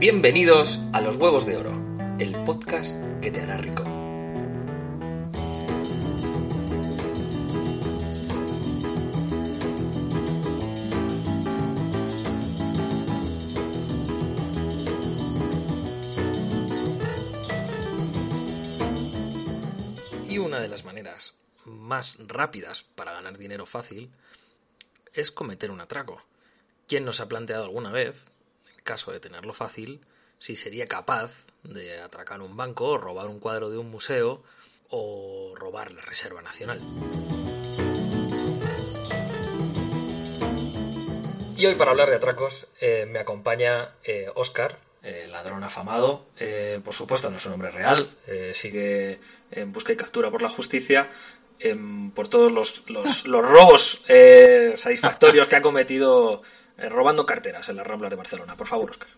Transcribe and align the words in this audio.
Bienvenidos 0.00 0.78
a 0.92 1.00
Los 1.00 1.16
Huevos 1.16 1.44
de 1.44 1.56
Oro, 1.56 1.72
el 2.20 2.44
podcast 2.44 2.96
que 3.20 3.32
te 3.32 3.40
hará 3.40 3.56
rico. 3.56 3.82
Y 20.28 20.38
una 20.38 20.60
de 20.60 20.68
las 20.68 20.84
maneras 20.84 21.34
más 21.64 22.18
rápidas 22.24 22.84
para 22.94 23.14
ganar 23.14 23.36
dinero 23.36 23.66
fácil 23.66 24.12
es 25.12 25.32
cometer 25.32 25.72
un 25.72 25.80
atraco. 25.80 26.22
¿Quién 26.86 27.04
nos 27.04 27.18
ha 27.18 27.28
planteado 27.28 27.64
alguna 27.64 27.90
vez, 27.90 28.28
caso 28.88 29.12
de 29.12 29.20
tenerlo 29.20 29.52
fácil, 29.52 30.00
si 30.38 30.56
sería 30.56 30.86
capaz 30.88 31.30
de 31.62 32.00
atracar 32.00 32.40
un 32.40 32.56
banco, 32.56 32.96
robar 32.96 33.26
un 33.28 33.38
cuadro 33.38 33.68
de 33.68 33.76
un 33.76 33.90
museo 33.90 34.42
o 34.88 35.52
robar 35.56 35.92
la 35.92 36.00
Reserva 36.02 36.40
Nacional? 36.40 36.80
Y 41.56 41.66
hoy 41.66 41.74
para 41.74 41.90
hablar 41.90 42.08
de 42.08 42.16
atracos 42.16 42.66
eh, 42.80 43.06
me 43.10 43.18
acompaña 43.18 43.90
eh, 44.04 44.30
Oscar, 44.34 44.78
eh, 45.02 45.26
ladrón 45.30 45.64
afamado. 45.64 46.24
Eh, 46.38 46.80
por 46.84 46.94
supuesto, 46.94 47.28
no 47.30 47.36
es 47.36 47.44
un 47.46 47.52
nombre 47.52 47.70
real. 47.70 48.08
eh, 48.28 48.52
sigue 48.54 49.18
en 49.50 49.72
busca 49.72 49.92
y 49.92 49.96
captura 49.96 50.30
por 50.30 50.40
la 50.42 50.48
justicia. 50.48 51.10
em, 51.60 52.12
por 52.12 52.28
todos 52.28 52.52
los, 52.52 52.84
los- 52.88 53.26
los 53.26 53.44
robos 53.44 54.04
eh, 54.06 54.74
satisfactorios 54.76 55.48
que 55.48 55.56
ha 55.56 55.60
cometido 55.60 56.42
eh, 56.78 56.88
robando 56.88 57.26
carteras 57.26 57.68
en 57.68 57.76
las 57.76 57.86
Ramblas 57.86 58.10
de 58.10 58.16
Barcelona. 58.16 58.56
Por 58.56 58.66
favor, 58.66 58.90
Oscar. 58.90 59.08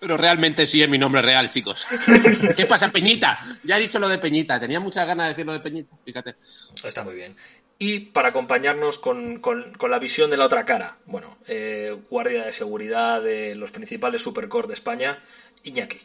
Pero 0.00 0.16
realmente 0.16 0.66
sí 0.66 0.82
es 0.82 0.88
mi 0.88 0.98
nombre 0.98 1.22
real, 1.22 1.48
chicos. 1.48 1.86
¿Qué 2.56 2.66
pasa, 2.66 2.90
Peñita? 2.90 3.38
Ya 3.62 3.78
he 3.78 3.80
dicho 3.80 3.98
lo 4.00 4.08
de 4.08 4.18
Peñita. 4.18 4.58
Tenía 4.58 4.80
muchas 4.80 5.06
ganas 5.06 5.26
de 5.26 5.30
decir 5.30 5.46
lo 5.46 5.52
de 5.52 5.60
Peñita. 5.60 5.94
Fíjate. 6.04 6.34
Está 6.82 7.04
muy 7.04 7.14
bien. 7.14 7.36
Y 7.78 8.00
para 8.00 8.28
acompañarnos 8.28 8.98
con, 8.98 9.38
con- 9.40 9.72
con 9.74 9.90
la 9.90 9.98
visión 10.00 10.28
de 10.30 10.36
la 10.36 10.46
otra 10.46 10.64
cara, 10.64 10.98
bueno, 11.06 11.38
eh, 11.46 11.96
guardia 12.10 12.44
de 12.44 12.52
seguridad 12.52 13.22
de 13.22 13.54
los 13.54 13.70
principales 13.70 14.22
supercore 14.22 14.68
de 14.68 14.74
España, 14.74 15.22
Iñaki. 15.64 16.00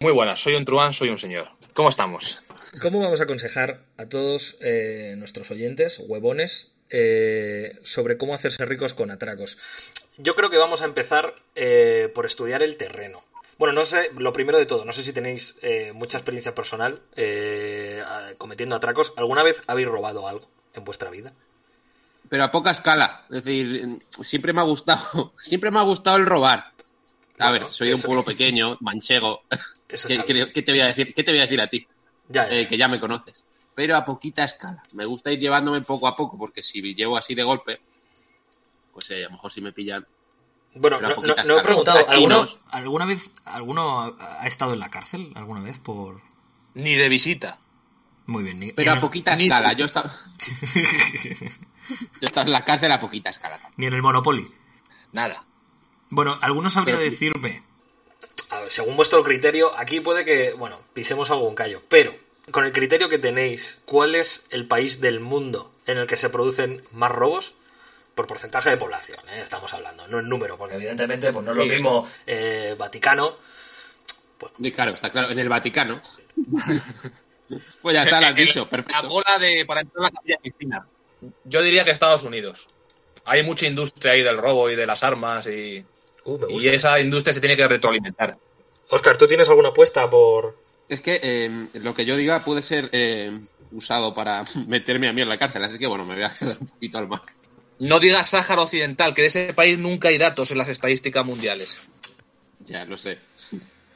Muy 0.00 0.12
buenas, 0.12 0.40
soy 0.40 0.54
un 0.54 0.64
truán, 0.64 0.92
soy 0.92 1.08
un 1.10 1.18
señor. 1.18 1.48
¿Cómo 1.74 1.88
estamos? 1.88 2.42
¿Cómo 2.80 2.98
vamos 3.00 3.20
a 3.20 3.24
aconsejar 3.24 3.84
a 3.96 4.06
todos 4.06 4.56
eh, 4.60 5.14
nuestros 5.16 5.50
oyentes, 5.52 6.00
huevones, 6.00 6.71
eh, 6.92 7.78
sobre 7.82 8.16
cómo 8.16 8.34
hacerse 8.34 8.64
ricos 8.66 8.94
con 8.94 9.10
atracos? 9.10 9.58
Yo 10.18 10.34
creo 10.34 10.50
que 10.50 10.58
vamos 10.58 10.82
a 10.82 10.84
empezar 10.84 11.34
eh, 11.54 12.10
por 12.14 12.26
estudiar 12.26 12.62
el 12.62 12.76
terreno. 12.76 13.22
Bueno, 13.58 13.74
no 13.74 13.84
sé, 13.84 14.10
lo 14.16 14.32
primero 14.32 14.58
de 14.58 14.66
todo, 14.66 14.84
no 14.84 14.92
sé 14.92 15.02
si 15.02 15.12
tenéis 15.12 15.56
eh, 15.62 15.92
mucha 15.94 16.18
experiencia 16.18 16.54
personal 16.54 17.00
cometiendo 18.38 18.76
atracos. 18.76 19.12
¿Alguna 19.16 19.42
vez 19.42 19.62
habéis 19.66 19.88
robado 19.88 20.26
algo 20.28 20.48
en 20.74 20.84
vuestra 20.84 21.10
vida? 21.10 21.32
Pero 22.30 22.44
a 22.44 22.50
poca 22.50 22.70
escala. 22.70 23.24
Es 23.30 23.44
decir, 23.44 23.98
siempre 24.22 24.52
me 24.52 24.60
ha 24.60 24.64
gustado. 24.64 25.32
Siempre 25.36 25.70
me 25.70 25.78
ha 25.78 25.82
gustado 25.82 26.16
el 26.16 26.26
robar. 26.26 26.64
A 27.38 27.50
Bueno, 27.50 27.66
ver, 27.66 27.72
soy 27.72 27.88
de 27.88 27.94
un 27.94 28.02
pueblo 28.02 28.24
pequeño, 28.32 28.76
manchego. 28.80 29.40
¿Qué, 29.88 29.96
qué- 30.52 30.62
te 30.62 30.72
voy 30.72 30.80
a 30.80 30.86
decir? 30.86 31.12
¿Qué 31.14 31.24
te 31.24 31.32
voy 31.32 31.40
a 31.40 31.42
decir 31.42 31.60
a 31.60 31.66
ti? 31.68 31.86
Ya, 32.28 32.48
ya. 32.48 32.56
Eh, 32.60 32.66
que 32.68 32.76
ya 32.76 32.88
me 32.88 33.00
conoces. 33.00 33.44
Pero 33.74 33.96
a 33.96 34.04
poquita 34.04 34.44
escala. 34.44 34.82
Me 34.92 35.04
gusta 35.06 35.32
ir 35.32 35.38
llevándome 35.38 35.80
poco 35.80 36.06
a 36.08 36.16
poco, 36.16 36.36
porque 36.38 36.62
si 36.62 36.80
llevo 36.94 37.16
así 37.16 37.34
de 37.34 37.42
golpe, 37.42 37.80
pues 38.92 39.10
eh, 39.10 39.20
a 39.24 39.28
lo 39.28 39.30
mejor 39.32 39.50
si 39.52 39.60
me 39.60 39.72
pillan. 39.72 40.06
Bueno, 40.74 41.00
no, 41.00 41.08
no- 41.08 41.16
no 41.44 41.58
he 41.58 41.62
preguntado, 41.62 42.06
¿alguno. 42.08 42.44
¿Alguna 42.70 43.06
vez 43.06 43.30
alguno 43.44 44.14
ha 44.18 44.46
estado 44.46 44.72
en 44.74 44.78
la 44.80 44.90
cárcel? 44.90 45.32
¿Alguna 45.34 45.60
vez? 45.60 45.78
por 45.78 46.20
Ni 46.74 46.94
de 46.94 47.08
visita. 47.08 47.58
Muy 48.26 48.42
bien. 48.44 48.58
ni- 48.60 48.72
Pero 48.72 48.92
ni 48.92 48.98
a 48.98 49.00
poquita 49.00 49.34
ni- 49.36 49.44
escala. 49.44 49.72
Yo 49.74 49.84
estaba. 49.84 50.10
Yo 51.88 51.96
estaba 52.20 52.46
en 52.46 52.52
la 52.52 52.64
cárcel 52.64 52.92
a 52.92 53.00
poquita 53.00 53.30
escala. 53.30 53.58
Ni 53.76 53.86
en 53.86 53.92
el 53.94 54.02
Monopoly. 54.02 54.50
Nada. 55.12 55.44
Bueno, 56.10 56.38
¿alguno 56.40 56.70
sabría 56.70 56.96
Pero- 56.96 57.10
decirme? 57.10 57.62
A 58.50 58.60
ver, 58.60 58.70
según 58.70 58.96
vuestro 58.96 59.22
criterio, 59.22 59.76
aquí 59.78 60.00
puede 60.00 60.24
que, 60.26 60.52
bueno, 60.52 60.78
pisemos 60.92 61.30
algún 61.30 61.54
callo, 61.54 61.82
pero 61.88 62.14
con 62.50 62.64
el 62.64 62.72
criterio 62.72 63.08
que 63.08 63.18
tenéis, 63.18 63.80
¿cuál 63.84 64.14
es 64.14 64.46
el 64.50 64.66
país 64.66 65.00
del 65.00 65.20
mundo 65.20 65.72
en 65.86 65.98
el 65.98 66.06
que 66.06 66.16
se 66.16 66.30
producen 66.30 66.82
más 66.90 67.12
robos? 67.12 67.54
Por 68.14 68.26
porcentaje 68.26 68.68
de 68.68 68.76
población, 68.76 69.20
¿eh? 69.30 69.40
estamos 69.40 69.72
hablando, 69.72 70.06
no 70.08 70.18
en 70.20 70.28
número, 70.28 70.58
porque 70.58 70.74
evidentemente 70.74 71.32
pues 71.32 71.46
no 71.46 71.52
es 71.52 71.56
lo 71.56 71.64
mismo 71.64 72.06
eh, 72.26 72.74
Vaticano. 72.78 73.38
Y 74.58 74.70
claro, 74.70 74.90
está 74.90 75.08
claro, 75.08 75.30
en 75.30 75.38
el 75.38 75.48
Vaticano. 75.48 75.98
pues 77.80 77.94
ya 77.94 78.02
está, 78.02 78.20
lo 78.20 78.26
has 78.26 78.36
dicho, 78.36 78.60
La 78.60 78.68
perfecto. 78.68 79.08
cola 79.08 79.38
de, 79.38 79.64
para 79.64 79.80
entrar 79.80 80.04
a 80.04 80.08
la 80.08 80.10
capilla 80.10 80.36
Sistina. 80.42 80.86
Yo 81.44 81.62
diría 81.62 81.84
que 81.84 81.90
Estados 81.90 82.24
Unidos. 82.24 82.68
Hay 83.24 83.44
mucha 83.44 83.66
industria 83.66 84.12
ahí 84.12 84.22
del 84.22 84.36
robo 84.36 84.68
y 84.68 84.76
de 84.76 84.84
las 84.84 85.02
armas 85.02 85.46
y, 85.46 85.82
Uh, 86.24 86.60
y 86.60 86.68
esa 86.68 87.00
industria 87.00 87.34
se 87.34 87.40
tiene 87.40 87.56
que 87.56 87.66
retroalimentar. 87.66 88.36
Oscar, 88.90 89.16
¿tú 89.16 89.26
tienes 89.26 89.48
alguna 89.48 89.70
apuesta 89.70 90.08
por...? 90.08 90.56
Es 90.92 91.00
que 91.00 91.18
eh, 91.22 91.68
lo 91.80 91.94
que 91.94 92.04
yo 92.04 92.18
diga 92.18 92.44
puede 92.44 92.60
ser 92.60 92.90
eh, 92.92 93.32
usado 93.70 94.12
para 94.12 94.44
meterme 94.66 95.08
a 95.08 95.14
mí 95.14 95.22
en 95.22 95.28
la 95.30 95.38
cárcel, 95.38 95.64
así 95.64 95.78
que 95.78 95.86
bueno, 95.86 96.04
me 96.04 96.16
voy 96.16 96.24
a 96.24 96.28
quedar 96.28 96.58
un 96.60 96.66
poquito 96.66 96.98
al 96.98 97.08
margen. 97.08 97.34
No 97.78 97.98
digas 97.98 98.28
Sáhara 98.28 98.60
Occidental, 98.60 99.14
que 99.14 99.22
de 99.22 99.28
ese 99.28 99.54
país 99.54 99.78
nunca 99.78 100.08
hay 100.08 100.18
datos 100.18 100.50
en 100.50 100.58
las 100.58 100.68
estadísticas 100.68 101.24
mundiales. 101.24 101.80
Ya 102.60 102.84
lo 102.84 102.98
sé. 102.98 103.16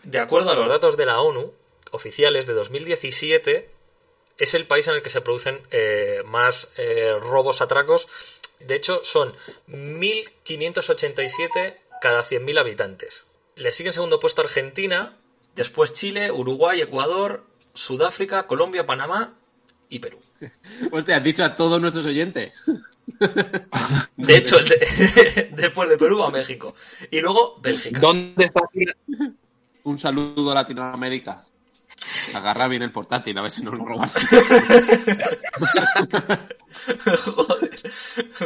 De 0.04 0.18
acuerdo 0.18 0.52
a 0.52 0.54
los 0.54 0.70
datos 0.70 0.96
de 0.96 1.04
la 1.04 1.20
ONU, 1.20 1.52
oficiales 1.90 2.46
de 2.46 2.54
2017, 2.54 3.68
es 4.38 4.54
el 4.54 4.66
país 4.66 4.88
en 4.88 4.94
el 4.94 5.02
que 5.02 5.10
se 5.10 5.20
producen 5.20 5.60
eh, 5.72 6.22
más 6.24 6.70
eh, 6.78 7.12
robos 7.20 7.60
atracos. 7.60 8.08
De 8.60 8.74
hecho, 8.74 9.04
son 9.04 9.34
1.587 9.68 11.76
cada 12.00 12.24
100.000 12.24 12.58
habitantes. 12.58 13.24
Le 13.54 13.70
sigue 13.72 13.90
en 13.90 13.92
segundo 13.92 14.18
puesto 14.18 14.40
Argentina, 14.40 15.18
después 15.56 15.92
Chile, 15.92 16.30
Uruguay, 16.30 16.80
Ecuador, 16.80 17.44
Sudáfrica, 17.74 18.46
Colombia, 18.46 18.86
Panamá 18.86 19.34
y 19.88 19.98
Perú. 19.98 20.18
Hostia, 20.92 21.16
has 21.16 21.24
dicho 21.24 21.42
a 21.44 21.56
todos 21.56 21.80
nuestros 21.80 22.06
oyentes. 22.06 22.62
De 24.16 24.36
hecho, 24.36 24.58
el 24.58 24.68
de- 24.68 25.50
después 25.56 25.88
de 25.88 25.96
Perú 25.96 26.22
a 26.22 26.30
México. 26.30 26.74
Y 27.10 27.20
luego 27.20 27.58
Bélgica. 27.60 28.00
¿Dónde 28.00 28.44
está 28.44 28.62
Un 29.84 29.98
saludo 29.98 30.50
a 30.52 30.54
Latinoamérica. 30.56 31.44
Agarra 32.34 32.68
bien 32.68 32.82
el 32.82 32.92
portátil, 32.92 33.38
a 33.38 33.42
ver 33.42 33.50
si 33.50 33.62
nos 33.62 33.74
lo 33.74 33.84
roban. 33.84 34.10
Joder, 37.34 37.70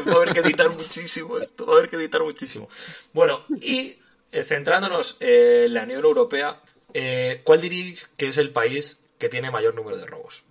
va 0.06 0.12
a 0.12 0.16
haber 0.16 0.32
que 0.34 0.41
editar 0.41 0.70
muchísimo 0.70 1.38
esto, 1.38 1.67
va 1.67 1.75
a 1.75 1.76
haber 1.79 1.90
que 1.90 1.96
editar 1.96 2.23
muchísimo. 2.23 2.69
Bueno, 3.12 3.40
y 3.61 3.96
eh, 4.32 4.44
centrándonos 4.44 5.17
en 5.20 5.75
la 5.75 5.82
Unión 5.82 6.05
Europea, 6.05 6.61
eh, 6.94 7.40
¿cuál 7.44 7.60
diríais 7.60 8.10
que 8.16 8.26
es 8.28 8.38
el 8.38 8.50
país 8.52 8.98
que 9.19 9.28
tiene 9.28 9.50
mayor 9.50 9.75
número 9.75 9.96
de 9.98 10.06
robos? 10.06 10.44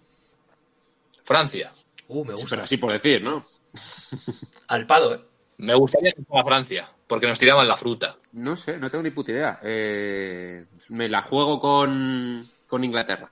Francia. 1.24 1.74
Uh, 2.08 2.26
me 2.26 2.36
Sí, 2.36 2.42
gusta. 2.42 2.50
pero 2.56 2.64
así 2.64 2.78
por 2.78 2.92
decir, 2.92 3.22
¿no? 3.22 3.46
Al 4.68 4.86
pado, 4.88 5.16
¿eh? 5.16 5.22
Me 5.58 5.74
gustaría 5.76 6.12
que 6.14 6.24
fuera 6.24 6.46
Francia, 6.46 6.90
porque 7.08 7.28
nos 7.28 7.38
tiraban 7.38 7.68
la 7.68 7.78
fruta. 7.78 8.18
No 8.32 8.56
sé, 8.56 8.78
no 8.78 8.90
tengo 8.90 9.04
ni 9.04 9.12
puta 9.12 9.32
idea. 9.32 9.60
Eh, 9.64 10.66
me 10.88 11.10
la 11.10 11.22
juego 11.22 11.60
con, 11.60 12.48
con 12.68 12.84
Inglaterra. 12.84 13.30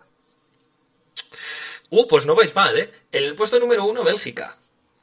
Uh, 1.90 2.06
pues 2.08 2.26
no 2.26 2.36
vais 2.36 2.54
mal, 2.54 2.78
¿eh? 2.78 2.92
En 3.12 3.24
el 3.24 3.36
puesto 3.36 3.60
número 3.60 3.86
uno, 3.86 4.04
Bélgica. 4.04 4.58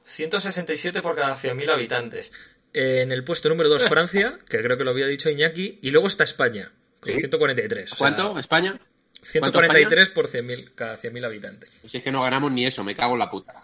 167 0.05 1.01
por 1.01 1.17
cada 1.17 1.35
100.000 1.37 1.71
habitantes. 1.71 2.31
En 2.75 3.11
el 3.11 3.25
puesto 3.25 3.49
número 3.49 3.71
2, 3.71 3.85
Francia, 3.89 4.39
que 4.49 4.63
creo 4.63 4.77
que 4.77 4.85
lo 4.85 4.91
había 4.91 5.07
dicho 5.07 5.31
Iñaki. 5.31 5.79
Y 5.83 5.91
luego 5.93 6.07
está 6.09 6.25
España, 6.25 6.73
¿Sí? 7.05 7.19
143. 7.19 7.85
o 7.85 7.97
sea, 7.97 7.99
¿Cuánto? 7.99 8.39
¿España? 8.39 8.75
143 9.23 10.11
por 10.11 10.29
100.000 10.29 10.75
cada 10.75 10.99
100.000 10.99 11.25
habitantes. 11.25 11.71
Pues 11.81 11.95
es 11.95 12.03
que 12.03 12.13
no 12.13 12.23
ganamos 12.23 12.53
ni 12.53 12.67
eso, 12.67 12.85
me 12.85 12.95
cago 12.95 13.15
en 13.15 13.21
la 13.21 13.31
puta. 13.31 13.55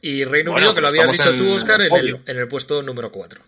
Y 0.00 0.24
Reino 0.24 0.50
Bueno, 0.52 0.66
Unido, 0.68 0.74
que 0.74 0.80
lo 0.82 0.88
habías 0.88 1.06
dicho 1.10 1.22
estamos 1.22 1.40
tú, 1.40 1.46
en 1.48 1.56
Oscar, 1.56 1.80
en 1.82 1.94
el, 1.94 2.22
en 2.26 2.36
el 2.38 2.48
puesto 2.48 2.82
número 2.82 3.10
4. 3.10 3.40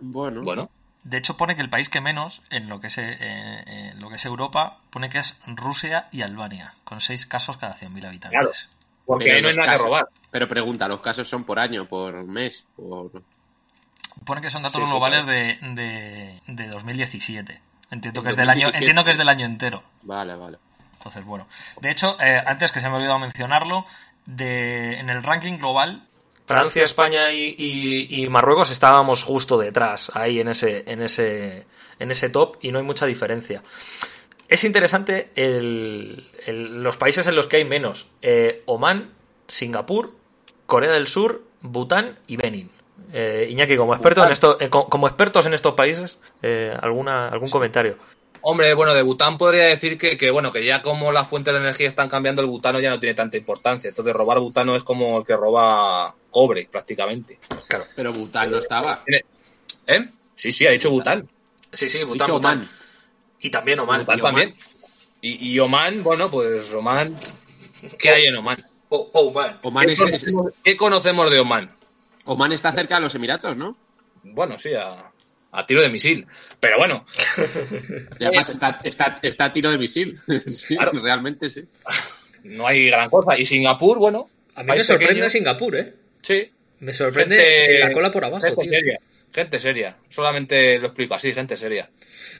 Bueno, 0.00 0.42
Bueno, 0.42 0.70
De 1.04 1.16
hecho, 1.18 1.36
pone 1.36 1.54
que 1.54 1.62
el 1.62 1.70
país 1.70 1.88
que 1.88 2.00
menos, 2.00 2.42
en 2.50 2.68
lo 2.68 2.80
que 2.80 2.88
es, 2.88 2.98
eh, 2.98 3.16
en 3.20 4.00
lo 4.00 4.08
que 4.10 4.16
es 4.16 4.24
Europa, 4.24 4.80
pone 4.90 5.08
que 5.08 5.18
es 5.18 5.36
Rusia 5.46 6.08
y 6.10 6.22
Albania, 6.22 6.72
con 6.84 7.00
6 7.00 7.26
casos 7.26 7.56
cada 7.56 7.76
100.000 7.76 8.06
habitantes. 8.06 8.68
porque 9.06 9.26
Pero 9.26 9.36
ahí 9.36 9.42
no 9.42 9.48
hay 9.48 9.54
nada 9.56 9.66
que 9.66 9.72
casos- 9.72 9.84
robar. 9.86 10.08
Pero 10.30 10.48
pregunta, 10.48 10.88
¿los 10.88 11.00
casos 11.00 11.28
son 11.28 11.44
por 11.44 11.58
año, 11.60 11.88
por 11.88 12.24
mes? 12.26 12.64
Por... 12.76 13.22
Pone 14.26 14.40
que 14.40 14.50
son 14.50 14.62
datos 14.64 14.80
Sí, 14.80 14.84
sí, 14.86 14.90
globales 14.90 15.24
de, 15.26 15.56
de, 15.74 16.40
de 16.48 16.66
2017. 16.68 17.60
Entiendo 17.90 18.20
En 18.20 18.24
que, 18.24 18.30
es 18.30 18.36
del 18.36 18.48
año, 18.50 18.66
2017. 18.66 18.78
entiendo 18.78 19.04
que 19.04 19.10
es 19.12 19.18
del 19.18 19.28
año 19.28 19.46
entero. 19.46 19.82
Vale, 20.02 20.34
vale. 20.36 20.58
Entonces, 20.94 21.24
bueno. 21.24 21.46
De 21.80 21.90
hecho, 21.90 22.16
eh, 22.20 22.42
antes 22.46 22.72
que 22.72 22.80
se 22.80 22.88
me 22.88 22.94
ha 22.94 22.96
olvidado 22.96 23.18
mencionarlo, 23.18 23.84
de, 24.26 24.94
en 24.98 25.08
el 25.10 25.22
ranking 25.22 25.56
global, 25.58 26.04
Francia, 26.46 26.82
España 26.82 27.30
y, 27.32 27.54
y- 27.58 28.22
y 28.24 28.28
Marruecos 28.28 28.70
estábamos 28.70 29.22
justo 29.22 29.58
detrás, 29.58 30.10
ahí 30.14 30.40
en 30.40 30.48
ese, 30.48 30.84
en 30.90 31.02
ese, 31.02 31.66
en 31.98 32.10
ese 32.10 32.30
top, 32.30 32.56
y 32.62 32.72
no 32.72 32.78
hay 32.78 32.84
mucha 32.84 33.06
diferencia. 33.06 33.62
Es 34.48 34.64
interesante 34.64 35.30
el- 35.34 36.30
el- 36.46 36.82
los 36.82 36.96
países 36.96 37.26
en 37.26 37.36
los 37.36 37.46
que 37.48 37.58
hay 37.58 37.64
menos. 37.64 38.06
Eh, 38.22 38.62
Omán, 38.66 39.12
Singapur, 39.46 40.14
Corea 40.66 40.92
del 40.92 41.06
Sur, 41.06 41.44
Bután 41.60 42.18
y 42.26 42.36
Benin. 42.36 42.70
Eh, 43.12 43.46
Iñaki, 43.50 43.76
como 43.76 43.94
experto 43.94 44.24
en 44.24 44.32
esto, 44.32 44.60
eh, 44.60 44.68
co- 44.68 44.88
como 44.88 45.06
expertos 45.06 45.46
en 45.46 45.54
estos 45.54 45.74
países, 45.74 46.18
eh, 46.42 46.76
alguna, 46.80 47.28
algún 47.28 47.48
comentario. 47.48 47.96
Hombre, 48.40 48.72
bueno, 48.74 48.94
de 48.94 49.02
Bután 49.02 49.36
podría 49.36 49.64
decir 49.66 49.98
que, 49.98 50.16
que, 50.16 50.30
bueno, 50.30 50.52
que 50.52 50.64
ya 50.64 50.80
como 50.82 51.10
las 51.10 51.26
fuentes 51.26 51.52
de 51.54 51.60
energía 51.60 51.88
están 51.88 52.08
cambiando, 52.08 52.40
el 52.40 52.48
butano 52.48 52.78
ya 52.78 52.88
no 52.90 53.00
tiene 53.00 53.14
tanta 53.14 53.36
importancia. 53.36 53.88
Entonces 53.88 54.14
robar 54.14 54.38
butano 54.38 54.76
es 54.76 54.84
como 54.84 55.18
el 55.18 55.24
que 55.24 55.36
roba 55.36 56.14
cobre, 56.30 56.68
prácticamente. 56.70 57.38
Pero 57.96 58.12
Bután 58.12 58.50
no 58.50 58.58
estaba. 58.58 59.02
¿Eh? 59.86 60.08
Sí, 60.34 60.52
sí, 60.52 60.66
ha 60.66 60.70
dicho 60.70 60.90
Bután. 60.90 61.28
Sí, 61.72 61.88
sí, 61.88 62.02
Oman. 62.02 62.68
Y 63.40 63.50
también 63.50 63.80
Oman. 63.80 64.00
Bután 64.00 64.18
Y 64.18 64.22
también. 64.22 64.54
Y, 65.20 65.52
y 65.54 65.58
Oman, 65.58 66.02
bueno, 66.04 66.30
pues 66.30 66.72
Oman... 66.74 67.16
¿Qué 67.98 68.10
hay 68.10 68.26
en 68.26 68.36
Oman? 68.36 68.64
Oh, 68.90 69.10
Oman. 69.12 69.58
Oman, 69.62 69.86
¿Qué, 69.86 69.92
es- 69.92 70.00
es- 70.00 70.04
conocemos, 70.04 70.52
qué 70.64 70.76
conocemos 70.76 71.30
de 71.30 71.38
Oman? 71.40 71.70
Oman 72.24 72.52
está 72.52 72.72
cerca 72.72 72.96
de 72.96 73.02
los 73.02 73.14
Emiratos, 73.14 73.56
¿no? 73.56 73.76
Bueno, 74.22 74.58
sí, 74.58 74.70
a, 74.74 75.10
a 75.52 75.66
tiro 75.66 75.80
de 75.82 75.88
misil. 75.90 76.26
Pero 76.60 76.76
bueno, 76.78 77.04
Y 78.18 78.24
además 78.24 78.50
está, 78.50 78.80
está, 78.84 79.18
está 79.22 79.44
a 79.46 79.52
tiro 79.52 79.70
de 79.70 79.78
misil. 79.78 80.18
sí, 80.46 80.76
Claro. 80.76 80.92
realmente 81.02 81.48
sí. 81.50 81.64
no 82.44 82.66
hay 82.66 82.86
gran 82.86 83.08
cosa. 83.10 83.38
Y 83.38 83.46
Singapur, 83.46 83.98
bueno, 83.98 84.28
A 84.54 84.62
mí 84.62 84.72
me 84.72 84.84
sorprende 84.84 85.14
pequeño. 85.14 85.30
Singapur, 85.30 85.76
¿eh? 85.76 85.94
sí. 86.22 86.50
Me 86.80 86.92
sorprende 86.92 87.36
Gente- 87.36 87.78
la 87.80 87.92
cola 87.92 88.10
por 88.10 88.24
abajo, 88.24 88.44
Gente 88.46 88.62
tío. 88.62 88.72
seria. 88.72 89.00
Gente 89.32 89.60
seria. 89.60 89.96
Solamente 90.08 90.78
lo 90.78 90.86
explico 90.86 91.14
así, 91.14 91.32
gente 91.34 91.56
seria. 91.56 91.90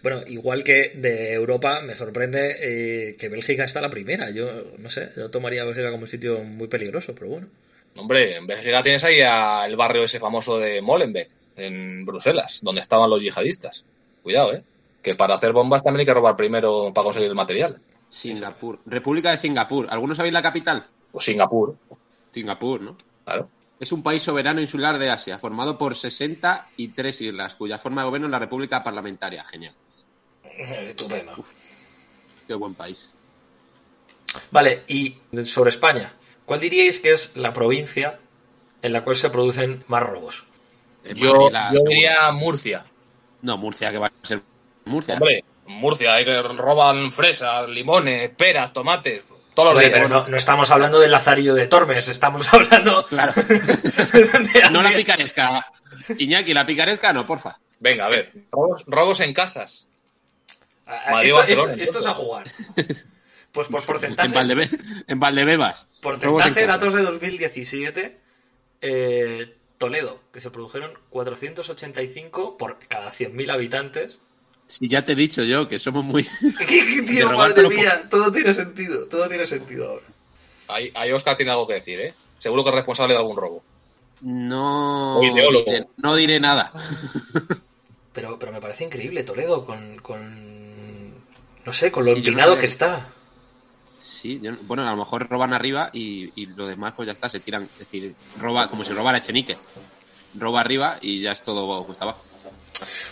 Bueno, 0.02 0.22
igual 0.26 0.64
que 0.64 0.90
de 0.94 1.32
Europa, 1.34 1.80
me 1.80 1.94
sorprende 1.94 2.56
eh, 2.60 3.16
que 3.16 3.28
Bélgica 3.28 3.64
está 3.64 3.80
la 3.80 3.90
primera. 3.90 4.30
Yo 4.30 4.64
no 4.78 4.88
sé, 4.90 5.10
yo 5.16 5.30
tomaría 5.30 5.64
Bélgica 5.64 5.90
como 5.90 6.02
un 6.02 6.08
sitio 6.08 6.40
muy 6.44 6.66
peligroso, 6.68 7.14
pero 7.14 7.28
bueno. 7.28 7.48
Hombre, 7.98 8.36
en 8.36 8.46
Bélgica 8.46 8.82
tienes 8.82 9.04
ahí 9.04 9.20
a- 9.20 9.66
el 9.66 9.76
barrio 9.76 10.02
ese 10.04 10.18
famoso 10.20 10.58
de 10.58 10.80
Molenbeek, 10.80 11.28
en 11.56 12.04
Bruselas, 12.04 12.60
donde 12.62 12.80
estaban 12.80 13.10
los 13.10 13.20
yihadistas. 13.20 13.84
Cuidado, 14.22 14.54
¿eh? 14.54 14.62
Que 15.02 15.14
para 15.14 15.34
hacer 15.34 15.52
bombas 15.52 15.82
también 15.82 16.00
hay 16.00 16.06
que 16.06 16.14
robar 16.14 16.36
primero 16.36 16.92
para 16.94 17.04
conseguir 17.04 17.28
el 17.28 17.34
material. 17.34 17.80
Singapur. 18.08 18.80
República 18.86 19.30
de 19.30 19.36
Singapur. 19.36 19.86
¿Algunos 19.90 20.16
sabéis 20.16 20.32
la 20.34 20.42
capital? 20.42 20.86
Pues 21.12 21.24
Singapur, 21.24 21.76
Singapur, 22.30 22.80
¿no? 22.80 22.96
claro. 23.24 23.50
Es 23.80 23.92
un 23.92 24.02
país 24.02 24.22
soberano 24.22 24.60
insular 24.60 24.98
de 24.98 25.10
Asia, 25.10 25.38
formado 25.38 25.78
por 25.78 25.94
63 25.94 27.20
islas, 27.20 27.54
cuya 27.54 27.78
forma 27.78 28.02
de 28.02 28.06
gobierno 28.06 28.26
es 28.26 28.32
la 28.32 28.38
República 28.40 28.82
Parlamentaria. 28.82 29.44
Genial. 29.44 29.74
Estupendo. 30.58 31.32
Qué 32.46 32.54
buen 32.54 32.74
país. 32.74 33.12
Vale, 34.50 34.82
y 34.88 35.16
sobre 35.44 35.70
España, 35.70 36.12
¿cuál 36.44 36.60
diríais 36.60 37.00
que 37.00 37.12
es 37.12 37.36
la 37.36 37.52
provincia 37.52 38.18
en 38.82 38.92
la 38.92 39.04
cual 39.04 39.16
se 39.16 39.30
producen 39.30 39.84
más 39.88 40.02
robos? 40.02 40.44
Yo, 41.14 41.50
diría 41.86 42.30
Murcia. 42.32 42.84
No, 43.42 43.56
Murcia, 43.56 43.90
que 43.90 43.98
va 43.98 44.08
a 44.08 44.26
ser 44.26 44.42
Murcia. 44.84 45.14
Hombre, 45.14 45.44
Murcia, 45.66 46.14
hay 46.14 46.24
que 46.24 46.42
roban 46.42 47.12
fresas, 47.12 47.68
limones, 47.68 48.34
peras, 48.36 48.72
tomates, 48.72 49.32
todos 49.62 49.74
los 49.74 49.82
Hombre, 49.84 49.88
días. 49.88 50.08
pero 50.08 50.22
no, 50.22 50.28
no 50.28 50.36
estamos 50.36 50.70
hablando 50.70 51.00
del 51.00 51.10
Lazarillo 51.10 51.54
de 51.54 51.66
Tormes, 51.66 52.06
estamos 52.08 52.46
hablando 52.54 53.04
Claro. 53.06 53.32
de 53.42 54.70
No 54.70 54.82
la 54.82 54.92
picaresca. 54.94 55.66
Iñaki, 56.16 56.54
la 56.54 56.64
picaresca 56.66 57.12
no, 57.12 57.26
porfa. 57.26 57.58
Venga, 57.80 58.06
a 58.06 58.08
ver. 58.08 58.32
Robos, 58.52 58.84
robos 58.86 59.20
en 59.20 59.32
casas. 59.34 59.86
Ah, 60.86 61.10
Madrid, 61.12 61.32
Esto, 61.48 61.62
esto- 61.64 61.70
esto 61.82 61.98
es 61.98 62.06
a 62.06 62.14
jugar. 62.14 62.46
Pues 63.50 63.66
por 63.68 63.82
porcentaje. 63.84 64.28
En, 64.28 64.34
Valdebe 64.34 64.68
en 65.06 65.18
Valdebebas. 65.18 65.86
En 65.94 66.00
Porcentaje, 66.02 66.66
datos 66.66 66.92
de 66.92 67.00
2017, 67.02 68.18
eh, 68.82 69.54
Toledo, 69.78 70.20
que 70.32 70.42
se 70.42 70.50
produjeron 70.50 70.92
485 71.08 72.58
por 72.58 72.78
cada 72.86 73.10
100.000 73.10 73.50
habitantes. 73.50 74.18
Si 74.68 74.86
ya 74.88 75.04
te 75.04 75.12
he 75.12 75.16
dicho 75.16 75.42
yo 75.44 75.66
que 75.66 75.78
somos 75.78 76.04
muy... 76.04 76.24
¿Qué, 76.68 77.02
tío, 77.06 77.24
robar, 77.24 77.38
madre 77.38 77.54
pero 77.54 77.70
mía? 77.70 78.06
Todo 78.10 78.30
tiene 78.30 78.52
sentido, 78.52 79.08
todo 79.08 79.28
tiene 79.28 79.46
sentido 79.46 79.88
ahora. 79.88 80.06
Ahí, 80.68 80.92
ahí 80.94 81.10
Oscar 81.12 81.36
tiene 81.36 81.52
algo 81.52 81.66
que 81.66 81.74
decir, 81.74 81.98
¿eh? 82.00 82.14
Seguro 82.38 82.62
que 82.62 82.68
es 82.70 82.76
responsable 82.76 83.14
de 83.14 83.20
algún 83.20 83.36
robo. 83.36 83.62
No... 84.20 85.20
Diré- 85.20 85.88
no 85.96 86.14
diré 86.14 86.38
nada. 86.38 86.72
Pero, 88.12 88.36
pero 88.36 88.50
me 88.50 88.60
parece 88.60 88.82
increíble 88.82 89.22
Toledo 89.22 89.64
con, 89.64 89.96
con 89.98 91.12
no 91.64 91.72
sé, 91.72 91.92
con 91.92 92.04
lo 92.04 92.10
Sí, 92.10 92.20
no 92.20 92.26
empinado 92.26 92.58
que 92.58 92.66
está. 92.66 93.12
Sí, 94.00 94.40
yo 94.42 94.52
bueno, 94.62 94.82
a 94.86 94.90
lo 94.90 94.96
mejor 94.96 95.28
roban 95.28 95.52
arriba 95.52 95.90
y, 95.92 96.32
y 96.40 96.46
lo 96.46 96.66
demás 96.66 96.94
pues 96.96 97.06
ya 97.06 97.12
está, 97.12 97.28
se 97.28 97.38
tiran. 97.38 97.62
Es 97.62 97.78
decir, 97.78 98.16
roba 98.36 98.68
como 98.68 98.82
si 98.82 98.92
robara 98.92 99.18
Echenique. 99.18 99.56
Roba 100.34 100.60
arriba 100.60 100.98
y 101.00 101.20
ya 101.20 101.30
es 101.32 101.42
todo 101.44 101.84
cuesta 101.84 102.06
abajo. 102.06 102.24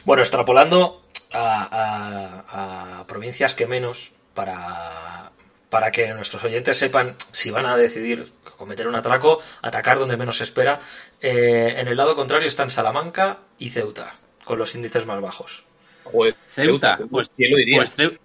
Bueno, 0.04 0.22
extrapolando 0.22 1.05
a, 1.36 2.42
a- 2.50 3.00
a 3.00 3.06
provincias 3.06 3.54
que 3.54 3.66
menos, 3.66 4.12
para, 4.34 5.30
para 5.70 5.90
que 5.90 6.06
nuestros 6.14 6.44
oyentes 6.44 6.76
sepan 6.78 7.16
si 7.32 7.50
van 7.50 7.66
a 7.66 7.76
decidir 7.76 8.32
cometer 8.56 8.88
un 8.88 8.94
atraco, 8.94 9.38
atacar 9.62 9.98
donde 9.98 10.16
menos 10.16 10.38
se 10.38 10.44
espera. 10.44 10.80
eh, 11.20 11.74
en 11.78 11.88
el 11.88 11.96
lado 11.96 12.14
contrario 12.14 12.46
están 12.48 12.70
Salamanca 12.70 13.38
y 13.58 13.70
Ceuta, 13.70 14.14
con 14.44 14.58
los 14.58 14.74
índices 14.74 15.04
más 15.06 15.20
bajos. 15.20 15.64
Joder, 16.04 16.34
Ceuta, 16.44 16.98
pues, 17.10 17.30
¿quién 17.36 17.50
lo 17.50 17.56
diría? 17.58 17.76
pues 17.78 17.98
Ceu- 17.98 18.18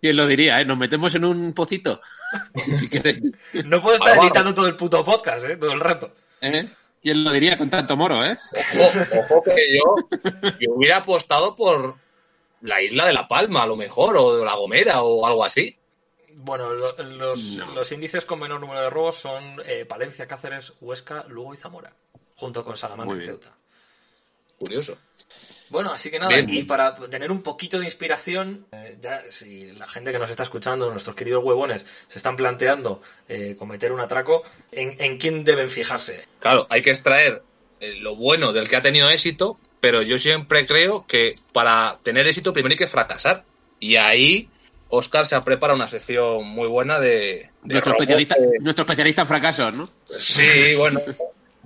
¿Quién 0.00 0.16
lo 0.16 0.26
diría, 0.28 0.60
eh? 0.60 0.64
Nos 0.64 0.78
metemos 0.78 1.12
en 1.16 1.24
un 1.24 1.52
pocito. 1.54 2.00
si 2.54 2.88
queréis. 2.88 3.20
No 3.64 3.80
puedo 3.82 3.96
estar 3.96 4.16
editando 4.22 4.54
todo 4.54 4.66
el 4.68 4.76
puto 4.76 5.04
podcast, 5.04 5.44
¿eh? 5.46 5.56
Todo 5.56 5.72
el 5.72 5.80
rato. 5.80 6.12
¿Eh? 6.40 6.68
¿Quién 7.02 7.24
lo 7.24 7.32
diría 7.32 7.58
con 7.58 7.68
tanto 7.70 7.96
moro, 7.96 8.24
eh? 8.24 8.36
Ojo, 8.80 9.00
ojo 9.18 9.42
que 9.42 9.76
yo, 9.76 9.96
yo 10.60 10.72
hubiera 10.72 10.98
apostado 10.98 11.56
por 11.56 11.96
la 12.62 12.80
isla 12.82 13.06
de 13.06 13.12
La 13.12 13.28
Palma, 13.28 13.62
a 13.62 13.66
lo 13.66 13.76
mejor, 13.76 14.16
o 14.16 14.44
La 14.44 14.54
Gomera, 14.54 15.02
o 15.02 15.26
algo 15.26 15.44
así. 15.44 15.78
Bueno, 16.34 16.72
lo- 16.72 16.96
los, 17.02 17.40
No. 17.58 17.72
los 17.72 17.90
índices 17.92 18.24
con 18.24 18.38
menor 18.40 18.60
número 18.60 18.80
de 18.80 18.90
robos 18.90 19.16
son 19.16 19.60
eh, 19.66 19.84
Palencia, 19.84 20.26
Cáceres, 20.26 20.72
Huesca, 20.80 21.24
Lugo 21.28 21.52
y 21.54 21.56
Zamora, 21.56 21.92
junto 22.36 22.64
con 22.64 22.76
Salamanca 22.76 23.16
y. 23.22 23.26
Ceuta. 23.26 23.52
Curioso. 24.58 24.96
Bueno, 25.70 25.92
así 25.92 26.10
que 26.10 26.18
nada, 26.18 26.34
Bien. 26.34 26.48
y 26.48 26.62
para 26.64 26.94
tener 26.94 27.30
un 27.30 27.42
poquito 27.42 27.78
de 27.78 27.84
inspiración, 27.84 28.66
eh, 28.72 28.96
ya 29.00 29.22
si 29.28 29.70
la 29.72 29.86
gente 29.86 30.10
que 30.10 30.18
nos 30.18 30.30
está 30.30 30.42
escuchando, 30.42 30.90
nuestros 30.90 31.14
queridos 31.14 31.44
huevones, 31.44 31.84
se 32.08 32.18
están 32.18 32.36
planteando 32.36 33.02
eh, 33.28 33.54
cometer 33.58 33.92
un 33.92 34.00
atraco, 34.00 34.42
¿en, 34.72 34.96
en 35.00 35.18
quién 35.18 35.44
deben 35.44 35.68
fijarse? 35.70 36.26
Claro, 36.40 36.66
hay 36.70 36.82
que 36.82 36.90
extraer 36.90 37.42
lo 37.80 38.16
bueno 38.16 38.52
del 38.52 38.68
que 38.68 38.76
ha 38.76 38.82
tenido 38.82 39.10
éxito, 39.10 39.58
pero 39.80 40.02
yo 40.02 40.18
siempre 40.18 40.66
creo 40.66 41.06
que 41.06 41.38
para 41.52 41.98
tener 42.02 42.26
éxito 42.26 42.52
primero 42.52 42.72
hay 42.72 42.78
que 42.78 42.86
fracasar. 42.86 43.44
Y 43.80 43.96
ahí 43.96 44.48
Oscar 44.88 45.26
se 45.26 45.34
ha 45.36 45.44
preparado 45.44 45.76
una 45.76 45.86
sección 45.86 46.46
muy 46.48 46.66
buena 46.68 46.98
de... 46.98 47.50
de 47.62 47.74
Nuestro 47.74 47.92
especialista, 47.92 48.34
que- 48.34 48.58
nuestro 48.60 48.82
especialista 48.84 49.22
en 49.22 49.28
fracasos, 49.28 49.74
¿no? 49.74 49.88
Sí, 50.06 50.74
bueno, 50.76 51.00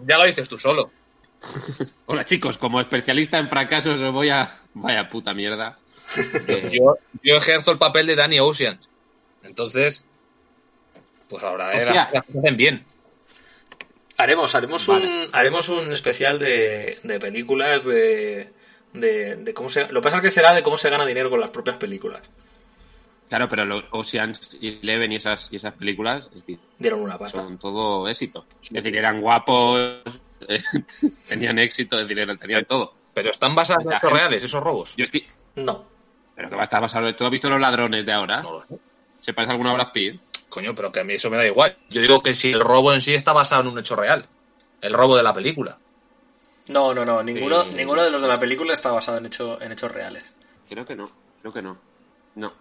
ya 0.07 0.19
lo 0.19 0.25
dices 0.27 0.49
tú 0.49 0.59
solo. 0.59 0.91
Hola 2.07 2.25
chicos, 2.25 2.59
como 2.59 2.81
especialista 2.81 3.39
en 3.39 3.49
fracasos 3.49 4.01
os 4.01 4.13
voy 4.13 4.31
a... 4.31 4.53
Vaya 4.75 5.09
puta 5.09 5.35
mierda. 5.35 5.79
Yo, 6.71 6.99
yo 7.23 7.37
ejerzo 7.37 7.71
el 7.73 7.79
papel 7.79 8.07
de 8.07 8.17
Danny 8.17 8.39
Ocean. 8.39 8.79
Entonces, 9.43 10.05
pues 11.29 11.43
ahora 11.43 11.71
hacen 11.71 12.57
bien. 12.57 12.85
Haremos, 14.23 14.55
haremos, 14.55 14.87
Vale. 14.87 15.07
un, 15.07 15.29
haremos 15.33 15.69
un 15.69 15.93
especial 15.93 16.39
de, 16.39 16.99
de 17.03 17.19
películas, 17.21 17.85
de, 17.85 18.53
de, 18.93 19.37
de 19.37 19.55
cómo 19.55 19.69
se... 19.69 19.89
Lo 19.93 20.01
que 20.01 20.05
pasa 20.05 20.17
es 20.17 20.23
que 20.23 20.31
será 20.31 20.53
de 20.55 20.63
cómo 20.63 20.79
se 20.79 20.91
gana 20.91 21.05
dinero 21.05 21.29
con 21.31 21.41
las 21.41 21.51
propias 21.51 21.77
películas. 21.77 22.23
Claro, 23.29 23.49
pero 23.49 23.65
los 23.65 23.85
Oceans 23.91 24.59
Eleven 24.61 25.11
y 25.13 25.17
esas, 25.17 25.53
y 25.53 25.57
esas 25.57 25.73
películas 25.73 26.27
es 26.35 26.41
decir, 26.41 26.59
Dieron 26.79 27.01
una 27.03 27.19
pasta. 27.19 27.43
son 27.43 27.59
todo 27.59 28.07
éxito. 28.09 28.45
Es 28.63 28.71
decir, 28.71 28.95
eran 28.97 29.21
guapos, 29.23 29.81
eh, 30.49 30.61
tenían 31.29 31.59
éxito, 31.59 31.97
es 31.97 32.03
decir, 32.03 32.19
eran- 32.19 32.37
tenían 32.37 32.65
todo. 32.67 32.95
Pero 33.15 33.31
están 33.31 33.55
basados 33.55 33.87
en 33.91 33.97
hechos 33.97 34.13
reales, 34.13 34.45
esos 34.45 34.63
robos. 34.63 34.95
Yo 34.97 35.05
estoy... 35.05 35.27
No. 35.57 35.85
Pero 36.37 36.49
que 36.49 36.55
va 36.57 36.63
a 36.63 36.65
estar 36.65 36.81
basado... 36.81 37.13
¿Tú 37.15 37.25
has 37.25 37.31
visto 37.31 37.49
los 37.51 37.61
ladrones 37.61 38.07
de 38.07 38.13
ahora? 38.13 38.43
No 38.43 38.53
lo 38.53 38.67
sé. 38.67 38.77
¿Se 39.19 39.33
parece 39.33 39.53
alguna 39.53 39.71
a 39.71 39.75
Brad 39.75 39.93
Pitt? 39.93 40.21
Coño, 40.53 40.75
pero 40.75 40.93
que 40.93 41.01
a 41.01 41.05
mí 41.05 41.15
eso 41.15 41.31
me 41.31 41.39
da 41.39 41.47
igual. 41.47 41.79
Yo 41.89 42.03
digo 42.03 42.23
que 42.23 42.35
si 42.35 42.51
el 42.53 42.61
robo 42.61 42.93
en 42.93 43.01
sí 43.01 43.15
está 43.15 43.33
basado 43.33 43.63
en 43.63 43.69
un 43.69 43.79
hecho 43.79 43.97
real. 43.97 44.27
El 44.83 44.93
robo 44.93 45.17
de 45.17 45.23
la 45.23 45.33
película. 45.33 45.79
No, 46.69 46.93
no, 46.93 47.07
no. 47.07 47.23
Ninguno, 47.23 47.63
Eh, 47.63 47.73
ninguno 47.75 48.03
de 48.03 48.11
los 48.11 48.21
de 48.21 48.29
la 48.29 48.39
película 48.39 48.75
está 48.75 48.91
basado 48.91 49.17
en, 49.17 49.25
hecho, 49.27 49.59
en 49.63 49.73
hechos 49.73 49.91
reales. 49.91 50.35
Creo 50.69 50.85
que 50.85 50.95
no, 50.95 51.11
creo 51.41 51.53
que 51.55 51.63
no. 51.63 51.79
No. 52.35 52.53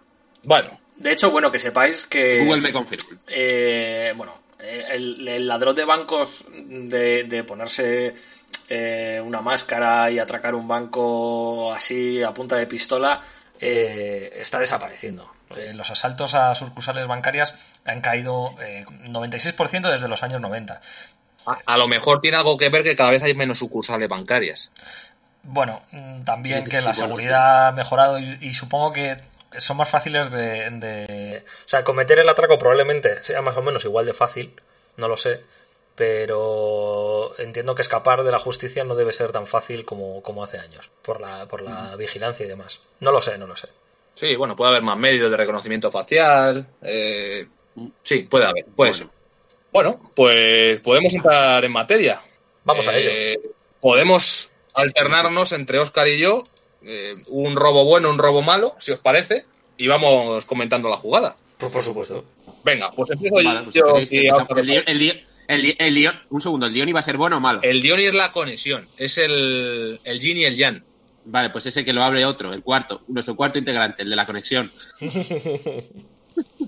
Bueno, 0.44 0.80
De 0.96 1.12
hecho, 1.12 1.30
bueno, 1.30 1.50
que 1.52 1.58
sepáis 1.58 2.06
que. 2.06 2.42
Google 2.44 2.62
me 2.62 2.72
confirma. 2.72 3.18
eh, 3.28 4.14
bueno, 4.16 4.32
eh, 4.60 4.86
el, 4.92 5.28
el 5.28 5.46
ladrón 5.46 5.74
de 5.74 5.84
bancos 5.84 6.46
de, 6.50 7.24
de 7.24 7.44
ponerse 7.44 8.14
eh, 8.70 9.20
una 9.22 9.42
máscara 9.42 10.10
y 10.10 10.18
atracar 10.18 10.54
un 10.54 10.66
banco 10.66 11.70
así 11.74 12.22
a 12.22 12.32
punta 12.32 12.56
de 12.56 12.66
pistola 12.66 13.20
eh, 13.60 14.32
está 14.36 14.58
desapareciendo. 14.58 15.30
Eh, 15.58 15.74
los 15.74 15.90
asaltos 15.90 16.34
a 16.34 16.54
sucursales 16.54 17.06
bancarias 17.06 17.54
han 17.84 18.00
caído 18.00 18.50
eh, 18.60 18.84
96% 18.88 19.90
desde 19.90 20.08
los 20.08 20.22
años 20.22 20.40
90. 20.40 20.80
a, 21.46 21.58
a 21.66 21.76
lo 21.76 21.88
mejor 21.88 22.20
tiene 22.20 22.36
algo 22.36 22.56
que 22.56 22.68
ver 22.68 22.82
que 22.82 22.94
cada 22.96 23.10
vez 23.10 23.22
hay 23.22 23.34
menos 23.34 23.58
sucursales 23.58 24.08
bancarias. 24.08 24.70
Bueno, 25.42 25.82
mm, 25.90 26.22
también 26.22 26.64
que 26.70 26.80
la 26.80 26.92
seguridad 26.94 27.66
ha 27.68 27.72
mejorado 27.72 28.18
y, 28.18 28.38
y 28.40 28.52
supongo 28.52 28.92
que 28.92 29.16
son 29.58 29.76
más 29.76 29.88
fáciles 29.88 30.30
de, 30.30 30.70
de- 30.70 31.44
O 31.66 31.68
sea, 31.68 31.82
cometer 31.84 32.18
el 32.20 32.28
atraco 32.28 32.58
probablemente 32.58 33.22
sea 33.22 33.42
más 33.42 33.56
o 33.56 33.62
menos 33.62 33.84
igual 33.84 34.06
de 34.06 34.14
fácil, 34.14 34.54
no 34.96 35.08
lo 35.08 35.16
sé, 35.16 35.42
pero 35.96 37.32
entiendo 37.38 37.74
que 37.74 37.82
escapar 37.82 38.22
de 38.22 38.32
la 38.32 38.38
justicia 38.38 38.84
no 38.84 38.94
debe 38.94 39.12
ser 39.12 39.32
tan 39.32 39.46
fácil 39.46 39.84
como, 39.84 40.22
como 40.22 40.44
hace 40.44 40.58
años, 40.58 40.90
por 41.02 41.20
la, 41.20 41.46
por 41.46 41.62
la 41.62 41.96
vigilancia 41.96 42.44
y 42.46 42.48
demás. 42.48 42.80
No 43.00 43.10
lo 43.12 43.20
sé, 43.22 43.36
no 43.38 43.46
lo 43.46 43.56
sé. 43.56 43.68
Sí, 44.14 44.36
bueno, 44.36 44.54
puede 44.56 44.70
haber 44.70 44.82
más 44.82 44.96
medios 44.98 45.30
de 45.30 45.36
reconocimiento 45.36 45.90
facial. 45.90 46.66
eh, 46.82 47.46
sí, 48.02 48.20
puede 48.24 48.44
haber, 48.44 48.66
puede 48.66 48.90
Bueno. 48.92 48.94
ser. 48.94 49.06
Bueno, 49.72 50.10
pues 50.14 50.80
podemos 50.80 51.14
entrar 51.14 51.64
en 51.64 51.72
materia. 51.72 52.20
Vamos 52.64 52.86
a 52.88 52.96
ello. 52.96 53.08
Eh, 53.12 53.40
Podemos 53.80 54.50
alternarnos 54.74 55.50
entre 55.52 55.78
Oscar 55.80 56.06
y 56.06 56.18
yo, 56.18 56.44
eh, 56.84 57.14
un 57.28 57.56
robo 57.56 57.84
bueno, 57.84 58.10
un 58.10 58.18
robo 58.18 58.42
malo, 58.42 58.74
si 58.78 58.92
os 58.92 59.00
parece, 59.00 59.44
y 59.76 59.88
vamos 59.88 60.44
comentando 60.44 60.88
la 60.88 60.96
jugada. 60.96 61.34
Pues 61.58 61.72
por 61.72 61.82
supuesto. 61.82 62.24
Venga, 62.62 62.92
pues 62.92 63.10
empiezo 63.10 63.34
Vale, 63.42 63.62
pues 63.62 63.74
yo. 63.74 63.94
y. 63.98 64.30
Óscar. 64.30 64.58
el, 64.60 65.94
Lyon- 65.96 66.22
un 66.30 66.40
segundo, 66.40 66.66
¿el 66.66 66.72
Lyon 66.74 66.88
iba 66.90 67.00
a 67.00 67.02
ser 67.02 67.16
bueno 67.16 67.38
o 67.38 67.40
malo? 67.40 67.58
El 67.62 67.82
Diony 67.82 68.04
es 68.04 68.14
la 68.14 68.30
conexión, 68.30 68.86
es 68.98 69.18
el, 69.18 69.98
el 70.04 70.20
Yin 70.20 70.36
y 70.36 70.44
el 70.44 70.54
Yang. 70.56 70.84
Vale, 71.24 71.50
pues 71.50 71.66
ese 71.66 71.84
que 71.84 71.92
lo 71.92 72.02
abre 72.02 72.24
otro, 72.24 72.52
el 72.52 72.62
cuarto, 72.62 73.02
nuestro 73.08 73.36
cuarto 73.36 73.58
integrante, 73.58 74.02
el 74.02 74.10
de 74.10 74.16
la 74.16 74.26
conexión. 74.26 74.70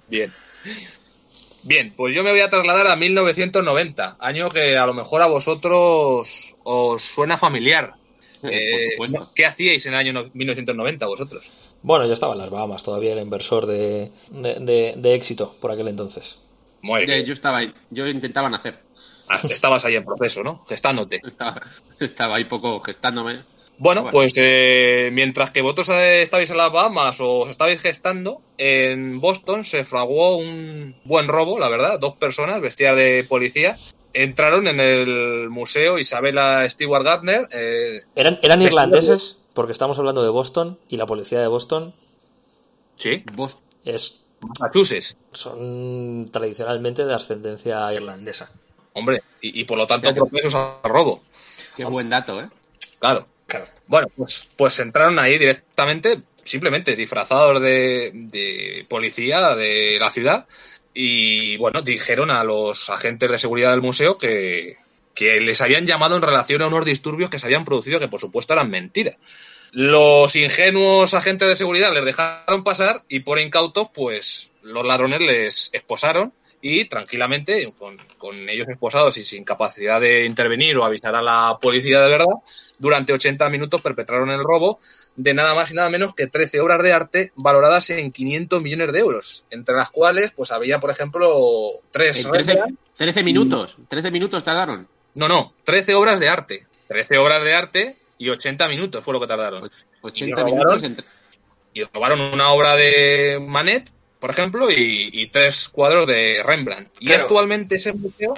Bien. 0.08 0.32
Bien, 1.62 1.94
pues 1.96 2.14
yo 2.14 2.22
me 2.22 2.30
voy 2.30 2.40
a 2.40 2.50
trasladar 2.50 2.86
a 2.88 2.96
1990, 2.96 4.16
año 4.20 4.50
que 4.50 4.76
a 4.76 4.84
lo 4.86 4.92
mejor 4.94 5.22
a 5.22 5.26
vosotros 5.26 6.54
os 6.62 7.02
suena 7.02 7.36
familiar. 7.38 7.94
Por 8.42 8.52
Eh, 8.52 8.90
supuesto. 8.92 9.32
¿Qué 9.34 9.46
hacíais 9.46 9.86
en 9.86 9.94
el 9.94 9.98
año 9.98 10.12
no- 10.12 10.24
1990 10.34 11.06
vosotros? 11.06 11.50
Bueno, 11.82 12.06
yo 12.06 12.12
estaba 12.12 12.34
en 12.34 12.40
las 12.40 12.50
Bahamas, 12.50 12.82
todavía 12.82 13.12
era 13.12 13.22
inversor 13.22 13.64
de, 13.66 14.10
de, 14.30 14.54
de- 14.60 14.94
de 14.96 15.14
éxito 15.14 15.56
por 15.60 15.72
aquel 15.72 15.88
entonces. 15.88 16.38
Muy 16.82 17.06
bien. 17.06 17.24
Yo 17.24 17.32
estaba 17.32 17.58
ahí, 17.58 17.72
yo 17.88 18.06
intentaba 18.06 18.50
nacer. 18.50 18.82
Ah, 19.30 19.40
Estabas 19.48 19.86
ahí 19.86 19.96
en 19.96 20.04
proceso, 20.04 20.42
¿no? 20.42 20.62
Gestándote. 20.68 21.22
Estaba, 21.26 21.62
estaba 21.98 22.36
ahí 22.36 22.44
poco 22.44 22.78
gestándome. 22.80 23.38
Bueno, 23.78 24.02
Bueno. 24.02 24.12
pues 24.12 24.32
eh, 24.36 25.10
mientras 25.12 25.50
que 25.50 25.60
vosotros 25.62 25.88
eh, 25.90 26.22
estabais 26.22 26.48
en 26.50 26.56
las 26.58 26.70
Bahamas 26.72 27.20
o 27.20 27.40
os 27.40 27.50
estabais 27.50 27.80
gestando, 27.82 28.40
en 28.56 29.20
Boston 29.20 29.64
se 29.64 29.84
fraguó 29.84 30.36
un 30.36 30.96
buen 31.04 31.26
robo, 31.28 31.58
la 31.58 31.68
verdad. 31.68 31.98
Dos 31.98 32.14
personas 32.16 32.60
vestidas 32.60 32.96
de 32.96 33.24
policía 33.28 33.76
entraron 34.12 34.68
en 34.68 34.78
el 34.78 35.48
museo 35.50 35.98
Isabella 35.98 36.68
Stewart 36.70 37.04
Gardner. 37.04 37.48
eh, 37.52 38.02
¿Eran, 38.14 38.38
eran 38.42 38.62
irlandeses? 38.62 39.38
Porque 39.54 39.72
estamos 39.72 39.98
hablando 39.98 40.22
de 40.22 40.30
Boston 40.30 40.78
y 40.88 40.96
la 40.96 41.06
policía 41.06 41.40
de 41.40 41.46
Boston 41.48 41.94
sí, 42.94 43.24
Vos, 43.34 43.58
es 43.84 44.20
Massachusetts. 44.40 45.16
son 45.32 46.28
tradicionalmente 46.32 47.04
de 47.06 47.14
ascendencia 47.14 47.92
irlandesa. 47.92 48.50
Hombre, 48.92 49.20
y, 49.40 49.60
y 49.60 49.64
por 49.64 49.78
lo 49.78 49.86
tanto 49.86 50.12
propensos 50.14 50.54
al 50.54 50.74
robo. 50.84 51.20
qué 51.76 51.84
buen 51.84 52.08
dato, 52.08 52.40
¿eh? 52.40 52.48
Claro. 53.00 53.26
Bueno, 53.86 54.08
pues, 54.16 54.48
pues 54.56 54.78
entraron 54.80 55.18
ahí 55.18 55.38
directamente, 55.38 56.22
simplemente 56.42 56.96
disfrazados 56.96 57.60
de, 57.60 58.10
de 58.14 58.86
policía 58.88 59.54
de 59.54 59.98
la 60.00 60.10
ciudad 60.10 60.46
y 60.94 61.56
bueno, 61.56 61.82
dijeron 61.82 62.30
a 62.30 62.44
los 62.44 62.88
agentes 62.88 63.30
de 63.30 63.38
seguridad 63.38 63.72
del 63.72 63.82
museo 63.82 64.16
que, 64.16 64.76
que 65.14 65.40
les 65.40 65.60
habían 65.60 65.86
llamado 65.86 66.16
en 66.16 66.22
relación 66.22 66.62
a 66.62 66.66
unos 66.68 66.84
disturbios 66.84 67.30
que 67.30 67.38
se 67.38 67.46
habían 67.46 67.64
producido 67.64 67.98
que 67.98 68.08
por 68.08 68.20
supuesto 68.20 68.52
eran 68.52 68.70
mentiras. 68.70 69.16
Los 69.72 70.36
ingenuos 70.36 71.14
agentes 71.14 71.48
de 71.48 71.56
seguridad 71.56 71.92
les 71.92 72.04
dejaron 72.04 72.62
pasar 72.62 73.02
y 73.08 73.20
por 73.20 73.40
incautos 73.40 73.88
pues 73.92 74.52
los 74.62 74.84
ladrones 74.84 75.20
les 75.20 75.70
esposaron 75.72 76.32
y 76.66 76.86
tranquilamente, 76.86 77.74
con, 77.78 77.98
con 78.16 78.48
ellos 78.48 78.66
esposados 78.70 79.18
y 79.18 79.24
sin 79.26 79.44
capacidad 79.44 80.00
de 80.00 80.24
intervenir 80.24 80.74
o 80.78 80.84
avisar 80.84 81.14
a 81.14 81.20
la 81.20 81.58
policía 81.60 82.00
de 82.00 82.08
verdad, 82.08 82.34
durante 82.78 83.12
80 83.12 83.50
minutos 83.50 83.82
perpetraron 83.82 84.30
el 84.30 84.42
robo 84.42 84.78
de 85.14 85.34
nada 85.34 85.54
más 85.54 85.70
y 85.70 85.74
nada 85.74 85.90
menos 85.90 86.14
que 86.14 86.26
13 86.26 86.60
obras 86.60 86.82
de 86.82 86.94
arte 86.94 87.32
valoradas 87.36 87.90
en 87.90 88.10
500 88.10 88.62
millones 88.62 88.92
de 88.94 88.98
euros, 88.98 89.44
entre 89.50 89.74
las 89.74 89.90
cuales 89.90 90.32
pues 90.32 90.52
había, 90.52 90.80
por 90.80 90.90
ejemplo, 90.90 91.28
tres... 91.90 92.24
En 92.24 92.30
13, 92.30 92.60
13 92.96 93.22
minutos, 93.22 93.76
13 93.86 94.10
minutos 94.10 94.42
tardaron. 94.42 94.88
No, 95.16 95.28
no, 95.28 95.52
13 95.64 95.94
obras 95.94 96.18
de 96.18 96.30
arte. 96.30 96.66
13 96.88 97.18
obras 97.18 97.44
de 97.44 97.52
arte 97.52 97.96
y 98.16 98.30
80 98.30 98.68
minutos 98.68 99.04
fue 99.04 99.12
lo 99.12 99.20
que 99.20 99.26
tardaron. 99.26 99.70
80 100.00 100.34
robaron? 100.34 100.58
minutos 100.58 100.82
entre... 100.82 101.04
Y 101.74 101.82
robaron 101.82 102.22
una 102.22 102.52
obra 102.52 102.74
de 102.74 103.38
Manet, 103.38 103.90
por 104.24 104.30
ejemplo, 104.30 104.70
y, 104.70 105.10
y 105.12 105.26
tres 105.26 105.68
cuadros 105.68 106.06
de 106.08 106.42
Rembrandt. 106.42 106.88
Y 106.98 107.08
Claro. 107.08 107.24
actualmente 107.24 107.74
ese 107.74 107.92
museo 107.92 108.32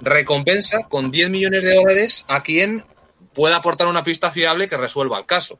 recompensa 0.00 0.84
con 0.84 1.10
10 1.10 1.28
millones 1.28 1.64
de 1.64 1.74
dólares 1.74 2.24
a 2.28 2.44
quien 2.44 2.84
pueda 3.32 3.56
aportar 3.56 3.88
una 3.88 4.04
pista 4.04 4.30
fiable 4.30 4.68
que 4.68 4.76
resuelva 4.76 5.18
el 5.18 5.26
caso. 5.26 5.58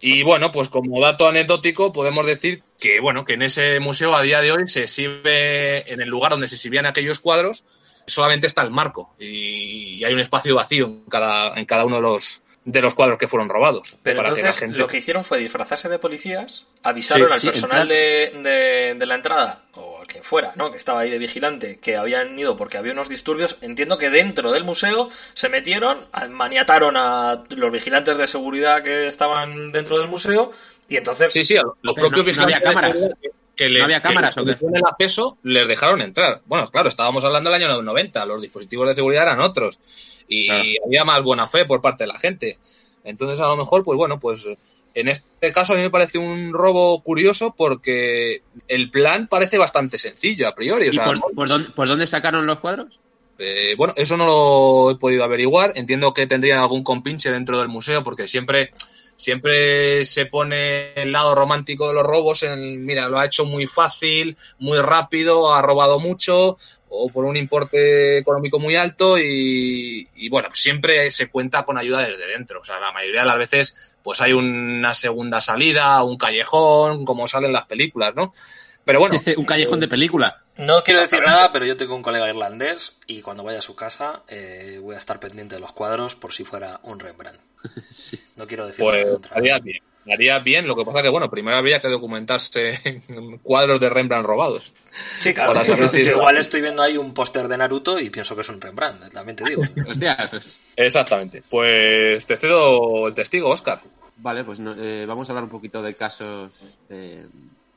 Y 0.00 0.22
bueno, 0.22 0.52
pues 0.52 0.68
como 0.68 1.00
dato 1.00 1.26
anecdótico 1.26 1.92
podemos 1.92 2.24
decir 2.24 2.62
que 2.78 3.00
bueno, 3.00 3.24
que 3.24 3.32
en 3.32 3.42
ese 3.42 3.80
museo 3.80 4.14
a 4.14 4.22
día 4.22 4.40
de 4.40 4.52
hoy 4.52 4.68
se 4.68 4.84
exhibe 4.84 5.92
en 5.92 6.00
el 6.00 6.08
lugar 6.08 6.30
donde 6.30 6.46
se 6.46 6.54
exhibían 6.54 6.86
aquellos 6.86 7.18
cuadros, 7.18 7.64
solamente 8.06 8.46
está 8.46 8.62
el 8.62 8.70
marco 8.70 9.16
y, 9.18 9.96
y 9.96 10.04
hay 10.04 10.14
un 10.14 10.20
espacio 10.20 10.54
vacío 10.54 10.84
en 10.86 11.04
cada, 11.06 11.58
en 11.58 11.64
cada 11.64 11.84
uno 11.84 11.96
de 11.96 12.02
los 12.02 12.44
de 12.64 12.80
los 12.80 12.94
cuadros 12.94 13.18
que 13.18 13.26
fueron 13.26 13.48
robados. 13.48 13.96
Pero 14.02 14.18
para 14.18 14.28
que 14.34 14.40
entonces 14.40 14.60
la 14.60 14.66
gente 14.66 14.78
lo 14.78 14.86
que 14.86 14.98
hicieron 14.98 15.24
fue 15.24 15.38
disfrazarse 15.38 15.88
de 15.88 15.98
policías, 15.98 16.66
avisaron 16.84 17.26
Sí, 17.28 17.32
al 17.34 17.40
sí, 17.40 17.46
personal 17.48 17.88
de, 17.88 18.32
de- 18.42 18.94
de 18.96 19.06
la 19.06 19.16
entrada, 19.16 19.64
o 19.74 20.00
a 20.00 20.04
quien 20.06 20.22
fuera, 20.22 20.52
¿no? 20.54 20.70
Que 20.70 20.76
estaba 20.78 21.00
ahí 21.00 21.10
de 21.10 21.18
vigilante, 21.18 21.78
que 21.80 21.96
habían 21.96 22.38
ido 22.38 22.56
porque 22.56 22.78
había 22.78 22.92
unos 22.92 23.08
disturbios. 23.08 23.58
Entiendo 23.62 23.98
que 23.98 24.10
dentro 24.10 24.52
del 24.52 24.62
museo 24.64 25.08
se 25.34 25.48
metieron, 25.48 26.06
maniataron 26.30 26.96
a 26.96 27.42
los 27.48 27.72
vigilantes 27.72 28.16
de 28.16 28.26
seguridad 28.28 28.82
que 28.82 29.08
estaban 29.08 29.72
dentro 29.72 29.98
del 29.98 30.08
museo, 30.08 30.52
y 30.88 30.96
entonces 30.96 31.32
Sí, 31.32 31.42
sí, 31.44 31.56
a 31.56 31.62
los 31.62 31.94
Pero 31.94 32.10
propios 32.10 32.36
no- 32.36 32.42
no 32.42 32.46
vigilantes 32.46 32.56
había 32.56 32.60
cámaras. 32.60 33.00
de 33.22 33.32
que- 33.62 33.68
que 33.68 33.74
les, 33.74 33.82
había 33.84 34.00
que 34.00 34.08
cámaras, 34.08 34.36
les 34.36 34.42
¿o 34.42 34.46
qué? 34.46 34.54
dieron 34.54 34.76
el 34.76 34.82
acceso 34.86 35.38
les 35.42 35.68
dejaron 35.68 36.00
entrar. 36.02 36.42
Bueno, 36.46 36.68
claro, 36.70 36.88
estábamos 36.88 37.24
hablando 37.24 37.50
del 37.50 37.62
año 37.62 37.82
90, 37.82 38.24
los 38.26 38.40
dispositivos 38.42 38.88
de 38.88 38.94
seguridad 38.94 39.22
eran 39.24 39.40
otros 39.40 39.78
y 40.28 40.46
Claro. 40.46 40.62
había 40.86 41.04
más 41.04 41.22
buena 41.22 41.46
fe 41.46 41.64
por 41.64 41.80
parte 41.80 42.04
de 42.04 42.08
la 42.08 42.18
gente. 42.18 42.58
Entonces, 43.04 43.40
a 43.40 43.46
lo 43.48 43.56
mejor, 43.56 43.82
pues 43.82 43.96
bueno, 43.96 44.20
pues 44.20 44.46
en 44.94 45.08
este 45.08 45.50
caso 45.50 45.72
a 45.72 45.76
mí 45.76 45.82
me 45.82 45.90
parece 45.90 46.18
un 46.18 46.52
robo 46.52 47.02
curioso 47.02 47.52
porque 47.56 48.42
el 48.68 48.90
plan 48.90 49.26
parece 49.26 49.58
bastante 49.58 49.98
sencillo 49.98 50.46
a 50.46 50.54
priori. 50.54 50.88
O 50.88 50.92
¿Y 50.92 50.94
sea, 50.94 51.06
por, 51.06 51.34
por 51.34 51.48
dónde, 51.48 51.70
por 51.70 51.88
dónde 51.88 52.06
sacaron 52.06 52.46
los 52.46 52.60
cuadros? 52.60 53.00
eh, 53.38 53.74
bueno, 53.76 53.92
eso 53.96 54.16
no 54.16 54.26
lo 54.26 54.90
he 54.92 54.96
podido 54.96 55.24
averiguar. 55.24 55.72
Entiendo 55.74 56.14
que 56.14 56.28
tendrían 56.28 56.58
algún 56.60 56.84
compinche 56.84 57.32
dentro 57.32 57.58
del 57.58 57.66
museo 57.66 58.04
porque 58.04 58.28
siempre, 58.28 58.70
siempre 59.22 60.04
se 60.04 60.26
pone 60.26 60.94
el 60.94 61.12
lado 61.12 61.36
romántico 61.36 61.86
de 61.86 61.94
los 61.94 62.02
robos. 62.02 62.42
En, 62.42 62.84
mira, 62.84 63.08
lo 63.08 63.20
ha 63.20 63.26
hecho 63.26 63.44
muy 63.44 63.68
fácil, 63.68 64.36
muy 64.58 64.78
rápido, 64.78 65.54
ha 65.54 65.62
robado 65.62 66.00
mucho 66.00 66.58
o 66.88 67.08
por 67.08 67.24
un 67.24 67.36
importe 67.36 68.18
económico 68.18 68.58
muy 68.58 68.74
alto 68.74 69.16
y, 69.16 70.28
bueno, 70.28 70.48
siempre 70.52 71.10
se 71.12 71.30
cuenta 71.30 71.64
con 71.64 71.78
ayuda 71.78 72.04
desde 72.04 72.26
dentro. 72.26 72.60
O 72.60 72.64
sea, 72.64 72.80
la 72.80 72.90
mayoría 72.90 73.20
de 73.20 73.26
las 73.26 73.38
veces 73.38 73.94
pues 74.02 74.20
hay 74.20 74.32
una 74.32 74.92
segunda 74.92 75.40
salida, 75.40 76.02
un 76.02 76.18
callejón, 76.18 77.04
como 77.04 77.28
salen 77.28 77.52
las 77.52 77.66
películas, 77.66 78.14
¿no? 78.16 78.32
Pero 78.84 79.00
bueno, 79.00 79.20
un 79.36 79.44
callejón 79.44 79.80
de 79.80 79.88
película. 79.88 80.38
No 80.56 80.82
quiero 80.82 81.00
decir 81.00 81.20
nada, 81.24 81.50
pero 81.52 81.64
yo 81.64 81.76
tengo 81.76 81.94
un 81.94 82.02
colega 82.02 82.28
irlandés 82.28 82.96
y 83.06 83.22
cuando 83.22 83.42
vaya 83.42 83.58
a 83.58 83.62
su 83.62 83.74
casa 83.74 84.22
eh, 84.28 84.78
voy 84.82 84.94
a 84.94 84.98
estar 84.98 85.18
pendiente 85.20 85.54
de 85.54 85.60
los 85.60 85.72
cuadros 85.72 86.14
por 86.14 86.32
si 86.34 86.44
fuera 86.44 86.80
un 86.82 86.98
Rembrandt. 87.00 87.40
Sí. 87.88 88.20
No 88.36 88.46
quiero 88.46 88.66
decir 88.66 88.84
nada 88.84 88.96
pues 89.02 89.12
contra. 89.12 89.36
haría 89.36 89.58
bien. 89.60 89.82
Haría 90.12 90.40
bien, 90.40 90.66
lo 90.66 90.74
que 90.74 90.84
pasa 90.84 91.00
que, 91.00 91.08
bueno, 91.08 91.30
primero 91.30 91.56
habría 91.56 91.78
que 91.80 91.86
documentarse 91.88 92.80
en 92.84 93.38
cuadros 93.38 93.78
de 93.78 93.88
Rembrandt 93.88 94.26
robados. 94.26 94.72
Sí, 95.20 95.32
claro. 95.32 95.52
para 95.52 95.64
saber 95.64 95.84
Yo, 95.84 95.88
si 95.90 96.00
es- 96.00 96.08
igual 96.08 96.36
estoy 96.38 96.60
viendo 96.60 96.82
ahí 96.82 96.96
un 96.96 97.14
póster 97.14 97.46
de 97.46 97.56
Naruto 97.56 98.00
y 98.00 98.10
pienso 98.10 98.34
que 98.34 98.40
es 98.40 98.48
un 98.48 98.60
Rembrandt, 98.60 99.12
también 99.12 99.36
te 99.36 99.44
digo. 99.44 99.62
Hostia, 99.88 100.26
pues- 100.28 100.58
Exactamente. 100.74 101.44
Pues 101.48 102.26
te 102.26 102.36
cedo 102.36 103.06
el 103.06 103.14
testigo, 103.14 103.48
Oscar. 103.48 103.80
Vale, 104.16 104.42
pues 104.42 104.58
no- 104.58 104.74
eh, 104.76 105.06
vamos 105.06 105.28
a 105.28 105.32
hablar 105.32 105.44
un 105.44 105.50
poquito 105.50 105.80
de 105.82 105.94
casos. 105.94 106.50
eh, 106.90 107.26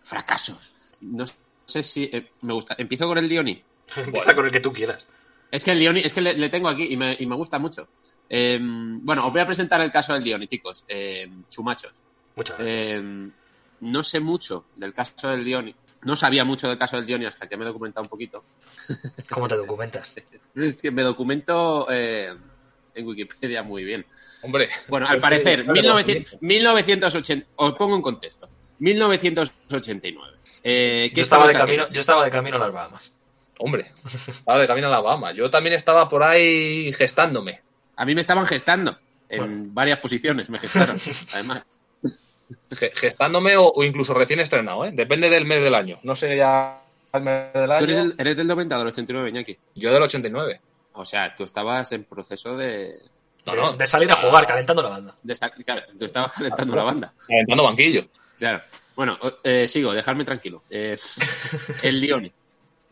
fracasos. 0.02 0.74
No 1.06 1.26
sé 1.66 1.84
si. 1.84 2.06
eh, 2.12 2.28
me 2.42 2.54
gusta. 2.54 2.76
Empiezo 2.78 3.08
con 3.08 3.18
el 3.18 3.30
Dioni. 3.30 3.62
Empieza 3.96 4.36
con 4.36 4.46
el 4.46 4.52
que 4.52 4.60
tú 4.60 4.74
quieras. 4.74 5.08
Es 5.52 5.64
que 5.64 5.72
el 5.72 5.80
Dioni, 5.80 6.02
es 6.02 6.14
que 6.14 6.22
le, 6.22 6.34
le 6.34 6.50
tengo 6.50 6.68
aquí 6.68 6.88
y 6.90 6.98
me, 6.98 7.16
y 7.20 7.26
me 7.26 7.36
gusta 7.36 7.60
mucho. 7.60 7.88
Eh, 8.30 8.60
bueno, 8.62 9.26
os 9.26 9.32
voy 9.32 9.42
a 9.42 9.46
presentar 9.46 9.80
el 9.82 9.92
caso 9.92 10.14
del 10.14 10.24
Dioni, 10.24 10.48
chicos. 10.48 10.84
Eh, 10.88 11.30
chumachos. 11.50 11.94
Muchas 12.36 12.58
gracias. 12.58 12.78
Eh, 12.78 13.30
no 13.82 14.04
sé 14.04 14.20
mucho 14.20 14.66
del 14.76 14.94
caso 14.94 15.30
del 15.30 15.44
Dioni. 15.46 15.76
No 16.02 16.16
sabía 16.16 16.44
mucho 16.46 16.68
del 16.68 16.78
caso 16.78 16.98
del 16.98 17.06
Dioni 17.06 17.26
hasta 17.26 17.48
que 17.48 17.58
me 17.58 17.64
he 17.64 17.68
documentado 17.68 18.04
un 18.04 18.10
poquito. 18.10 18.44
¿Cómo 19.30 19.48
te 19.48 19.56
documentas? 19.56 20.16
Es 20.56 20.82
que 20.82 20.92
me 20.92 21.02
documento 21.04 21.88
eh, 21.90 22.34
en 22.94 23.08
Wikipedia 23.08 23.64
muy 23.64 23.84
bien. 23.84 24.06
Hombre. 24.44 24.70
Bueno, 24.88 25.08
al 25.08 25.20
parecer, 25.20 25.68
1900 25.68 26.42
1980. 26.42 27.48
Os 27.56 27.74
pongo 27.76 27.96
en 27.96 28.02
contexto. 28.02 28.50
1989. 28.80 30.35
Eh, 30.68 31.10
¿qué 31.12 31.18
Yo 31.18 31.22
estaba, 31.22 31.46
de 31.48 31.54
camino, 31.54 31.84
haciendo? 31.84 31.94
yo 31.94 32.00
estaba 32.00 32.26
de 32.26 32.32
camino 32.32 32.56
a 32.58 32.60
las 32.60 32.72
Bahamas. 32.74 33.12
Hombre. 33.60 33.92
Ahora 34.48 34.62
de 34.62 34.68
camino 34.68 34.88
a 34.88 34.90
la 34.90 35.00
Bahama. 35.00 35.32
Yo 35.32 35.50
también 35.50 35.74
estaba 35.76 36.10
por 36.10 36.24
ahí 36.24 36.92
gestándome. 36.94 37.62
A 37.96 38.04
mí 38.06 38.16
me 38.16 38.22
estaban 38.22 38.46
gestando. 38.48 38.98
En 39.30 39.74
varias 39.74 40.00
posiciones 40.00 40.50
me 40.50 40.58
gestaron, 40.60 40.98
además. 41.34 41.66
Ge- 42.72 42.92
Gestándome 42.96 43.58
o, 43.58 43.72
o 43.72 43.84
incluso 43.84 44.14
recién 44.14 44.40
estrenado, 44.40 44.86
¿eh? 44.86 44.92
Depende 44.94 45.30
del 45.30 45.46
mes 45.46 45.64
del 45.64 45.74
año. 45.76 46.00
No 46.04 46.14
sé 46.16 46.36
ya 46.36 46.82
el 47.14 47.22
mes 47.22 47.54
del 47.54 47.66
¿Tú 47.68 47.72
año. 47.74 47.84
eres, 47.86 47.98
el- 47.98 48.16
eres 48.18 48.38
del 48.38 48.48
90 48.48 48.76
o 48.76 48.80
del 48.80 48.88
89, 48.88 49.30
Iñaki? 49.30 49.58
Yo 49.76 49.94
del 49.94 50.04
89. 50.04 50.62
O 50.94 51.06
sea, 51.06 51.36
tú 51.36 51.44
estabas 51.44 51.92
en 51.92 52.04
proceso 52.06 52.56
de... 52.58 52.94
No, 53.46 53.54
de, 53.54 53.62
no. 53.62 53.74
de 53.74 53.86
salir 53.88 54.12
a 54.12 54.16
jugar, 54.16 54.46
calentando 54.48 54.82
la 54.82 54.90
banda. 54.90 55.16
de 55.24 55.36
claro, 55.64 55.82
tú 55.98 56.06
estabas 56.06 56.34
calentando 56.34 56.76
la 56.76 56.84
banda. 56.84 57.14
Calentando 57.28 57.64
banquillo. 57.64 58.08
Claro. 58.38 58.62
Bueno, 58.96 59.18
eh, 59.44 59.68
sigo, 59.68 59.94
dejadme 59.94 60.24
tranquilo. 60.26 60.64
Eh, 60.70 60.98
el 61.84 62.02
Dioni. 62.02 62.32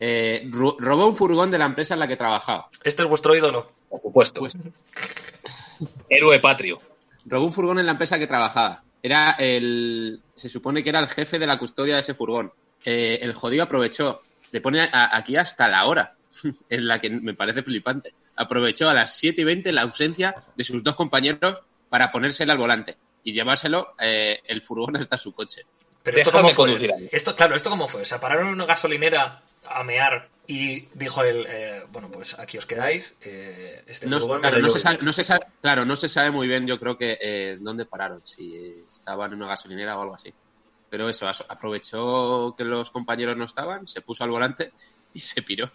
Eh, 0.00 0.48
ro- 0.50 0.76
robó 0.78 1.06
un 1.06 1.16
furgón 1.16 1.50
de 1.50 1.58
la 1.58 1.66
empresa 1.66 1.94
en 1.94 2.00
la 2.00 2.08
que 2.08 2.16
trabajaba. 2.16 2.68
Este 2.82 3.02
es 3.02 3.08
vuestro 3.08 3.34
ídolo. 3.34 3.70
Por 3.88 4.00
supuesto. 4.02 4.40
Pues- 4.40 4.56
Héroe 6.08 6.38
patrio. 6.40 6.80
Robó 7.26 7.46
un 7.46 7.52
furgón 7.52 7.78
en 7.78 7.86
la 7.86 7.92
empresa 7.92 8.18
que 8.18 8.26
trabajaba. 8.26 8.82
Era 9.02 9.32
el. 9.32 10.20
Se 10.34 10.48
supone 10.48 10.82
que 10.82 10.90
era 10.90 11.00
el 11.00 11.08
jefe 11.08 11.38
de 11.38 11.46
la 11.46 11.58
custodia 11.58 11.94
de 11.94 12.00
ese 12.00 12.14
furgón. 12.14 12.52
Eh, 12.84 13.18
el 13.22 13.32
jodido 13.34 13.64
aprovechó. 13.64 14.22
Le 14.50 14.60
pone 14.60 14.80
a- 14.82 15.16
aquí 15.16 15.36
hasta 15.36 15.68
la 15.68 15.84
hora, 15.86 16.14
en 16.68 16.86
la 16.86 17.00
que 17.00 17.10
me 17.10 17.34
parece 17.34 17.62
flipante. 17.62 18.14
Aprovechó 18.36 18.88
a 18.88 18.94
las 18.94 19.16
7 19.16 19.40
y 19.42 19.44
20 19.44 19.72
la 19.72 19.82
ausencia 19.82 20.34
de 20.56 20.64
sus 20.64 20.82
dos 20.82 20.96
compañeros 20.96 21.58
para 21.88 22.10
ponérsela 22.10 22.52
al 22.52 22.58
volante 22.58 22.96
y 23.22 23.32
llevárselo 23.32 23.94
eh, 24.00 24.40
el 24.46 24.60
furgón 24.60 24.96
hasta 24.96 25.16
su 25.16 25.32
coche. 25.32 25.62
Pero 26.04 26.18
esto 26.18 26.30
Déjame 26.30 26.50
fue? 26.50 26.56
conducir 26.64 26.92
a 26.92 26.96
mí. 26.96 27.08
Esto, 27.10 27.34
claro, 27.34 27.56
¿esto 27.56 27.70
cómo 27.70 27.88
fue? 27.88 28.04
Se 28.04 28.18
pararon 28.20 28.46
en 28.48 28.54
una 28.54 28.66
gasolinera 28.66 29.42
a 29.66 29.82
mear 29.82 30.28
y 30.46 30.82
dijo 30.94 31.22
él, 31.24 31.46
eh, 31.48 31.82
bueno, 31.90 32.10
pues 32.10 32.38
aquí 32.38 32.58
os 32.58 32.66
quedáis. 32.66 33.16
eh, 33.22 33.82
este 33.86 34.06
No, 34.06 34.20
claro, 34.40 34.58
no 34.58 34.68
se 34.68 34.78
sabe, 34.80 34.98
no 35.00 35.12
se 35.12 35.24
sabe- 35.24 35.46
claro, 35.62 35.84
no 35.86 35.96
se 35.96 36.08
sabe 36.08 36.30
muy 36.30 36.46
bien, 36.46 36.66
yo 36.66 36.78
creo 36.78 36.96
que 36.98 37.18
eh, 37.20 37.56
dónde 37.60 37.86
pararon, 37.86 38.20
si 38.24 38.84
estaban 38.92 39.32
en 39.32 39.38
una 39.38 39.48
gasolinera 39.48 39.98
o 39.98 40.02
algo 40.02 40.14
así. 40.14 40.32
Pero 40.90 41.08
eso, 41.08 41.26
aprovechó 41.48 42.54
que 42.56 42.64
los 42.64 42.90
compañeros 42.90 43.36
no 43.36 43.44
estaban, 43.46 43.88
se 43.88 44.00
puso 44.02 44.22
al 44.24 44.30
volante 44.30 44.72
y 45.14 45.20
se 45.20 45.42
piró. 45.42 45.70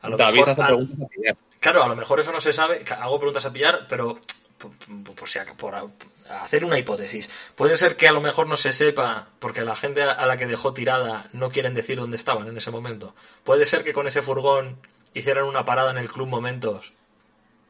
A 0.00 0.08
lo 0.08 0.16
David 0.16 0.38
mejor- 0.38 0.50
hace 0.50 0.62
a- 0.62 0.66
preguntas 0.66 0.98
a 1.02 1.08
pillar. 1.08 1.36
Claro, 1.60 1.82
a 1.84 1.88
lo 1.88 1.96
mejor 1.96 2.20
eso 2.20 2.32
no 2.32 2.40
se 2.40 2.52
sabe. 2.52 2.82
Hago 2.98 3.18
preguntas 3.18 3.44
a 3.44 3.52
pillar, 3.52 3.86
pero 3.88 4.18
por, 4.70 5.04
por- 5.04 5.14
por 5.14 5.28
si 5.28 5.38
por 5.56 5.74
hacer 6.28 6.64
una 6.64 6.78
hipótesis. 6.78 7.30
Puede 7.54 7.76
ser 7.76 7.96
que 7.96 8.08
a 8.08 8.12
lo 8.12 8.20
mejor 8.20 8.48
no 8.48 8.56
se 8.56 8.72
sepa, 8.72 9.28
porque 9.38 9.62
la 9.62 9.76
gente 9.76 10.02
a 10.02 10.26
la 10.26 10.36
que 10.36 10.46
dejó 10.46 10.72
tirada 10.72 11.28
no 11.32 11.50
quieren 11.50 11.74
decir 11.74 11.98
dónde 11.98 12.16
estaban 12.16 12.48
en 12.48 12.56
ese 12.56 12.70
momento. 12.70 13.14
Puede 13.44 13.64
ser 13.64 13.84
que 13.84 13.92
con 13.92 14.06
ese 14.06 14.22
furgón 14.22 14.78
hicieran 15.14 15.44
una 15.44 15.64
parada 15.64 15.90
en 15.92 15.98
el 15.98 16.10
club 16.10 16.26
Momentos 16.28 16.92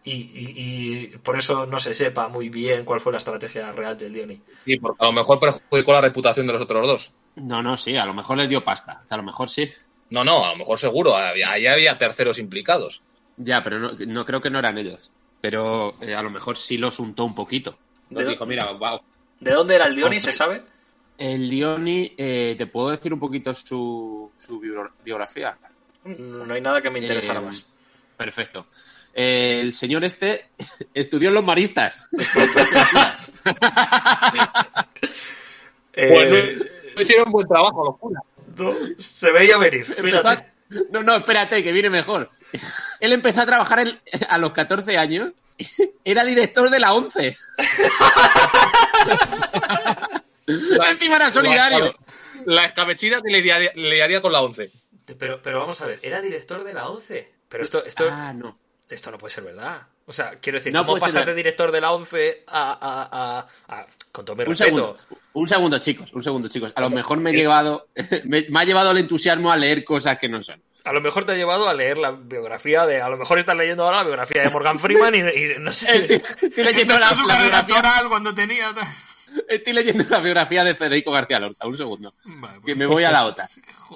y, 0.05 0.13
y- 0.13 0.55
y 0.57 1.07
por 1.19 1.37
eso 1.37 1.67
no 1.67 1.79
se 1.79 1.93
sepa 1.93 2.29
muy 2.29 2.49
bien 2.49 2.85
cuál 2.85 3.01
fue 3.01 3.13
la 3.13 3.19
estrategia 3.19 3.73
real 3.73 3.99
del 3.99 4.13
Dioni. 4.13 4.41
Sí, 4.65 4.77
porque 4.79 5.03
a 5.05 5.07
lo 5.07 5.13
mejor 5.13 5.41
perjudicó 5.41 5.93
la 5.93 6.01
reputación 6.01 6.47
de 6.47 6.53
los 6.53 6.63
otros 6.63 6.87
dos. 6.87 7.13
No, 7.37 7.63
no, 7.63 7.77
sí, 7.77 7.97
a 7.97 8.07
lo 8.07 8.15
mejor 8.15 8.37
les 8.39 8.49
dio 8.49 8.65
pasta, 8.65 9.03
a 9.09 9.17
lo 9.17 9.23
mejor 9.23 9.49
sí. 9.51 9.71
No, 10.11 10.23
no, 10.25 10.45
a 10.45 10.51
lo 10.53 10.57
mejor 10.57 10.79
seguro. 10.79 11.15
Había- 11.17 11.51
Ahí 11.51 11.67
había 11.67 11.99
terceros 11.99 12.39
implicados. 12.39 13.03
Ya, 13.37 13.63
pero 13.65 13.79
no, 13.81 13.91
no 14.07 14.25
creo 14.25 14.41
que 14.41 14.49
no 14.51 14.59
eran 14.61 14.79
ellos. 14.79 15.11
Pero 15.49 15.95
eh, 16.01 16.13
a 16.13 16.23
lo 16.23 16.31
mejor 16.31 16.57
sí 16.57 16.77
los 16.77 16.99
untó 16.99 17.25
un 17.25 17.33
poquito. 17.33 17.79
Nos 18.11 18.25
¿De- 18.25 18.31
dijo, 18.31 18.45
mira, 18.47 18.73
wow. 18.73 19.01
¿De 19.39 19.53
dónde 19.53 19.77
era 19.77 19.87
el 19.87 19.95
Dioni? 19.95 20.19
¿Se 20.19 20.33
sabe? 20.33 20.61
El 21.19 21.49
Dioni, 21.49 22.13
eh, 22.19 22.57
¿te 22.59 22.67
puedo 22.67 22.91
decir 22.91 23.15
un 23.15 23.21
poquito 23.21 23.55
su, 23.55 24.29
su 24.37 24.59
bio- 24.59 24.91
biografía? 25.05 25.57
No 26.05 26.53
hay 26.53 26.61
nada 26.61 26.83
que 26.83 26.91
me 26.91 26.99
interesara 26.99 27.39
Eh, 27.39 27.43
más. 27.43 27.65
Perfecto. 28.17 28.67
Eh, 29.15 29.61
el 29.63 29.73
señor 29.73 30.05
este 30.05 30.49
estudió 30.95 31.29
en 31.29 31.35
los 31.37 31.45
maristas. 31.45 32.09
Eh, 35.99 36.09
Pues 36.11 36.31
no, 36.59 36.65
no 36.97 37.01
hicieron 37.01 37.31
buen 37.33 37.49
trabajo 37.49 37.83
los 37.85 37.97
curas. 37.99 38.23
no, 38.59 38.75
se 38.99 39.33
veía 39.33 39.57
venir. 39.59 39.87
Fíjate. 39.87 40.53
No, 40.91 41.03
no, 41.03 41.15
espérate, 41.17 41.63
que 41.63 41.73
viene 41.73 41.91
mejor. 41.91 42.31
Él 43.01 43.13
empezó 43.13 43.43
a 43.43 43.47
trabajar 43.47 43.81
en- 43.81 44.01
a 44.29 44.39
los 44.39 44.53
14 44.53 44.99
años. 44.99 45.31
Era 46.05 46.25
director 46.25 46.69
de 46.71 46.79
la 46.81 46.93
11. 46.95 47.37
Encima 50.47 51.17
era 51.17 51.31
solidario. 51.31 51.95
La 52.45 52.65
escabechina 52.65 53.21
que 53.23 53.31
le 53.31 53.43
liaría 53.91 54.21
con 54.21 54.33
la 54.33 54.43
11. 54.43 54.71
Pero, 55.19 55.41
pero 55.43 55.61
vamos 55.61 55.81
a 55.83 55.87
ver, 55.87 55.99
era 56.03 56.21
director 56.21 56.65
de 56.65 56.73
la 56.75 56.89
11. 56.89 57.33
Pero 57.49 57.63
esto, 57.65 57.85
esto, 57.85 58.09
Ah, 58.11 58.33
no. 58.35 58.59
esto 58.89 59.11
no 59.11 59.19
puede 59.19 59.33
ser 59.35 59.45
verdad. 59.45 59.87
O 60.09 60.13
sea, 60.13 60.37
quiero 60.41 60.59
decir, 60.59 60.73
No 60.73 60.87
¿cómo 60.87 60.99
ser 61.01 61.09
pasar 61.09 61.27
de 61.27 61.35
director 61.35 61.73
de 61.73 61.81
la 61.81 61.91
11 61.93 62.45
a, 62.47 62.73
a, 62.81 63.39
a, 63.75 63.81
a- 63.81 63.87
con 64.13 64.25
todo 64.25 64.37
mi 64.37 64.43
Un 64.45 64.51
respeto? 64.51 64.71
segundo, 64.77 64.97
un 65.33 65.49
segundo, 65.49 65.79
chicos, 65.79 66.13
un 66.13 66.23
segundo, 66.23 66.49
chicos. 66.49 66.73
A 66.77 66.81
lo 66.81 66.91
mejor 66.91 67.19
me 67.19 67.31
he 67.31 67.35
llevado, 67.35 67.89
me, 68.25 68.47
me 68.49 68.61
ha 68.61 68.65
llevado 68.65 68.93
el 68.93 68.99
entusiasmo 68.99 69.51
a 69.51 69.57
leer 69.57 69.85
cosas 69.85 70.17
que 70.19 70.29
no 70.29 70.43
son. 70.43 70.63
A 70.85 70.93
lo 70.93 71.01
mejor 71.01 71.25
te 71.25 71.33
ha 71.33 71.35
llevado 71.35 71.69
a 71.69 71.75
leer 71.75 71.99
la 71.99 72.13
biografía 72.13 72.87
de. 72.87 73.01
A 73.03 73.09
lo 73.09 73.17
mejor 73.17 73.41
estás 73.41 73.57
leyendo 73.57 73.83
ahora 73.85 73.97
la 73.99 74.05
biografía 74.05 74.43
de 74.43 74.51
Morgan 74.51 74.79
Freeman 74.79 75.13
y, 75.17 75.19
y 75.19 75.59
no 75.59 75.73
sé. 75.73 76.15
Estoy 76.15 76.63
leyendo 76.65 76.97
la, 76.97 77.11
la 77.27 77.37
biografía, 77.39 78.05
cuando 78.09 78.33
tenía. 78.33 78.73
estoy 79.49 79.73
leyendo 79.73 80.05
la 80.09 80.21
biografía 80.21 80.63
de 80.63 80.77
Federico 80.77 81.11
García 81.11 81.41
Lorca. 81.41 81.67
Un 81.67 81.77
segundo. 81.77 82.15
Vale, 82.41 82.55
que 82.59 82.61
pues- 82.63 82.77
me 82.77 82.87
voy 82.87 83.03
a 83.03 83.11
la 83.11 83.25
otra. 83.27 83.51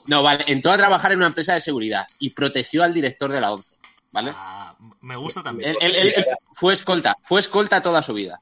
No, 0.06 0.24
vale, 0.24 0.44
entró 0.48 0.72
a 0.72 0.76
trabajar 0.76 1.12
en 1.12 1.18
una 1.18 1.28
empresa 1.28 1.54
de 1.54 1.60
seguridad 1.60 2.04
y 2.18 2.30
protegió 2.30 2.82
al 2.82 2.92
director 2.92 3.30
de 3.30 3.40
la 3.40 3.52
11, 3.52 3.69
¿vale? 4.12 4.32
Ah, 4.34 4.76
me 5.00 5.16
gusta 5.16 5.42
también. 5.42 5.70
Él, 5.70 5.76
él- 5.80 5.96
él- 5.96 6.14
él 6.16 6.24
fue 6.52 6.72
escolta, 6.74 7.16
fue 7.22 7.40
escolta 7.40 7.80
toda 7.82 8.02
su 8.02 8.14
vida. 8.14 8.40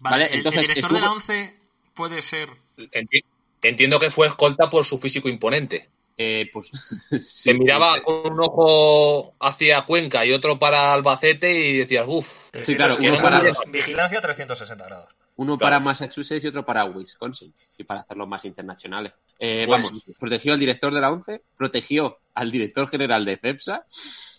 Vale, 0.00 0.28
entonces 0.32 0.68
estuvo- 0.68 0.98
11 0.98 1.54
puede 1.94 2.20
ser. 2.22 2.50
Enti- 2.76 3.24
Entiendo 3.62 3.98
que 3.98 4.10
fue 4.10 4.26
escolta 4.26 4.68
por 4.70 4.84
su 4.84 4.98
físico 4.98 5.28
imponente. 5.28 5.88
Eh, 6.18 6.48
pues 6.52 6.70
sí, 7.10 7.18
Se 7.18 7.54
miraba 7.54 8.00
con 8.02 8.32
un 8.32 8.40
ojo 8.40 9.34
hacia 9.40 9.82
Cuenca 9.84 10.24
y 10.24 10.32
otro 10.32 10.58
para 10.58 10.92
Albacete 10.92 11.52
y 11.52 11.78
decías, 11.78 12.04
uff, 12.06 12.50
Sí, 12.62 12.74
claro, 12.76 12.94
uno 13.00 13.20
para- 13.22 13.42
Vigilancia 13.68 14.20
360 14.20 14.84
grados. 14.86 15.08
Uno 15.36 15.56
Claro. 15.58 15.58
para 15.74 15.80
Massachusetts 15.80 16.42
y 16.44 16.46
otro 16.48 16.64
para 16.64 16.84
Wisconsin, 16.86 17.52
y 17.78 17.84
para 17.84 18.00
hacerlos 18.00 18.26
más 18.28 18.44
internacionales. 18.44 19.12
Eh, 19.38 19.64
Pues- 19.66 19.82
vamos, 19.82 20.04
protegió 20.18 20.52
al 20.54 20.58
director 20.58 20.92
de 20.94 21.00
la 21.00 21.10
11, 21.10 21.42
protegió 21.56 22.18
al 22.34 22.50
director 22.50 22.88
general 22.88 23.24
de 23.24 23.36
CEPSA. 23.36 23.84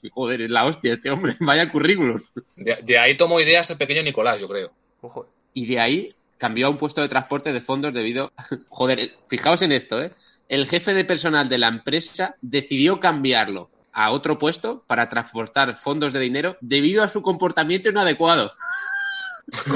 Y, 0.04 0.10
Joder, 0.10 0.42
es 0.42 0.50
la 0.52 0.66
hostia 0.66 0.94
este 0.94 1.10
hombre, 1.12 1.36
vaya 1.40 1.72
currículum. 1.72 2.20
de, 2.56 2.76
de 2.84 2.98
ahí 3.00 3.16
tomó 3.18 3.40
ideas 3.40 3.70
el 3.70 3.78
pequeño 3.78 4.02
Nicolás, 4.04 4.40
yo 4.42 4.48
creo. 4.48 4.72
Ojo. 5.02 5.28
Y 5.54 5.66
de 5.68 5.80
ahí 5.80 6.16
cambió 6.38 6.68
a 6.68 6.70
un 6.70 6.78
puesto 6.78 7.02
de 7.02 7.10
transporte 7.10 7.52
de 7.54 7.60
fondos 7.62 7.94
debido. 7.94 8.32
Joder, 8.70 9.12
fijaos 9.28 9.62
en 9.62 9.72
esto, 9.72 10.02
¿eh? 10.02 10.12
El 10.50 10.68
jefe 10.68 10.94
de 10.94 11.04
personal 11.04 11.50
de 11.50 11.58
la 11.58 11.68
empresa 11.68 12.36
decidió 12.42 13.00
cambiarlo 13.00 13.70
a 13.92 14.12
otro 14.12 14.38
puesto 14.40 14.84
para 14.88 15.10
transportar 15.10 15.76
fondos 15.76 16.14
de 16.14 16.20
dinero 16.20 16.56
debido 16.62 17.04
a 17.04 17.08
su 17.08 17.22
comportamiento 17.22 17.90
inadecuado. 17.90 18.52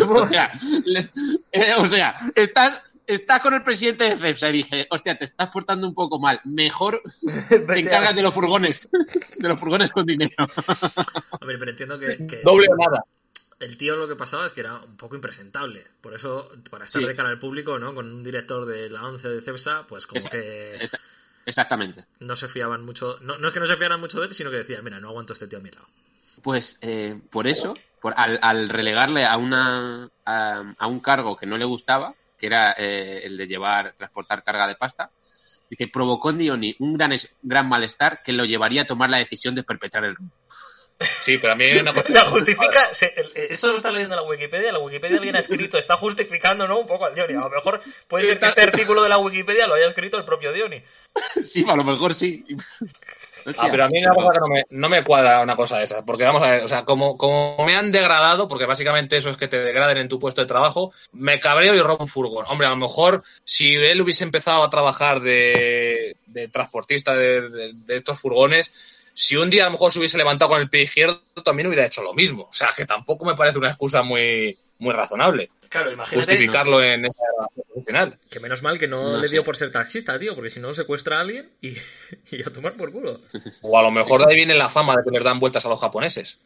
O 0.09 0.27
sea, 0.27 0.51
le- 0.85 1.09
eh, 1.51 1.73
o 1.77 1.87
sea, 1.87 2.15
estás, 2.35 2.79
estás 3.07 3.41
con 3.41 3.53
el 3.53 3.63
presidente 3.63 4.03
de 4.03 4.17
CEPSA. 4.17 4.49
Y 4.49 4.53
dije, 4.53 4.87
hostia, 4.89 5.17
te 5.17 5.25
estás 5.25 5.49
portando 5.49 5.87
un 5.87 5.93
poco 5.93 6.19
mal. 6.19 6.41
Mejor 6.43 7.01
te 7.49 7.79
encargas 7.79 8.15
de 8.15 8.21
los 8.21 8.33
furgones. 8.33 8.89
De 9.39 9.47
los 9.47 9.59
furgones 9.59 9.91
con 9.91 10.05
dinero. 10.05 10.45
Hombre, 11.39 11.57
pero 11.57 11.71
entiendo 11.71 11.97
que, 11.99 12.25
que 12.27 12.41
Doble 12.43 12.67
o 12.69 12.75
nada. 12.75 13.03
el 13.59 13.77
tío 13.77 13.95
lo 13.95 14.07
que 14.07 14.15
pasaba 14.15 14.45
es 14.45 14.51
que 14.51 14.59
era 14.61 14.75
un 14.79 14.97
poco 14.97 15.15
impresentable. 15.15 15.87
Por 16.01 16.13
eso, 16.13 16.51
para 16.69 16.85
estar 16.85 17.01
Sí. 17.01 17.07
de 17.07 17.15
cara 17.15 17.29
al 17.29 17.39
público, 17.39 17.79
¿no? 17.79 17.93
Con 17.95 18.11
un 18.13 18.23
director 18.23 18.65
de 18.65 18.89
la 18.89 19.03
11 19.05 19.27
de 19.29 19.41
CEPSA, 19.41 19.87
pues 19.87 20.05
como 20.07 20.21
que 20.29 20.77
Exactamente. 21.45 22.05
no 22.19 22.35
se 22.35 22.47
fiaban 22.47 22.83
mucho. 22.85 23.17
No, 23.21 23.37
no 23.37 23.47
es 23.47 23.53
que 23.53 23.59
no 23.59 23.65
se 23.65 23.77
fiaran 23.77 23.99
mucho 23.99 24.19
de 24.19 24.27
él, 24.27 24.33
sino 24.33 24.51
que 24.51 24.57
decían, 24.57 24.83
mira, 24.83 24.99
no 24.99 25.09
aguanto 25.09 25.33
a 25.33 25.35
este 25.35 25.47
tío 25.47 25.59
a 25.59 25.61
mi 25.61 25.71
lado. 25.71 25.87
Pues 26.43 26.77
eh, 26.81 27.19
por 27.29 27.47
eso, 27.47 27.75
por, 28.01 28.13
al, 28.17 28.39
al 28.41 28.67
relegarle 28.69 29.25
a, 29.25 29.37
una, 29.37 30.09
a, 30.25 30.63
a 30.77 30.87
un 30.87 30.99
cargo 30.99 31.37
que 31.37 31.45
no 31.45 31.57
le 31.57 31.65
gustaba, 31.65 32.13
que 32.37 32.47
era 32.47 32.73
eh, 32.77 33.21
el 33.23 33.37
de 33.37 33.47
llevar, 33.47 33.93
transportar 33.95 34.43
carga 34.43 34.67
de 34.67 34.75
pasta, 34.75 35.11
dice, 35.69 35.87
provocó 35.87 36.31
en 36.31 36.39
Dioni 36.39 36.75
un 36.79 36.93
gran, 36.97 37.13
es- 37.13 37.35
gran 37.41 37.69
malestar 37.69 38.21
que 38.23 38.33
lo 38.33 38.43
llevaría 38.45 38.81
a 38.81 38.87
tomar 38.87 39.09
la 39.09 39.19
decisión 39.19 39.53
de 39.55 39.63
perpetrar 39.63 40.03
el 40.05 40.15
robo. 40.15 40.29
Sí, 41.19 41.39
pero 41.39 41.53
a 41.53 41.55
mí 41.55 41.63
hay 41.63 41.79
una 41.79 41.91
O 41.91 41.93
cosa. 41.95 42.11
sea, 42.11 42.25
justifica. 42.25 42.93
se- 42.93 43.13
el- 43.17 43.31
eso 43.49 43.71
lo 43.71 43.77
está 43.77 43.91
leyendo 43.91 44.15
la 44.15 44.21
Wikipedia. 44.23 44.71
La 44.71 44.77
Wikipedia 44.79 45.17
alguien 45.17 45.35
ha 45.35 45.39
escrito, 45.39 45.77
está 45.79 45.97
justificando, 45.97 46.67
¿no? 46.67 46.77
Un 46.79 46.85
poco 46.87 47.05
al 47.05 47.15
Dioni. 47.15 47.33
A 47.33 47.39
lo 47.39 47.49
mejor 47.49 47.81
puede 48.07 48.25
ser 48.27 48.39
que 48.39 48.45
este 48.47 48.61
artículo 48.61 49.01
de 49.01 49.09
la 49.09 49.17
Wikipedia 49.17 49.65
lo 49.67 49.73
haya 49.75 49.87
escrito 49.87 50.17
el 50.17 50.25
propio 50.25 50.51
Dioni. 50.53 50.83
sí, 51.43 51.65
a 51.67 51.75
lo 51.75 51.83
mejor 51.83 52.13
sí. 52.13 52.45
Ah, 53.57 53.67
pero 53.71 53.85
a 53.85 53.87
mí 53.89 53.99
una 54.03 54.13
cosa 54.13 54.29
que 54.33 54.39
no 54.39 54.47
me, 54.47 54.63
no 54.69 54.89
me 54.89 55.03
cuadra 55.03 55.41
una 55.41 55.55
cosa 55.55 55.77
de 55.77 55.85
esa. 55.85 56.03
Porque 56.05 56.23
vamos 56.23 56.43
a 56.43 56.51
ver, 56.51 56.63
o 56.63 56.67
sea, 56.67 56.85
como, 56.85 57.17
como 57.17 57.57
me 57.65 57.75
han 57.75 57.91
degradado, 57.91 58.47
porque 58.47 58.65
básicamente 58.65 59.17
eso 59.17 59.29
es 59.29 59.37
que 59.37 59.47
te 59.47 59.59
degraden 59.59 59.97
en 59.97 60.09
tu 60.09 60.19
puesto 60.19 60.41
de 60.41 60.47
trabajo, 60.47 60.91
me 61.11 61.39
cabreo 61.39 61.73
y 61.75 61.79
robo 61.81 62.03
un 62.03 62.07
furgón. 62.07 62.45
Hombre, 62.49 62.67
a 62.67 62.71
lo 62.71 62.75
mejor 62.77 63.23
si 63.43 63.75
él 63.75 64.01
hubiese 64.01 64.23
empezado 64.23 64.63
a 64.63 64.69
trabajar 64.69 65.21
de, 65.21 66.15
de 66.25 66.47
transportista 66.49 67.15
de- 67.15 67.73
de 67.73 67.95
estos 67.97 68.19
furgones, 68.19 68.71
si 69.13 69.35
un 69.35 69.49
día 69.49 69.63
a 69.63 69.65
lo 69.65 69.71
mejor 69.73 69.91
se 69.91 69.99
hubiese 69.99 70.17
levantado 70.17 70.49
con 70.49 70.61
el 70.61 70.69
pie 70.69 70.83
izquierdo, 70.83 71.21
también 71.43 71.67
hubiera 71.67 71.85
hecho 71.85 72.01
lo 72.01 72.13
mismo. 72.13 72.43
O 72.43 72.53
sea, 72.53 72.69
que 72.75 72.85
tampoco 72.85 73.25
me 73.25 73.35
parece 73.35 73.59
una 73.59 73.69
excusa 73.69 74.03
muy, 74.03 74.57
muy 74.81 74.93
razonable 74.93 75.49
Claro, 75.69 75.89
imagínate. 75.91 76.27
justificarlo 76.27 76.83
en 76.83 77.05
esa 77.05 77.23
profesional. 77.65 78.19
Que 78.29 78.41
menos 78.41 78.61
mal 78.61 78.77
que 78.77 78.89
no, 78.89 79.11
No 79.11 79.17
le 79.21 79.27
sé. 79.27 79.35
dio 79.35 79.43
por 79.45 79.55
ser 79.55 79.71
taxista, 79.71 80.19
tío, 80.19 80.35
porque 80.35 80.49
si 80.49 80.59
no 80.59 80.73
secuestra 80.73 81.17
a 81.17 81.21
alguien 81.21 81.49
y, 81.61 81.69
y 82.31 82.41
a 82.41 82.51
tomar 82.51 82.73
por 82.75 82.91
culo. 82.91 83.21
O 83.61 83.77
a 83.79 83.81
lo 83.83 83.91
mejor 83.91 84.19
de 84.25 84.31
ahí 84.31 84.35
viene 84.35 84.53
la 84.55 84.67
fama 84.67 84.95
de 84.97 85.03
que 85.05 85.11
les 85.15 85.23
dan 85.23 85.39
vueltas 85.39 85.65
a 85.65 85.69
los 85.69 85.79
japoneses. 85.79 86.39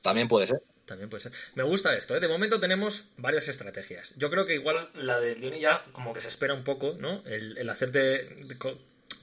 También 0.00 0.26
puede 0.28 0.46
ser. 0.46 0.62
También 0.86 1.10
puede 1.10 1.22
ser. 1.22 1.32
Me 1.54 1.62
gusta 1.64 1.94
esto, 1.96 2.16
¿eh? 2.16 2.20
De 2.20 2.28
momento 2.28 2.58
tenemos 2.60 3.04
varias 3.18 3.46
estrategias. 3.48 4.14
Yo 4.16 4.30
creo 4.30 4.46
que 4.46 4.54
igual 4.54 4.88
la 4.94 5.20
de 5.20 5.36
Leoni 5.36 5.60
ya 5.60 5.84
como 5.92 6.12
que 6.14 6.20
se 6.22 6.28
espera 6.28 6.54
un 6.54 6.64
poco, 6.64 6.96
¿no? 6.98 7.22
El, 7.26 7.58
el 7.58 7.68
hacerte... 7.68 8.34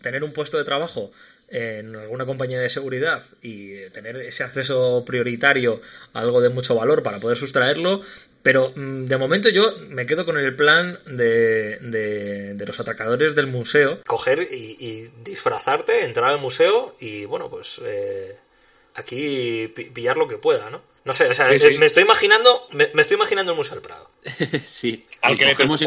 tener 0.01 0.23
un 0.23 0.31
puesto 0.31 0.57
de 0.57 0.63
trabajo 0.63 1.11
en 1.49 1.95
alguna 1.95 2.25
compañía 2.25 2.59
de 2.59 2.69
seguridad 2.69 3.23
y 3.41 3.89
tener 3.89 4.17
ese 4.17 4.43
acceso 4.43 5.03
prioritario 5.05 5.81
a 6.13 6.19
algo 6.21 6.41
de 6.41 6.49
mucho 6.49 6.75
valor 6.75 7.01
para 7.03 7.19
poder 7.19 7.35
sustraerlo. 7.37 8.01
Pero 8.41 8.71
mm, 8.75 9.05
de 9.05 9.17
momento 9.17 9.49
yo 9.49 9.65
me 9.89 10.05
quedo 10.05 10.25
con 10.25 10.37
el 10.37 10.55
plan 10.55 10.97
de, 11.05 11.77
de, 11.79 12.53
de 12.53 12.65
los 12.65 12.79
atracadores 12.79 13.35
del 13.35 13.47
museo. 13.47 14.01
Coger 14.05 14.47
y, 14.51 14.77
y 14.79 15.11
disfrazarte, 15.23 16.03
entrar 16.05 16.31
al 16.31 16.39
museo 16.39 16.95
y 16.99 17.25
bueno, 17.25 17.49
pues... 17.49 17.81
eh, 17.83 18.37
aquí 18.95 19.67
pi- 19.73 19.85
pillar 19.91 20.17
lo 20.17 20.27
que 20.27 20.37
pueda, 20.37 20.69
¿no? 20.69 20.81
No 21.05 21.13
sé, 21.13 21.29
o 21.29 21.33
sea, 21.33 21.47
Sí, 21.49 21.59
sí. 21.59 21.67
eh, 21.67 21.77
me 21.79 21.85
estoy 21.85 22.03
imaginando, 22.03 22.65
me, 22.71 22.89
me 22.93 23.01
estoy 23.01 23.15
imaginando 23.15 23.51
el 23.53 23.57
Museo 23.57 23.75
del 23.75 23.81
Prado. 23.83 24.09
sí. 24.63 25.05
Al 25.21 25.37
que 25.37 25.45
le 25.45 25.55
ponemos 25.55 25.81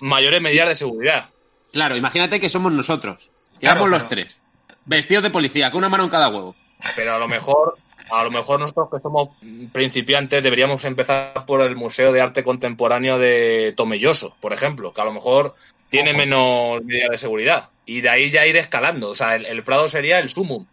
mayores 0.00 0.40
medidas 0.40 0.68
de 0.68 0.74
seguridad. 0.74 1.30
Claro, 1.72 1.94
imagínate 1.96 2.40
que 2.40 2.48
somos 2.48 2.72
nosotros. 2.72 3.30
Que 3.54 3.60
Claro, 3.66 3.80
vamos 3.80 3.90
los 3.92 4.08
tres. 4.08 4.40
Vestidos 4.86 5.22
de 5.22 5.30
policía, 5.30 5.70
con 5.70 5.78
una 5.78 5.88
mano 5.88 6.04
en 6.04 6.10
cada 6.10 6.28
huevo. 6.28 6.56
Pero 6.96 7.14
a 7.14 7.18
lo 7.18 7.26
mejor, 7.28 7.74
a 8.10 8.22
lo 8.24 8.30
mejor 8.30 8.60
nosotros 8.60 8.88
que 8.92 9.00
somos 9.00 9.30
principiantes 9.72 10.42
deberíamos 10.42 10.84
empezar 10.84 11.44
por 11.46 11.60
el 11.62 11.76
Museo 11.76 12.12
de 12.12 12.20
Arte 12.20 12.42
Contemporáneo 12.42 13.18
de 13.18 13.72
Tomelloso, 13.76 14.36
por 14.40 14.52
ejemplo, 14.52 14.92
que 14.92 15.00
a 15.00 15.04
lo 15.04 15.12
mejor 15.12 15.54
tiene 15.90 16.10
Ojo. 16.10 16.18
menos 16.18 16.84
medidas 16.84 17.10
de 17.10 17.18
seguridad. 17.18 17.68
Y 17.86 18.00
de 18.02 18.08
ahí 18.10 18.28
ya 18.30 18.46
ir 18.46 18.56
escalando. 18.56 19.08
O 19.08 19.16
sea, 19.16 19.34
el, 19.36 19.46
el 19.46 19.62
Prado 19.62 19.88
sería 19.88 20.18
el 20.18 20.28
sumum. 20.28 20.66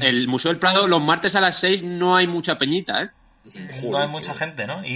El 0.00 0.26
Museo 0.28 0.50
del 0.50 0.58
Prado, 0.58 0.88
los 0.88 1.00
martes 1.02 1.34
a 1.36 1.40
las 1.40 1.58
6 1.58 1.82
no 1.84 2.16
hay 2.16 2.26
mucha 2.26 2.58
peñita, 2.58 3.02
¿eh? 3.02 3.08
No 3.90 3.98
hay 3.98 4.08
mucha 4.08 4.34
gente, 4.34 4.66
¿no? 4.66 4.84
Y, 4.84 4.88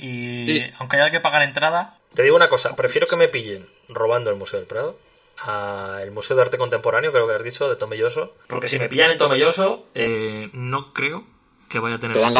y 0.00 0.46
Sí. 0.66 0.72
aunque 0.78 0.96
haya 0.96 1.10
que 1.10 1.20
pagar 1.20 1.42
entrada, 1.42 1.96
Te 2.14 2.22
digo 2.24 2.36
una 2.36 2.48
cosa, 2.48 2.74
prefiero 2.76 3.06
que 3.06 3.16
me 3.16 3.28
pillen 3.28 3.66
robando 3.88 4.30
el 4.30 4.36
Museo 4.36 4.58
del 4.58 4.66
Prado 4.68 4.98
al 5.44 6.10
Museo 6.12 6.36
de 6.36 6.42
Arte 6.42 6.58
Contemporáneo, 6.58 7.12
creo 7.12 7.26
que 7.28 7.34
has 7.34 7.42
dicho, 7.44 7.68
de 7.68 7.76
Tomelloso. 7.76 8.34
Porque 8.48 8.68
si 8.68 8.78
me 8.78 8.88
pillan 8.88 9.10
en 9.10 9.18
Tomelloso, 9.18 9.86
eh, 9.94 10.50
no 10.52 10.92
creo 10.92 11.24
que 11.68 11.78
vaya 11.78 11.96
a 11.96 12.00
tener 12.00 12.14
Te 12.16 12.20
dan. 12.20 12.34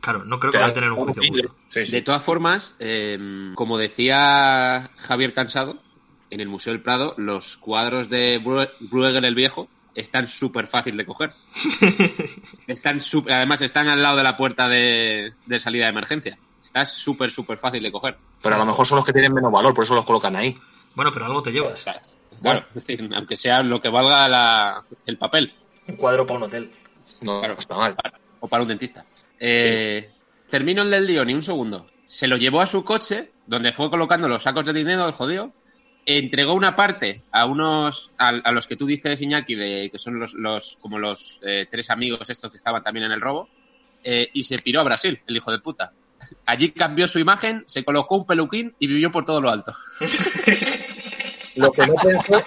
Claro, 0.00 0.24
no 0.24 0.38
creo 0.38 0.52
que 0.52 0.58
vaya 0.58 0.70
a 0.70 0.74
tener 0.74 0.90
un 0.92 0.98
juicio 1.04 1.22
justo. 1.28 1.54
Sí, 1.68 1.86
sí. 1.86 1.92
De 1.92 2.02
todas 2.02 2.22
formas, 2.22 2.76
eh, 2.78 3.18
como 3.56 3.76
decía 3.78 4.88
Javier 4.98 5.32
Cansado, 5.32 5.78
en 6.30 6.40
el 6.40 6.48
Museo 6.48 6.72
del 6.72 6.82
Prado, 6.82 7.14
los 7.16 7.56
cuadros 7.56 8.08
de 8.08 8.40
Brue- 8.42 8.70
Bruegel 8.80 9.24
el 9.24 9.34
Viejo 9.34 9.68
están 9.94 10.26
súper 10.28 10.66
fácil 10.66 10.96
de 10.96 11.06
coger. 11.06 11.32
están 12.66 13.00
súper- 13.00 13.32
además, 13.34 13.62
están 13.62 13.88
al 13.88 14.02
lado 14.02 14.16
de 14.16 14.22
la 14.22 14.36
puerta 14.36 14.68
de, 14.68 15.32
de 15.46 15.58
salida 15.58 15.84
de 15.84 15.90
emergencia. 15.90 16.38
Está 16.62 16.84
súper, 16.86 17.30
súper 17.30 17.58
fácil 17.58 17.82
de 17.82 17.92
coger. 17.92 18.16
Pero 18.42 18.54
a 18.56 18.58
lo 18.58 18.66
mejor 18.66 18.86
son 18.86 18.96
los 18.96 19.04
que 19.04 19.12
tienen 19.12 19.32
menos 19.32 19.52
valor, 19.52 19.72
por 19.74 19.84
eso 19.84 19.94
los 19.94 20.04
colocan 20.04 20.34
ahí. 20.36 20.56
Bueno, 20.94 21.10
pero 21.12 21.26
algo 21.26 21.42
te 21.42 21.52
llevas. 21.52 21.84
Claro, 22.42 22.66
es 22.68 22.74
decir, 22.86 23.08
aunque 23.14 23.36
sea 23.36 23.62
lo 23.62 23.80
que 23.80 23.88
valga 23.88 24.28
la- 24.28 24.84
el 25.06 25.18
papel. 25.18 25.52
Un 25.88 25.96
cuadro 25.96 26.26
para 26.26 26.38
un 26.38 26.44
hotel. 26.44 26.70
No, 27.22 27.38
Claro. 27.40 27.56
está 27.58 27.76
mal. 27.76 27.96
o 28.40 28.48
para 28.48 28.62
un 28.62 28.68
dentista. 28.68 29.04
Eh, 29.40 30.10
Termino 30.50 30.82
el 30.82 30.90
del 30.90 31.06
Dioni, 31.06 31.34
un 31.34 31.42
segundo. 31.42 31.88
Se 32.06 32.26
lo 32.28 32.36
llevó 32.36 32.60
a 32.60 32.66
su 32.66 32.84
coche, 32.84 33.32
donde 33.46 33.72
fue 33.72 33.90
colocando 33.90 34.28
los 34.28 34.42
sacos 34.44 34.64
de 34.64 34.72
dinero, 34.72 35.06
el 35.06 35.12
jodido. 35.14 35.52
Entregó 36.04 36.54
una 36.54 36.76
parte 36.76 37.22
a 37.32 37.46
unos, 37.46 38.12
a, 38.18 38.28
a 38.28 38.52
los 38.52 38.66
que 38.68 38.76
tú 38.76 38.86
dices, 38.86 39.20
Iñaki, 39.20 39.56
de, 39.56 39.88
que 39.90 39.98
son 39.98 40.20
los, 40.20 40.34
los 40.34 40.76
como 40.80 40.98
los 41.00 41.40
eh, 41.42 41.66
tres 41.68 41.90
amigos 41.90 42.30
estos 42.30 42.50
que 42.52 42.58
estaban 42.58 42.84
también 42.84 43.06
en 43.06 43.12
el 43.12 43.20
robo, 43.20 43.48
eh, 44.04 44.28
y 44.32 44.44
se 44.44 44.58
piró 44.58 44.80
a 44.80 44.84
Brasil, 44.84 45.20
el 45.26 45.36
hijo 45.36 45.50
de 45.50 45.58
puta. 45.58 45.92
Allí 46.44 46.70
cambió 46.70 47.08
su 47.08 47.18
imagen, 47.18 47.64
se 47.66 47.84
colocó 47.84 48.16
un 48.18 48.26
peluquín 48.26 48.72
y 48.78 48.86
vivió 48.86 49.10
por 49.10 49.24
todo 49.24 49.40
lo 49.40 49.50
alto. 49.50 49.72
Lo 51.56 51.72
que 51.72 51.86
no 51.86 51.94
pensó, 51.94 52.42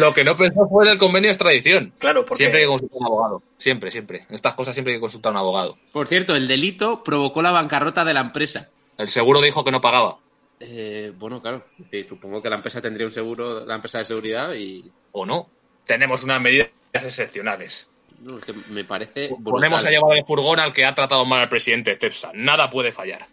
lo 0.00 0.14
que 0.14 0.24
no 0.24 0.36
pensó 0.36 0.68
fue 0.68 0.86
en 0.86 0.92
el 0.92 0.98
convenio 0.98 1.28
de 1.28 1.32
extradición. 1.32 1.92
Claro, 1.98 2.24
porque... 2.24 2.36
Siempre 2.36 2.60
hay 2.60 2.64
que 2.64 2.70
consultar 2.70 2.96
a 2.96 3.00
un 3.00 3.06
abogado. 3.06 3.42
Siempre, 3.58 3.90
siempre. 3.90 4.20
En 4.28 4.34
estas 4.34 4.54
cosas 4.54 4.74
siempre 4.74 4.92
hay 4.92 4.98
que 4.98 5.02
consultar 5.02 5.30
a 5.30 5.32
un 5.34 5.38
abogado. 5.38 5.78
Por 5.92 6.06
cierto, 6.06 6.34
el 6.36 6.48
delito 6.48 7.04
provocó 7.04 7.42
la 7.42 7.50
bancarrota 7.50 8.04
de 8.04 8.14
la 8.14 8.20
empresa. 8.20 8.70
El 8.96 9.08
seguro 9.08 9.40
dijo 9.40 9.64
que 9.64 9.70
no 9.70 9.80
pagaba. 9.80 10.18
Eh, 10.60 11.12
bueno, 11.16 11.40
claro, 11.40 11.64
es 11.78 11.84
decir, 11.84 12.04
supongo 12.08 12.42
que 12.42 12.50
la 12.50 12.56
empresa 12.56 12.80
tendría 12.80 13.06
un 13.06 13.12
seguro, 13.12 13.64
la 13.64 13.76
empresa 13.76 13.98
de 13.98 14.04
seguridad, 14.04 14.52
y 14.54 14.90
¿O 15.12 15.24
no? 15.24 15.48
Tenemos 15.84 16.24
unas 16.24 16.40
medidas 16.40 16.68
excepcionales. 16.92 17.88
no, 18.20 18.38
es 18.38 18.44
que 18.44 18.52
me 18.70 18.84
parece 18.84 19.30
Ponemos 19.42 19.84
a 19.84 19.90
llevar 19.90 20.18
el 20.18 20.24
furgón 20.24 20.58
al 20.58 20.72
que 20.72 20.84
ha 20.84 20.94
tratado 20.94 21.24
mal 21.24 21.40
al 21.40 21.48
presidente 21.48 21.92
de 21.92 21.96
Tepsa. 21.96 22.32
Nada 22.34 22.68
puede 22.70 22.92
fallar. 22.92 23.26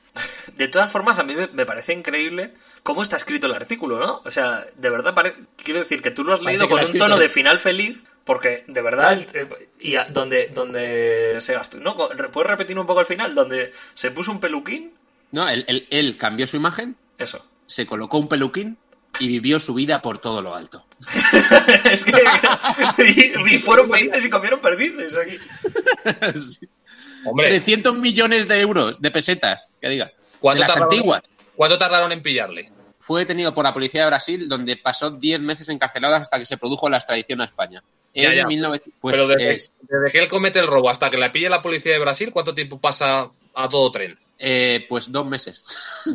De 0.56 0.68
todas 0.68 0.92
formas, 0.92 1.20
a 1.20 1.24
mí 1.24 1.36
me, 1.54 1.66
parece 1.66 1.94
increíble 1.94 2.54
cómo 2.84 3.04
está 3.04 3.16
escrito 3.18 3.48
el 3.48 3.54
artículo, 3.54 4.00
¿no? 4.00 4.22
O 4.24 4.32
sea, 4.32 4.66
de 4.78 4.90
verdad, 4.90 5.14
pare- 5.14 5.34
quiero 5.62 5.80
decir 5.82 6.02
que 6.02 6.12
tú 6.12 6.24
lo 6.24 6.34
has 6.34 6.40
Parece 6.40 6.54
leído 6.60 6.70
con 6.70 6.78
un 6.80 6.84
escrito 6.84 7.06
tono 7.06 7.18
de 7.18 7.28
final 7.30 7.60
feliz, 7.60 8.04
porque 8.24 8.64
de 8.68 8.82
verdad, 8.82 9.14
el- 9.14 9.28
eh, 9.34 9.70
y 9.80 9.96
a- 9.96 10.06
donde, 10.06 10.48
donde 10.54 11.36
se 11.40 11.54
gastó, 11.54 11.80
¿no? 11.80 11.96
¿Puedes 11.98 12.50
repetir 12.50 12.80
un 12.80 12.86
poco 12.86 13.02
el 13.02 13.06
final? 13.06 13.36
Donde 13.36 13.74
se 13.94 14.12
puso 14.12 14.32
un 14.32 14.40
peluquín, 14.40 14.94
No, 15.32 15.50
él, 15.50 15.66
él- 15.68 15.88
él 15.90 16.16
cambió 16.18 16.48
su 16.48 16.56
imagen, 16.56 16.96
eso. 17.18 17.46
se 17.66 17.86
colocó 17.86 18.18
un 18.18 18.30
peluquín 18.30 18.78
y 19.20 19.28
vivió 19.28 19.60
su 19.60 19.74
vida 19.74 20.02
por 20.02 20.18
todo 20.20 20.42
lo 20.42 20.56
alto. 20.56 20.86
es 21.92 22.04
que. 22.06 22.14
y, 23.48 23.56
y 23.56 23.60
fueron 23.60 23.90
felices 23.90 24.24
y 24.26 24.30
comieron 24.30 24.62
perdices 24.62 25.16
aquí. 25.18 25.38
Hombre, 27.26 27.48
300 27.50 27.96
millones 27.98 28.48
de 28.48 28.60
euros, 28.60 29.02
de 29.02 29.12
pesetas, 29.12 29.68
que 29.82 29.90
diga. 29.90 30.06
De 30.06 30.14
¿cuánto 30.40 30.62
las 30.62 30.74
tardaron, 30.74 30.94
antiguas. 30.94 31.24
¿cuánto 31.56 31.78
tardaron 31.78 32.12
en 32.12 32.22
pillarle? 32.22 32.72
Fue 33.00 33.22
detenido 33.22 33.54
por 33.54 33.64
la 33.64 33.74
policía 33.74 34.02
de 34.02 34.08
Brasil, 34.08 34.50
donde 34.50 34.78
pasó 34.78 35.12
10 35.12 35.40
meses 35.42 35.70
encarcelado 35.70 36.16
hasta 36.16 36.40
que 36.40 36.46
se 36.46 36.58
produjo 36.58 36.90
la 36.90 36.98
extradición 36.98 37.42
a 37.42 37.46
España. 37.46 37.84
Ya, 38.14 38.30
en 38.32 38.36
ya. 38.38 38.48
1900 38.48 39.00
pues, 39.02 39.16
Pero 39.16 39.28
desde, 39.28 39.54
es- 39.54 39.72
desde 39.82 40.12
que 40.12 40.20
él 40.20 40.28
comete 40.28 40.60
el 40.60 40.68
robo 40.68 40.90
hasta 40.90 41.10
que 41.10 41.18
la 41.18 41.32
pille 41.32 41.50
la 41.50 41.62
policía 41.62 41.92
de 41.94 42.00
Brasil, 42.00 42.32
¿cuánto 42.32 42.54
tiempo 42.54 42.80
pasa 42.80 43.30
a 43.56 43.70
todo 43.70 43.92
tren? 43.92 44.18
eh, 44.38 44.86
pues 44.90 45.10
dos 45.14 45.26
meses. 45.26 45.64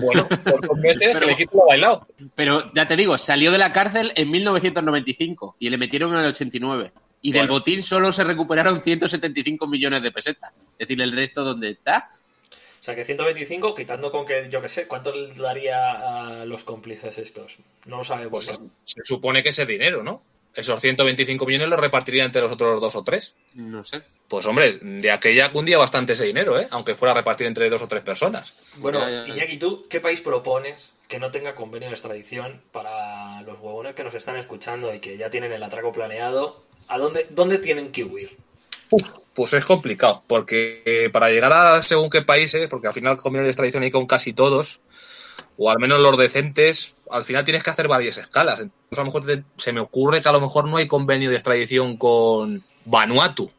Bueno, 0.02 0.28
por 0.28 0.66
dos 0.68 0.76
meses 0.82 1.02
Pero- 1.06 1.20
que 1.20 1.24
el 1.24 1.30
equipo 1.30 1.56
lo 1.56 1.62
ha 1.64 1.66
bailado. 1.68 2.06
Pero 2.34 2.70
ya 2.74 2.86
te 2.86 2.94
digo, 2.96 3.16
salió 3.16 3.50
de 3.50 3.56
la 3.58 3.72
cárcel 3.72 4.12
en 4.14 4.30
1995 4.30 5.56
y 5.58 5.70
le 5.70 5.78
metieron 5.78 6.12
en 6.14 6.20
el 6.20 6.26
89. 6.26 6.92
Y 7.22 7.32
del 7.32 7.48
botín 7.48 7.82
solo 7.82 8.12
se 8.12 8.24
recuperaron 8.24 8.80
175 8.80 9.66
millones 9.66 10.02
de 10.02 10.10
pesetas. 10.10 10.52
Es 10.78 10.88
decir, 10.88 11.00
el 11.02 11.12
resto 11.12 11.44
donde 11.44 11.70
está. 11.70 12.12
O 12.80 12.82
sea 12.82 12.94
que 12.94 13.04
125, 13.04 13.74
quitando 13.74 14.10
con 14.10 14.24
que, 14.24 14.48
yo 14.50 14.62
qué 14.62 14.70
sé, 14.70 14.86
¿cuánto 14.86 15.12
le 15.12 15.34
daría 15.34 16.40
a 16.40 16.44
los 16.46 16.64
cómplices 16.64 17.18
estos? 17.18 17.58
No 17.84 17.98
lo 17.98 18.04
sabemos. 18.04 18.30
Pues 18.30 18.58
se 18.84 19.04
supone 19.04 19.42
que 19.42 19.50
ese 19.50 19.66
dinero, 19.66 20.02
¿no? 20.02 20.22
Esos 20.54 20.80
125 20.80 21.46
millones 21.46 21.68
los 21.68 21.78
repartiría 21.78 22.24
entre 22.24 22.40
los 22.40 22.52
otros 22.52 22.80
dos 22.80 22.96
o 22.96 23.04
tres. 23.04 23.36
No 23.54 23.84
sé. 23.84 24.02
Pues 24.26 24.46
hombre, 24.46 24.78
de 24.80 25.10
aquella 25.10 25.52
cundía 25.52 25.76
bastante 25.78 26.14
ese 26.14 26.24
dinero, 26.24 26.58
¿eh? 26.58 26.66
Aunque 26.70 26.96
fuera 26.96 27.12
a 27.12 27.16
repartir 27.16 27.46
entre 27.46 27.68
dos 27.68 27.82
o 27.82 27.88
tres 27.88 28.02
personas. 28.02 28.54
Bueno, 28.76 28.98
Ya, 29.00 29.10
ya, 29.10 29.26
ya. 29.26 29.34
Iñaki, 29.34 29.58
¿tú 29.58 29.86
qué 29.88 30.00
país 30.00 30.22
propones 30.22 30.90
que 31.06 31.18
no 31.18 31.30
tenga 31.30 31.54
convenio 31.54 31.88
de 31.88 31.94
extradición 31.94 32.62
para 32.72 33.29
los 33.44 33.58
huevones 33.60 33.94
que 33.94 34.04
nos 34.04 34.14
están 34.14 34.36
escuchando 34.36 34.94
y 34.94 35.00
que 35.00 35.16
ya 35.16 35.30
tienen 35.30 35.52
el 35.52 35.62
atraco 35.62 35.92
planeado? 35.92 36.62
¿A 36.88 36.98
dónde, 36.98 37.26
dónde 37.30 37.58
tienen 37.58 37.92
que 37.92 38.04
huir? 38.04 38.36
Pues 39.34 39.52
es 39.52 39.64
complicado, 39.64 40.24
porque 40.26 40.82
eh, 40.84 41.10
para 41.10 41.30
llegar 41.30 41.52
a 41.52 41.80
según 41.80 42.10
qué 42.10 42.22
países, 42.22 42.68
porque 42.68 42.88
al 42.88 42.92
final 42.92 43.16
convenios 43.16 43.46
de 43.46 43.50
extradición 43.50 43.84
hay 43.84 43.90
con 43.90 44.06
casi 44.06 44.32
todos, 44.32 44.80
o 45.56 45.70
al 45.70 45.78
menos 45.78 46.00
los 46.00 46.18
decentes, 46.18 46.96
al 47.10 47.22
final 47.22 47.44
tienes 47.44 47.62
que 47.62 47.70
hacer 47.70 47.86
varias 47.86 48.16
escalas. 48.16 48.60
Entonces, 48.60 48.98
a 48.98 49.02
lo 49.02 49.04
mejor 49.04 49.44
se 49.56 49.72
me 49.72 49.80
ocurre 49.80 50.20
que 50.20 50.28
a 50.28 50.32
lo 50.32 50.40
mejor 50.40 50.68
no 50.68 50.78
hay 50.78 50.88
convenio 50.88 51.30
de 51.30 51.36
extradición 51.36 51.96
con 51.96 52.64
Vanuatu. 52.84 53.50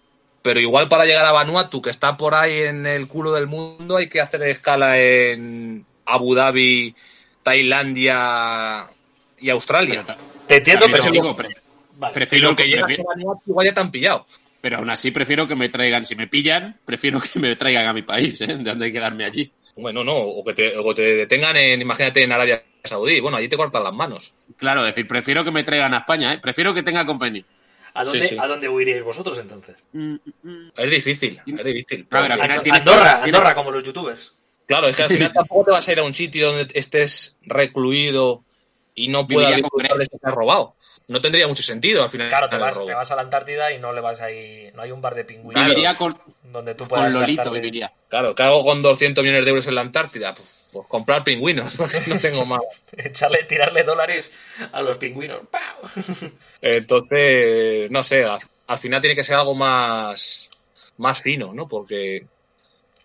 Pero 0.41 0.59
igual 0.59 0.89
para 0.89 1.05
llegar 1.05 1.25
a 1.25 1.31
Vanuatu, 1.31 1.81
que 1.81 1.91
está 1.91 2.17
por 2.17 2.33
ahí 2.33 2.63
en 2.63 2.85
el 2.85 3.07
culo 3.07 3.31
del 3.31 3.47
mundo, 3.47 3.97
hay 3.97 4.09
que 4.09 4.19
hacer 4.19 4.41
escala 4.43 4.99
en 4.99 5.85
Abu 6.05 6.33
Dhabi, 6.33 6.95
Tailandia 7.43 8.89
y 9.41 9.49
Australia. 9.49 10.03
Pero, 10.05 10.19
Te 10.47 10.57
entiendo, 10.57 10.85
pero... 10.91 11.11
digo, 11.11 11.35
pre- 11.35 11.49
Vale. 11.97 12.13
Prefiero, 12.13 12.55
que 12.55 12.65
llega 12.67 12.85
prefiero- 12.85 13.03
a 13.11 13.13
Vanuatu 13.15 13.41
igual 13.47 13.65
ya 13.67 13.73
te 13.73 13.79
han 13.81 13.91
pillado. 13.91 14.25
pero 14.59 14.77
aún 14.77 14.89
así 14.89 15.11
prefiero 15.11 15.47
que 15.47 15.55
me 15.55 15.69
traigan, 15.69 16.05
si 16.05 16.15
me 16.15 16.27
pillan, 16.27 16.79
prefiero 16.85 17.19
que 17.21 17.37
me 17.39 17.55
traigan 17.55 17.85
a 17.87 17.93
mi 17.93 18.01
país, 18.01 18.39
¿eh? 18.41 18.47
De 18.47 18.55
donde 18.63 18.85
hay 18.85 18.91
que 18.91 18.97
quedarme 18.97 19.25
allí. 19.25 19.51
Bueno, 19.75 20.03
no, 20.03 20.13
o 20.15 20.43
que 20.43 20.53
te, 20.53 20.77
o 20.77 20.93
te 20.93 21.15
detengan 21.15 21.55
en, 21.57 21.81
imagínate, 21.81 22.23
en 22.23 22.31
Arabia 22.31 22.63
Saudí. 22.83 23.19
Bueno, 23.19 23.37
allí 23.37 23.47
te 23.47 23.57
cortan 23.57 23.83
las 23.83 23.93
manos. 23.93 24.33
Claro, 24.57 24.81
es 24.85 24.95
decir, 24.95 25.07
prefiero 25.07 25.43
que 25.43 25.51
me 25.51 25.63
traigan 25.63 25.93
a 25.93 25.97
España, 25.99 26.33
¿eh? 26.33 26.39
Prefiero 26.39 26.73
que 26.73 26.81
tenga 26.83 27.05
convenio. 27.05 27.43
¿A 27.93 28.03
dónde, 28.03 28.21
Sí, 28.21 28.29
sí. 28.29 28.37
¿A 28.39 28.47
dónde 28.47 28.67
huiríais 28.69 29.03
vosotros 29.03 29.37
entonces? 29.37 29.75
Mm, 29.93 30.15
mm, 30.43 30.71
Es 30.77 30.89
difícil, 30.89 31.39
es 31.45 31.65
difícil. 31.65 32.07
A 32.09 32.21
ver, 32.21 32.39
final 32.39 32.63
tiene- 32.63 32.77
Andorra, 32.79 33.21
tiene- 33.23 33.37
Andorra, 33.37 33.53
como 33.55 33.69
los 33.71 33.83
youtubers. 33.83 34.33
Claro, 34.65 34.87
es 34.87 34.95
que 34.97 35.03
al 35.03 35.09
final 35.29 35.33
tampoco 35.33 35.65
te 35.65 35.71
vas 35.71 35.87
a 35.87 35.91
ir 35.91 35.99
a 35.99 36.03
un 36.03 36.13
sitio 36.13 36.47
donde 36.51 36.67
estés 36.79 37.35
recluido 37.43 38.43
y 38.95 39.07
no 39.07 39.27
con 39.27 39.45
disfrutar 39.55 39.97
de 39.97 40.07
que 40.07 40.17
te 40.17 40.27
has 40.27 40.33
robado. 40.33 40.75
No 41.07 41.19
tendría 41.19 41.47
mucho 41.47 41.63
sentido 41.63 42.03
al 42.03 42.09
final. 42.09 42.29
Claro, 42.29 42.47
te 42.49 42.57
vas, 42.57 42.85
te 42.85 42.93
vas 42.93 43.11
a 43.11 43.15
la 43.15 43.21
Antártida 43.23 43.71
y 43.73 43.79
no 43.79 43.91
le 43.91 44.01
vas 44.01 44.21
ahí. 44.21 44.71
No 44.73 44.81
hay 44.81 44.91
un 44.91 45.01
bar 45.01 45.13
de 45.13 45.25
pingüinos 45.25 45.63
Viviría 45.65 45.97
con, 45.97 46.17
donde 46.43 46.75
tú 46.75 46.87
puedas 46.87 47.11
con 47.11 47.21
Lolito, 47.21 47.51
viviría. 47.51 47.91
Claro, 48.07 48.33
¿qué 48.33 48.43
hago 48.43 48.63
con 48.63 48.81
200 48.81 49.21
millones 49.23 49.43
de 49.43 49.49
euros 49.49 49.67
en 49.67 49.75
la 49.75 49.81
Antártida? 49.81 50.33
Pues, 50.33 50.69
pues 50.71 50.87
comprar 50.87 51.23
pingüinos, 51.23 51.75
porque 51.77 52.01
no 52.07 52.17
tengo 52.17 52.45
más. 52.45 52.61
Echarle, 52.97 53.43
tirarle 53.43 53.83
dólares 53.83 54.31
a 54.71 54.81
los 54.81 54.97
pingüinos. 54.97 55.41
¡Pau! 55.49 55.89
Entonces, 56.61 57.91
no 57.91 58.03
sé, 58.03 58.23
al, 58.23 58.39
al 58.67 58.77
final 58.77 59.01
tiene 59.01 59.15
que 59.15 59.23
ser 59.23 59.35
algo 59.35 59.53
más, 59.53 60.49
más 60.97 61.21
fino, 61.21 61.53
¿no? 61.53 61.67
Porque 61.67 62.25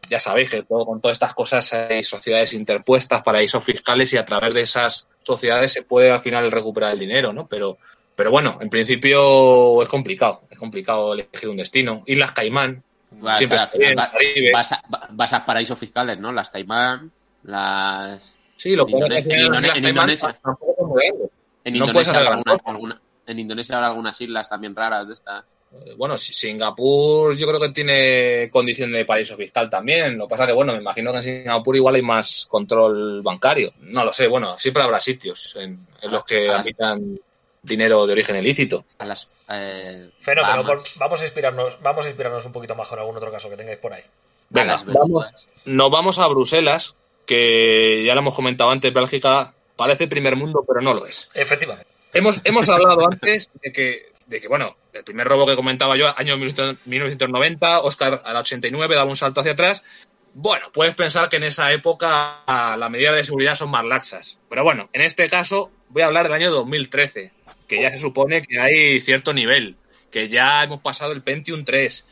ya 0.08 0.20
sabéis 0.20 0.50
que 0.50 0.62
todo, 0.62 0.86
con 0.86 1.00
todas 1.00 1.16
estas 1.16 1.34
cosas 1.34 1.72
hay 1.72 2.04
sociedades 2.04 2.52
interpuestas, 2.52 3.22
paraísos 3.22 3.64
fiscales 3.64 4.12
y 4.12 4.16
a 4.16 4.24
través 4.24 4.54
de 4.54 4.60
esas 4.60 5.08
sociedades 5.26 5.72
se 5.72 5.82
puede 5.82 6.10
al 6.10 6.20
final 6.20 6.50
recuperar 6.52 6.92
el 6.92 6.98
dinero, 6.98 7.32
¿no? 7.32 7.46
Pero, 7.48 7.78
pero 8.14 8.30
bueno, 8.30 8.58
en 8.60 8.70
principio 8.70 9.82
es 9.82 9.88
complicado, 9.88 10.42
es 10.50 10.58
complicado 10.58 11.12
elegir 11.14 11.48
un 11.48 11.56
destino. 11.56 12.02
Islas 12.06 12.32
Caimán, 12.32 12.82
Va, 13.24 13.36
siempre 13.36 13.58
final 13.58 13.78
bien, 13.78 13.96
va- 13.98 14.10
vas, 14.52 14.72
a, 14.72 14.82
va- 14.92 15.08
vas 15.12 15.32
a 15.32 15.44
paraísos 15.44 15.78
fiscales, 15.78 16.18
¿no? 16.18 16.32
Las 16.32 16.50
Caimán, 16.50 17.10
las... 17.44 18.34
Sí, 18.56 18.74
lo 18.74 18.86
Indone- 18.86 19.18
en 19.18 19.28
Indone- 19.52 19.76
en 19.76 19.88
Indonesia. 19.88 20.38
tampoco 20.42 20.74
son 20.78 20.88
muy 20.88 21.02
grandes. 21.06 21.30
En 21.64 21.78
No 21.78 21.86
puedes 21.92 22.08
hacer 22.08 22.26
alguna- 22.26 22.56
alguna- 22.64 23.00
en 23.26 23.38
Indonesia 23.38 23.76
habrá 23.76 23.88
algunas 23.88 24.20
islas 24.20 24.48
también 24.48 24.74
raras 24.74 25.06
de 25.08 25.14
estas. 25.14 25.44
Eh, 25.72 25.94
Bueno, 25.96 26.16
si- 26.16 26.32
Singapur 26.32 27.36
yo 27.36 27.46
creo 27.46 27.60
que 27.60 27.70
tiene 27.70 28.48
condición 28.50 28.92
de 28.92 29.04
paraíso 29.04 29.36
fiscal 29.36 29.68
también. 29.68 30.16
Lo 30.16 30.26
que 30.26 30.30
pasa 30.30 30.46
que, 30.46 30.52
bueno, 30.52 30.72
me 30.72 30.78
imagino 30.78 31.10
que 31.10 31.18
en 31.18 31.22
Singapur 31.22 31.74
igual 31.76 31.96
hay 31.96 32.02
más 32.02 32.46
control 32.48 33.22
bancario. 33.22 33.72
No 33.80 34.04
lo 34.04 34.12
sé, 34.12 34.28
bueno, 34.28 34.56
siempre 34.58 34.82
habrá 34.82 35.00
sitios 35.00 35.56
en, 35.56 35.86
en 36.02 36.10
los 36.10 36.24
que 36.24 36.48
habitan 36.50 37.14
dinero 37.62 38.06
de 38.06 38.12
origen 38.12 38.36
ilícito. 38.36 38.84
A 38.98 39.04
las, 39.06 39.28
eh, 39.50 40.10
Feno, 40.20 40.42
pero 40.48 40.64
por- 40.64 40.82
vamos 40.98 41.20
a 41.20 41.24
inspirarnos, 41.24 41.78
vamos 41.82 42.04
a 42.04 42.08
inspirarnos 42.08 42.44
un 42.46 42.52
poquito 42.52 42.74
más 42.76 42.88
con 42.88 42.98
algún 43.00 43.16
otro 43.16 43.32
caso 43.32 43.50
que 43.50 43.56
tengáis 43.56 43.78
por 43.78 43.92
ahí. 43.92 44.02
Venga, 44.50 44.80
vamos, 44.86 45.26
nos 45.64 45.90
vamos 45.90 46.18
a 46.20 46.26
Bruselas, 46.28 46.94
que 47.26 48.04
ya 48.06 48.14
lo 48.14 48.20
hemos 48.20 48.34
comentado 48.34 48.70
antes, 48.70 48.92
Bélgica 48.92 49.52
parece 49.74 50.06
primer 50.06 50.36
mundo, 50.36 50.64
pero 50.66 50.80
no 50.80 50.94
lo 50.94 51.04
es. 51.06 51.28
Efectivamente. 51.34 51.90
Hemos, 52.16 52.40
hemos 52.44 52.68
hablado 52.68 53.06
antes 53.06 53.50
de 53.62 53.72
que, 53.72 54.06
de 54.26 54.40
que, 54.40 54.48
bueno, 54.48 54.76
el 54.92 55.04
primer 55.04 55.26
robo 55.26 55.46
que 55.46 55.54
comentaba 55.54 55.96
yo, 55.96 56.12
año 56.16 56.36
1990, 56.36 57.80
Oscar 57.80 58.22
al 58.24 58.36
89 58.36 58.94
daba 58.94 59.08
un 59.08 59.16
salto 59.16 59.40
hacia 59.40 59.52
atrás. 59.52 59.82
Bueno, 60.34 60.66
puedes 60.72 60.94
pensar 60.94 61.28
que 61.28 61.36
en 61.36 61.44
esa 61.44 61.72
época 61.72 62.42
las 62.46 62.90
medidas 62.90 63.16
de 63.16 63.24
seguridad 63.24 63.54
son 63.54 63.70
más 63.70 63.84
laxas. 63.84 64.38
Pero 64.48 64.64
bueno, 64.64 64.88
en 64.92 65.02
este 65.02 65.28
caso 65.28 65.70
voy 65.88 66.02
a 66.02 66.06
hablar 66.06 66.24
del 66.24 66.34
año 66.34 66.50
2013, 66.50 67.32
que 67.68 67.82
ya 67.82 67.90
se 67.90 67.98
supone 67.98 68.42
que 68.42 68.60
hay 68.60 69.00
cierto 69.00 69.32
nivel, 69.32 69.76
que 70.10 70.28
ya 70.28 70.62
hemos 70.64 70.80
pasado 70.80 71.12
el 71.12 71.22
Pentium 71.22 71.64
3, 71.64 72.04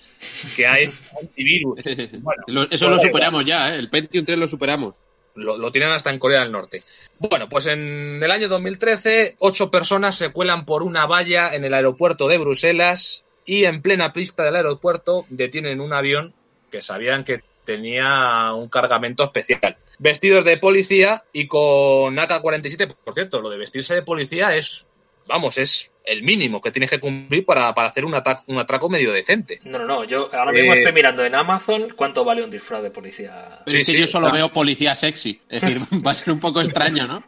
que 0.57 0.67
hay 0.67 0.91
antivirus. 1.21 1.81
Bueno, 2.21 2.43
Eso 2.71 2.87
pues 2.87 2.97
lo 2.97 2.99
superamos 2.99 3.45
ya, 3.45 3.75
¿eh? 3.75 3.79
El 3.79 3.91
Pentium 3.91 4.25
3 4.25 4.39
lo 4.39 4.49
superamos. 4.49 4.95
Lo, 5.35 5.73
tienen 5.73 5.91
hasta 5.91 6.11
en 6.11 6.19
Corea 6.19 6.41
del 6.41 6.53
Norte. 6.53 6.83
Bueno, 7.19 7.49
pues 7.49 7.67
en 7.67 8.21
el 8.23 8.31
año 8.31 8.49
2013, 8.49 9.37
ocho 9.39 9.71
personas 9.71 10.15
se 10.15 10.31
cuelan 10.31 10.65
por 10.65 10.83
una 10.83 11.07
valla 11.07 11.55
en 11.55 11.65
el 11.65 11.75
aeropuerto 11.75 12.29
de 12.29 12.39
Bruselas 12.39 13.25
y 13.45 13.65
en 13.65 13.83
plena 13.83 14.13
pista 14.13 14.45
del 14.45 14.57
aeropuerto 14.57 15.27
detienen 15.29 15.81
un 15.81 15.93
avión 15.93 16.35
que 16.71 16.81
sabían 16.81 17.25
que 17.25 17.43
tenía 17.65 18.53
un 18.55 18.69
cargamento 18.69 19.25
especial. 19.25 19.77
Vestidos 19.99 20.45
de 20.45 20.59
policía 20.59 21.25
y 21.33 21.47
con 21.47 22.19
AK-47. 22.19 22.95
Por 23.05 23.15
cierto, 23.15 23.41
lo 23.41 23.51
de 23.51 23.59
vestirse 23.59 23.95
de 23.95 24.03
policía 24.03 24.55
es, 24.55 24.89
vamos, 25.27 25.59
es 25.59 25.94
el 26.05 26.23
mínimo 26.23 26.61
que 26.61 26.71
tienes 26.71 26.91
que 26.91 27.01
cumplir 27.01 27.45
para, 27.47 27.75
para 27.75 27.89
hacer 27.89 28.05
un, 28.05 28.15
ata- 28.15 28.43
un 28.47 28.59
atraco 28.59 28.89
medio 28.89 29.13
decente. 29.13 29.61
No, 29.65 29.79
no, 29.79 29.85
no. 29.87 30.05
Yo 30.05 30.29
ahora 30.35 30.53
mismo 30.53 30.73
Eh, 30.73 30.77
estoy 30.77 30.93
mirando 30.93 31.25
en 31.25 31.35
Amazon 31.35 31.93
cuánto 31.97 32.25
vale 32.25 32.43
un 32.45 32.51
disfraz 32.51 32.83
de 32.83 32.91
policía. 32.91 33.61
Sí, 33.67 33.77
es 33.79 33.87
que 33.87 33.93
sí, 33.93 33.99
yo 33.99 34.07
solo 34.07 34.31
veo 34.31 34.53
policía 34.53 34.95
sexy. 34.95 35.41
Es 35.49 35.63
decir, 35.63 35.81
va 36.07 36.11
a 36.11 36.15
ser 36.15 36.33
un 36.35 36.41
poco 36.41 36.61
extraño, 36.61 37.07
¿no? 37.07 37.23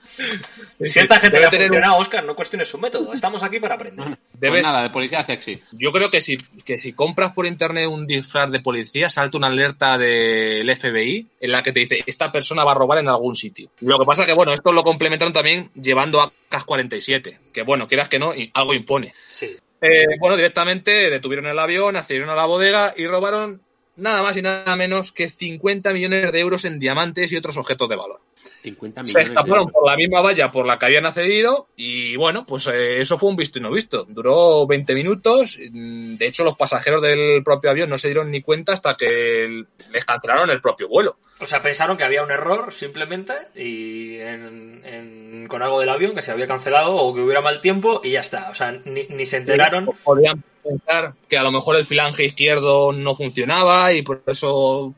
Si 0.81 0.99
esta 1.01 1.19
gente 1.19 1.37
Debe 1.37 1.41
le 1.41 1.47
ha 1.47 1.51
tener 1.51 1.67
un- 1.67 1.75
funcionado, 1.75 2.01
Oscar, 2.01 2.25
no 2.25 2.37
cuestiones 2.37 2.69
su 2.69 2.79
método. 2.79 3.13
Estamos 3.13 3.43
aquí 3.43 3.59
para 3.61 3.77
aprender. 3.77 4.19
Debes- 4.39 4.63
Pues 4.63 4.63
nada, 4.65 4.83
de 4.83 4.91
policía 4.91 5.25
sexy. 5.25 5.59
Yo 5.73 5.91
creo 5.93 6.11
que 6.11 6.21
si, 6.21 6.37
que 6.65 6.79
si 6.79 6.93
compras 6.93 7.33
por 7.33 7.47
internet 7.47 7.87
un 7.89 8.07
disfraz 8.07 8.51
de 8.53 8.61
policía, 8.61 9.09
salta 9.09 9.39
una 9.39 9.47
alerta 9.47 9.97
del 9.99 10.69
FBI 10.77 11.27
en 11.41 11.51
la 11.53 11.63
que 11.63 11.73
te 11.73 11.81
dice 11.81 12.03
esta 12.07 12.31
persona 12.31 12.65
va 12.65 12.73
a 12.73 12.75
robar 12.75 12.99
en 12.99 13.09
algún 13.09 13.37
sitio. 13.37 13.71
Lo 13.81 13.99
que 13.99 14.05
pasa 14.05 14.27
que, 14.27 14.33
bueno, 14.35 14.53
esto 14.53 14.73
lo 14.73 14.83
complementaron 14.83 15.33
también 15.33 15.71
llevando 15.75 16.21
a 16.21 16.31
CAS-47, 16.51 17.39
que 17.53 17.63
bueno, 17.63 17.89
quieras 17.89 18.09
que 18.09 18.19
no, 18.19 18.35
y 18.35 18.51
algo 18.55 18.66
impone. 18.75 19.13
Sí. 19.29 19.57
Eh, 19.81 20.17
bueno, 20.19 20.37
directamente 20.37 21.11
detuvieron 21.11 21.47
el 21.47 21.59
avión, 21.59 21.97
accedieron 21.97 22.31
a 22.31 22.35
la 22.35 22.47
bodega 22.47 22.95
y 22.97 23.07
robaron 23.07 23.63
nada 23.97 24.23
más 24.23 24.37
y 24.37 24.43
nada 24.43 24.77
menos 24.77 25.13
que 25.13 25.29
50 25.29 25.93
millones 25.93 26.33
de 26.33 26.41
euros 26.41 26.65
en 26.65 26.79
diamantes 26.79 27.33
y 27.33 27.37
otros 27.37 27.57
objetos 27.57 27.89
de 27.89 27.97
valor. 27.97 28.21
50 28.63 29.01
Se 29.01 29.05
millones 29.07 29.29
de 29.29 29.35
escaparon 29.35 29.69
por 29.71 29.89
la 29.89 29.97
misma 29.97 30.21
valla 30.21 30.51
por 30.53 30.67
la 30.67 30.79
que 30.79 30.87
habían 30.87 31.07
accedido 31.07 31.69
y 31.77 32.17
bueno, 32.17 32.45
pues 32.47 32.67
eh, 32.69 33.01
eso 33.01 33.19
fue 33.19 33.29
un 33.31 33.37
visto 33.37 33.59
y 33.59 33.63
no 33.63 33.71
visto. 33.73 34.05
Duró 34.09 34.67
20 34.67 34.95
minutos. 34.95 35.59
mm, 35.71 36.17
De 36.17 36.27
hecho, 36.27 36.45
los 36.45 36.57
pasajeros 36.57 37.03
del 37.03 37.43
propio 37.45 37.71
avión 37.71 37.91
no 37.91 37.99
se 37.99 38.09
dieron 38.09 38.31
ni 38.31 38.41
cuenta 38.43 38.73
hasta 38.73 38.97
que 38.97 39.45
el- 39.45 39.67
les 39.93 40.05
cancelaron 40.05 40.51
el 40.51 40.61
propio 40.61 40.89
vuelo. 40.89 41.19
O 41.41 41.47
sea, 41.47 41.61
pensaron 41.63 41.97
que 41.97 42.05
había 42.05 42.23
un 42.23 42.31
error 42.31 42.73
simplemente 42.73 43.33
y 43.55 44.17
en- 44.17 44.83
en- 44.85 45.47
con 45.49 45.63
algo 45.63 45.81
del 45.81 45.89
avión 45.89 46.15
que 46.15 46.23
se 46.23 46.31
había 46.33 46.47
cancelado 46.47 46.95
o 46.97 47.15
que 47.15 47.21
hubiera 47.21 47.41
mal 47.41 47.61
tiempo 47.61 48.01
y 48.05 48.11
ya 48.13 48.21
está. 48.21 48.51
O 48.51 48.55
sea, 48.55 48.73
ni, 48.85 49.05
ni 49.09 49.27
se 49.27 49.39
enteraron. 49.39 49.89
Podían 50.05 50.43
pensar 50.67 51.15
que 51.29 51.39
a 51.39 51.43
lo 51.43 51.53
mejor 51.53 51.77
el 51.77 51.85
filange 51.85 52.25
izquierdo 52.25 52.93
no 52.93 53.15
funcionaba 53.15 53.93
y 53.93 54.03
por 54.03 54.23
eso 54.27 54.95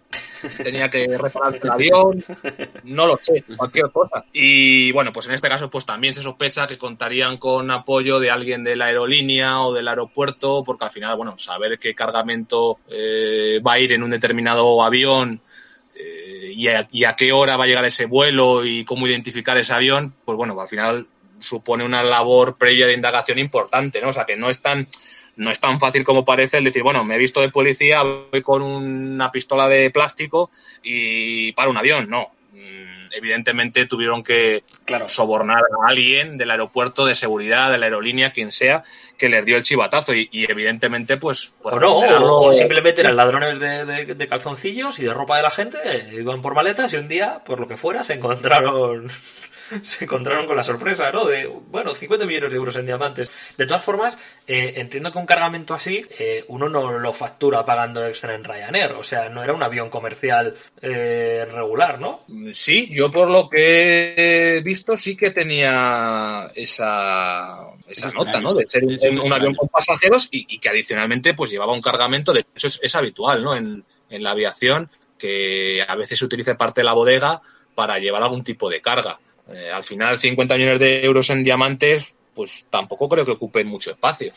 tenía 0.62 0.88
que 0.88 1.07
reparar 1.16 1.59
el 1.62 1.70
avión. 1.70 2.24
No 2.85 3.07
lo 3.07 3.18
sé, 3.20 3.44
cualquier 3.57 3.90
cosa. 3.90 4.24
Y 4.33 4.92
bueno, 4.92 5.12
pues 5.12 5.26
en 5.26 5.35
este 5.35 5.48
caso 5.48 5.70
pues 5.70 5.85
también 5.85 6.14
se 6.14 6.22
sospecha 6.22 6.66
que 6.66 6.78
contarían 6.78 7.37
con 7.37 7.70
apoyo 7.70 8.18
de 8.18 8.31
alguien 8.31 8.64
de 8.64 8.76
la 8.76 8.87
aerolínea 8.87 9.62
o 9.62 9.72
del 9.72 9.88
aeropuerto, 9.88 10.62
porque 10.64 10.85
al 10.85 10.90
final, 10.90 11.16
bueno, 11.16 11.37
saber 11.38 11.78
qué 11.78 11.94
cargamento 11.94 12.78
eh, 12.88 13.61
va 13.66 13.74
a 13.74 13.78
ir 13.78 13.92
en 13.92 14.02
un 14.02 14.11
determinado 14.11 14.83
avión 14.83 15.40
eh, 15.94 16.52
y, 16.54 16.68
a, 16.68 16.87
y 16.90 17.04
a 17.04 17.14
qué 17.14 17.33
hora 17.33 17.57
va 17.57 17.64
a 17.64 17.66
llegar 17.66 17.85
ese 17.85 18.07
vuelo 18.07 18.64
y 18.64 18.85
cómo 18.85 19.07
identificar 19.07 19.57
ese 19.59 19.72
avión, 19.72 20.14
pues 20.24 20.37
bueno, 20.37 20.59
al 20.61 20.68
final 20.68 21.07
supone 21.40 21.85
una 21.85 22.02
labor 22.02 22.57
previa 22.57 22.87
de 22.87 22.94
indagación 22.94 23.38
importante, 23.38 24.00
¿no? 24.00 24.09
O 24.09 24.12
sea, 24.12 24.24
que 24.24 24.37
no 24.37 24.50
es 24.50 24.61
tan 24.61 24.88
no 25.38 25.51
es 25.51 25.59
tan 25.61 25.81
fácil 25.81 26.05
como 26.05 26.24
parece 26.24 26.59
el 26.59 26.64
decir, 26.64 26.83
bueno, 26.83 27.03
me 27.05 27.14
he 27.14 27.18
visto 27.18 27.40
de 27.40 27.48
policía, 27.48 28.03
voy 28.03 28.42
con 28.42 28.61
una 28.62 29.33
pistola 29.33 29.68
de 29.68 29.90
plástico 29.90 30.51
y 30.83 31.53
para 31.53 31.70
un 31.70 31.79
avión. 31.79 32.11
No. 32.11 32.31
Mm, 32.53 32.88
Evidentemente 33.12 33.87
tuvieron 33.87 34.22
que 34.22 34.62
Claro. 34.85 35.09
sobornar 35.09 35.59
a 35.61 35.88
alguien 35.90 36.37
del 36.37 36.51
aeropuerto 36.51 37.07
de 37.07 37.14
seguridad, 37.14 37.70
de 37.72 37.79
la 37.79 37.87
aerolínea, 37.87 38.33
quien 38.33 38.51
sea, 38.53 38.83
que 39.16 39.29
les 39.31 39.44
dio 39.46 39.57
el 39.57 39.62
chivatazo. 39.62 40.14
Y, 40.14 40.29
y 40.31 40.51
evidentemente, 40.51 41.16
pues. 41.16 41.55
pues 41.62 41.74
O 41.74 41.81
no, 41.81 41.96
o, 41.98 42.48
o 42.48 42.53
simplemente 42.53 43.01
eran 43.01 43.16
ladrones 43.16 43.61
de, 43.61 43.87
de- 43.87 44.14
de 44.14 44.29
calzoncillos 44.29 44.98
y 44.98 45.05
de 45.05 45.14
ropa 45.14 45.38
de 45.38 45.42
la 45.42 45.51
gente, 45.51 45.79
iban 46.12 46.42
por 46.42 46.55
maletas 46.55 46.92
y 46.92 46.96
un 46.96 47.09
día, 47.09 47.42
por 47.44 47.61
lo 47.61 47.66
que 47.66 47.77
fuera, 47.79 48.05
se 48.05 48.14
encontraron 48.14 49.11
se 49.83 50.04
encontraron 50.04 50.46
con 50.46 50.57
la 50.57 50.62
sorpresa, 50.62 51.11
¿no? 51.12 51.24
De, 51.24 51.46
bueno, 51.46 51.94
50 51.94 52.26
millones 52.26 52.50
de 52.50 52.57
euros 52.57 52.76
en 52.76 52.87
diamantes. 52.87 53.31
De 53.57 53.66
todas 53.66 53.85
formas, 53.85 54.18
eh, 54.46 54.74
entiendo 54.76 55.12
que 55.12 55.18
un 55.18 55.26
cargamento 55.26 55.74
así, 55.74 56.04
eh, 56.18 56.44
uno 56.48 56.68
no 56.68 56.98
lo 56.98 57.12
factura 57.12 57.64
pagando 57.64 58.07
extra 58.07 58.35
en 58.35 58.44
Ryanair, 58.44 58.92
o 58.92 59.02
sea, 59.02 59.28
no 59.28 59.42
era 59.42 59.52
un 59.52 59.62
avión 59.62 59.90
comercial 59.90 60.54
eh, 60.81 61.46
regular, 61.50 62.00
¿no? 62.00 62.24
Sí, 62.52 62.88
yo 62.92 63.11
por 63.11 63.28
lo 63.31 63.48
que 63.48 64.14
he 64.16 64.62
visto 64.62 64.96
sí 64.96 65.16
que 65.16 65.31
tenía 65.31 66.50
esa, 66.54 67.68
esa 67.87 68.11
nota, 68.11 68.40
¿no? 68.40 68.54
De 68.54 68.66
ser 68.66 68.85
un, 68.85 69.33
avión 69.33 69.54
con 69.54 69.68
pasajeros 69.68 70.28
y, 70.31 70.46
y 70.48 70.59
que 70.59 70.68
adicionalmente 70.68 71.35
pues 71.35 71.50
llevaba 71.50 71.72
un 71.72 71.81
cargamento, 71.81 72.33
de 72.33 72.40
hecho 72.40 72.66
es, 72.66 72.81
es 72.83 72.94
habitual, 72.94 73.42
¿no? 73.42 73.57
En, 73.57 73.85
en 74.11 74.22
la 74.22 74.31
aviación 74.31 74.90
que 75.18 75.85
a 75.87 75.94
veces 75.96 76.18
se 76.18 76.24
utilice 76.24 76.54
parte 76.54 76.81
de 76.81 76.85
la 76.85 76.92
bodega 76.92 77.40
para 77.74 77.98
llevar 77.98 78.22
algún 78.22 78.44
tipo 78.44 78.70
de 78.70 78.81
carga. 78.81 79.20
Eh, 79.52 79.70
al 79.70 79.84
final 79.84 80.18
50 80.18 80.56
millones 80.56 80.80
de 80.80 81.04
euros 81.04 81.30
en 81.30 81.42
diamantes 81.42 82.16
pues 82.38 82.66
tampoco 82.70 83.08
creo 83.08 83.24
que 83.24 83.32
ocupen 83.32 83.66
mucho 83.66 83.90
espacio. 83.90 84.32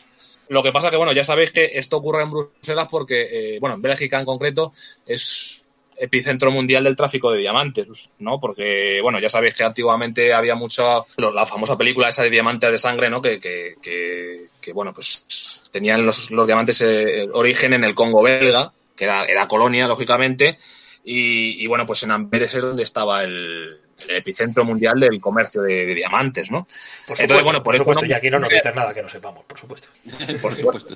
Lo 0.48 0.60
que 0.60 0.72
pasa 0.72 0.90
que, 0.90 0.96
bueno, 0.96 1.12
ya 1.12 1.22
sabéis 1.22 1.52
que 1.52 1.70
esto 1.74 1.98
ocurre 1.98 2.24
en 2.24 2.30
Bruselas 2.32 2.88
porque, 2.90 3.28
eh, 3.30 3.58
bueno, 3.60 3.76
en 3.76 3.82
Bélgica 3.82 4.18
en 4.18 4.24
concreto 4.24 4.72
es 5.06 5.64
epicentro 5.96 6.50
mundial 6.50 6.82
del 6.82 6.96
tráfico 6.96 7.30
de 7.30 7.38
diamantes, 7.38 8.10
¿no? 8.18 8.40
Porque, 8.40 8.98
bueno, 9.02 9.20
ya 9.20 9.28
sabéis 9.28 9.54
que 9.54 9.62
antiguamente 9.62 10.34
había 10.34 10.56
mucha, 10.56 11.04
la 11.16 11.46
famosa 11.46 11.78
película 11.78 12.08
esa 12.08 12.24
de 12.24 12.30
diamantes 12.30 12.72
de 12.72 12.78
sangre, 12.78 13.08
¿no? 13.08 13.22
Que, 13.22 13.38
que, 13.38 13.76
que, 13.80 14.48
que, 14.60 14.72
bueno, 14.72 14.92
pues 14.92 15.62
tenían 15.70 16.04
los, 16.04 16.32
los 16.32 16.44
diamantes 16.44 16.80
eh, 16.80 17.28
origen 17.34 17.72
en 17.74 17.84
el 17.84 17.94
Congo 17.94 18.20
belga, 18.20 18.72
que 18.96 19.04
era, 19.04 19.26
era 19.26 19.46
colonia, 19.46 19.86
lógicamente, 19.86 20.58
y, 21.04 21.62
y, 21.62 21.66
bueno, 21.68 21.86
pues 21.86 22.02
en 22.02 22.10
Amberes 22.10 22.52
es 22.52 22.62
donde 22.62 22.82
estaba 22.82 23.22
el, 23.22 23.81
el 24.08 24.16
epicentro 24.16 24.64
mundial 24.64 24.98
del 25.00 25.20
comercio 25.20 25.62
de, 25.62 25.86
de 25.86 25.94
diamantes, 25.94 26.50
¿no? 26.50 26.64
Por 26.64 26.70
Entonces, 26.70 27.16
supuesto, 27.18 27.44
bueno, 27.44 27.58
por 27.58 27.64
por 27.64 27.74
eso 27.74 27.82
supuesto, 27.84 28.02
no- 28.02 28.08
y 28.08 28.12
aquí 28.12 28.30
no 28.30 28.38
nos 28.38 28.50
dicen 28.50 28.74
nada 28.74 28.92
que 28.94 29.02
no 29.02 29.08
sepamos, 29.08 29.44
por 29.44 29.58
supuesto. 29.58 29.88
Por 30.42 30.54
supuesto. 30.54 30.94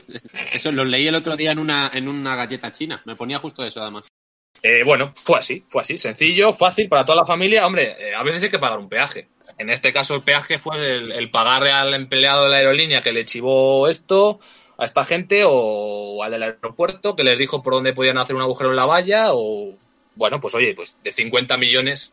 Eso 0.53 0.73
lo 0.73 0.85
leí 0.85 1.07
el 1.07 1.14
otro 1.14 1.37
día 1.37 1.53
en 1.53 1.59
una, 1.59 1.90
en 1.95 2.09
una 2.09 2.35
galleta 2.37 2.73
china. 2.73 3.03
Me 3.05 3.16
ponía 3.16 3.38
justo 3.38 3.64
eso, 3.64 3.81
además. 3.83 4.07
Eh, 4.62 4.83
bueno, 4.85 5.12
fue 5.14 5.38
así, 5.38 5.64
fue 5.69 5.83
así, 5.83 5.99
sencillo, 5.99 6.53
fácil 6.53 6.88
para 6.88 7.05
toda 7.05 7.16
la 7.16 7.27
familia. 7.27 7.66
Hombre, 7.66 7.95
eh, 7.99 8.14
a 8.16 8.23
veces 8.23 8.42
hay 8.42 8.51
que 8.51 8.59
pagar 8.59 8.79
un 8.79 8.88
peaje. 8.88 9.29
En 9.59 9.71
este 9.71 9.92
caso 9.92 10.14
el 10.14 10.23
peaje 10.23 10.59
fue 10.59 10.77
el, 10.97 11.12
el 11.12 11.31
pagarle 11.31 11.71
al 11.71 11.92
empleado 11.95 12.45
de 12.45 12.51
la 12.51 12.57
aerolínea 12.57 13.03
que 13.03 13.12
le 13.12 13.25
chivó 13.25 13.87
esto 13.88 14.40
a 14.79 14.85
esta 14.85 15.05
gente 15.05 15.42
o 15.47 16.23
al 16.23 16.31
del 16.33 16.42
aeropuerto 16.42 17.14
que 17.16 17.23
les 17.25 17.38
dijo 17.38 17.62
por 17.62 17.75
dónde 17.75 17.92
podían 17.92 18.19
hacer 18.19 18.35
un 18.35 18.42
agujero 18.42 18.71
en 18.71 18.77
la 18.77 18.87
valla 18.87 19.27
o 19.31 19.75
bueno, 20.16 20.40
pues 20.40 20.55
oye, 20.55 20.75
pues 20.75 20.97
de 21.05 21.12
50 21.12 21.57
millones 21.59 22.12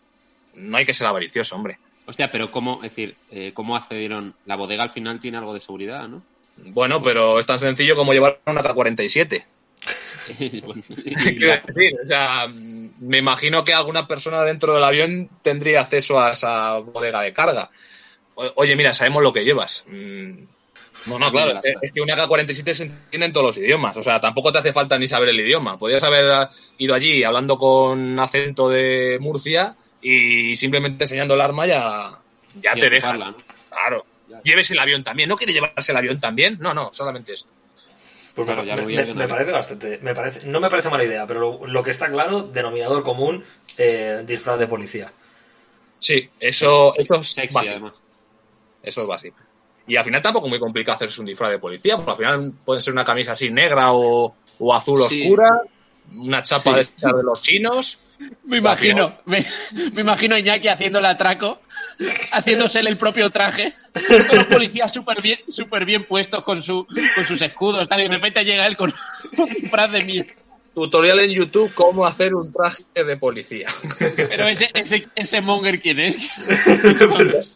no 0.55 0.77
hay 0.77 0.85
que 0.85 0.93
ser 0.93 1.07
avaricioso, 1.07 1.55
hombre. 1.55 1.77
Hostia, 2.05 2.31
pero 2.31 2.51
¿cómo, 2.51 2.75
es 2.83 2.91
decir, 2.91 3.15
eh, 3.31 3.51
cómo 3.53 3.75
accedieron? 3.75 4.35
La 4.45 4.55
bodega 4.55 4.83
al 4.83 4.89
final 4.89 5.19
tiene 5.19 5.37
algo 5.37 5.53
de 5.53 5.59
seguridad, 5.59 6.07
¿no? 6.07 6.21
Bueno, 6.57 7.01
pero 7.01 7.39
es 7.39 7.45
tan 7.45 7.59
sencillo 7.59 7.95
como 7.95 8.13
llevar 8.13 8.39
una 8.45 8.61
K-47. 8.61 9.45
Bueno, 10.63 10.81
Quiero 11.23 11.61
decir, 11.67 11.93
o 12.03 12.07
sea, 12.07 12.47
me 12.47 13.17
imagino 13.17 13.63
que 13.63 13.73
alguna 13.73 14.07
persona 14.07 14.41
dentro 14.43 14.73
del 14.73 14.83
avión 14.83 15.29
tendría 15.41 15.81
acceso 15.81 16.19
a 16.19 16.31
esa 16.31 16.77
bodega 16.77 17.21
de 17.21 17.33
carga. 17.33 17.69
O- 18.35 18.51
oye, 18.57 18.75
mira, 18.75 18.93
sabemos 18.93 19.21
lo 19.23 19.33
que 19.33 19.43
llevas. 19.43 19.83
Mm, 19.87 20.43
No, 21.07 21.19
no, 21.19 21.31
claro, 21.31 21.59
es, 21.63 21.75
es 21.81 21.91
que 21.91 22.01
una 22.01 22.15
K-47 22.15 22.73
se 22.73 22.83
entiende 22.83 23.25
en 23.27 23.33
todos 23.33 23.47
los 23.47 23.57
idiomas. 23.57 23.97
O 23.97 24.01
sea, 24.01 24.21
tampoco 24.21 24.51
te 24.53 24.59
hace 24.59 24.71
falta 24.71 24.97
ni 24.97 25.07
saber 25.07 25.29
el 25.29 25.39
idioma. 25.39 25.77
Podrías 25.77 26.03
haber 26.03 26.47
ido 26.77 26.95
allí 26.95 27.23
hablando 27.23 27.57
con 27.57 28.17
acento 28.19 28.69
de 28.69 29.17
Murcia 29.19 29.75
y 30.03 30.55
simplemente 30.55 31.05
enseñando 31.05 31.33
el 31.33 31.41
arma 31.41 31.65
ya, 31.65 32.19
ya 32.61 32.73
te 32.75 32.89
deja. 32.89 33.17
Claro. 33.69 34.05
Lleves 34.43 34.69
el 34.71 34.79
avión 34.79 35.03
también. 35.03 35.29
¿No 35.29 35.35
quiere 35.35 35.53
llevarse 35.53 35.91
el 35.91 35.97
avión 35.97 36.19
también? 36.19 36.57
No, 36.59 36.73
no, 36.73 36.89
solamente 36.93 37.33
esto. 37.33 37.49
Pues 38.35 38.47
Claro, 38.47 38.63
ya 38.63 38.75
me- 38.75 38.81
lo 38.81 38.87
voy 38.87 38.97
a 38.97 39.13
me- 39.13 39.27
parece 39.27 39.51
bastante. 39.51 39.99
Me 40.01 40.15
parece, 40.15 40.47
no 40.47 40.59
me 40.59 40.69
parece 40.69 40.89
mala 40.89 41.03
idea, 41.03 41.27
pero 41.27 41.39
lo, 41.39 41.67
lo 41.67 41.83
que 41.83 41.91
está 41.91 42.09
claro, 42.09 42.43
denominador 42.43 43.03
común, 43.03 43.43
eh, 43.77 44.23
disfraz 44.25 44.57
de 44.59 44.67
policía. 44.67 45.11
Sí, 45.99 46.29
eso, 46.39 46.91
eso 46.97 47.15
es 47.15 47.27
Sexy, 47.27 47.53
básico. 47.53 47.71
además. 47.75 48.01
Eso 48.81 49.01
es 49.01 49.07
básico. 49.07 49.37
Y 49.87 49.95
al 49.97 50.03
final 50.03 50.21
tampoco 50.21 50.47
es 50.47 50.49
muy 50.49 50.59
complicado 50.59 50.95
hacerse 50.95 51.19
un 51.21 51.27
disfraz 51.27 51.51
de 51.51 51.59
policía, 51.59 51.95
porque 51.97 52.11
al 52.11 52.17
final 52.17 52.53
puede 52.65 52.81
ser 52.81 52.93
una 52.93 53.05
camisa 53.05 53.33
así 53.33 53.51
negra 53.51 53.93
o, 53.93 54.35
o 54.59 54.73
azul 54.73 54.97
Sí. 55.09 55.21
oscura, 55.23 55.61
una 56.13 56.41
chapa 56.41 56.61
Sí. 56.71 56.73
de, 56.73 56.81
estas 56.81 57.15
de 57.15 57.23
los 57.23 57.41
chinos. 57.41 57.99
Me 58.45 58.58
imagino, 58.58 59.17
me, 59.26 59.45
me 59.93 60.02
imagino 60.02 60.36
a 60.36 60.39
Iñaki 60.39 60.67
haciendo 60.67 60.99
el 60.99 61.06
atraco, 61.06 61.60
haciéndose 62.32 62.80
el 62.80 62.97
propio 62.97 63.30
traje, 63.30 63.73
con 64.30 64.38
los 64.38 64.47
policías 64.47 64.91
súper 64.91 65.21
bien, 65.21 65.39
súper 65.47 65.86
bien 65.86 66.04
puestos 66.04 66.43
con, 66.43 66.62
su, 66.62 66.86
con 67.15 67.26
sus 67.26 67.41
escudos, 67.41 67.88
tal, 67.89 67.99
y 68.02 68.04
de 68.04 68.10
repente 68.10 68.43
llega 68.45 68.67
él 68.67 68.78
con 68.78 68.93
un 69.38 69.49
disfraz 69.49 69.91
de 69.91 70.04
mierda. 70.04 70.34
Tutorial 70.73 71.19
en 71.19 71.30
YouTube 71.30 71.71
cómo 71.76 72.04
hacer 72.04 72.34
un 72.34 72.52
traje 72.52 72.84
de 72.95 73.15
policía. 73.17 73.67
Pero 74.15 74.47
ese, 74.47 74.71
ese, 74.73 75.08
ese 75.15 75.39
monger, 75.39 75.80
¿quién 75.80 75.99
es? 75.99 76.17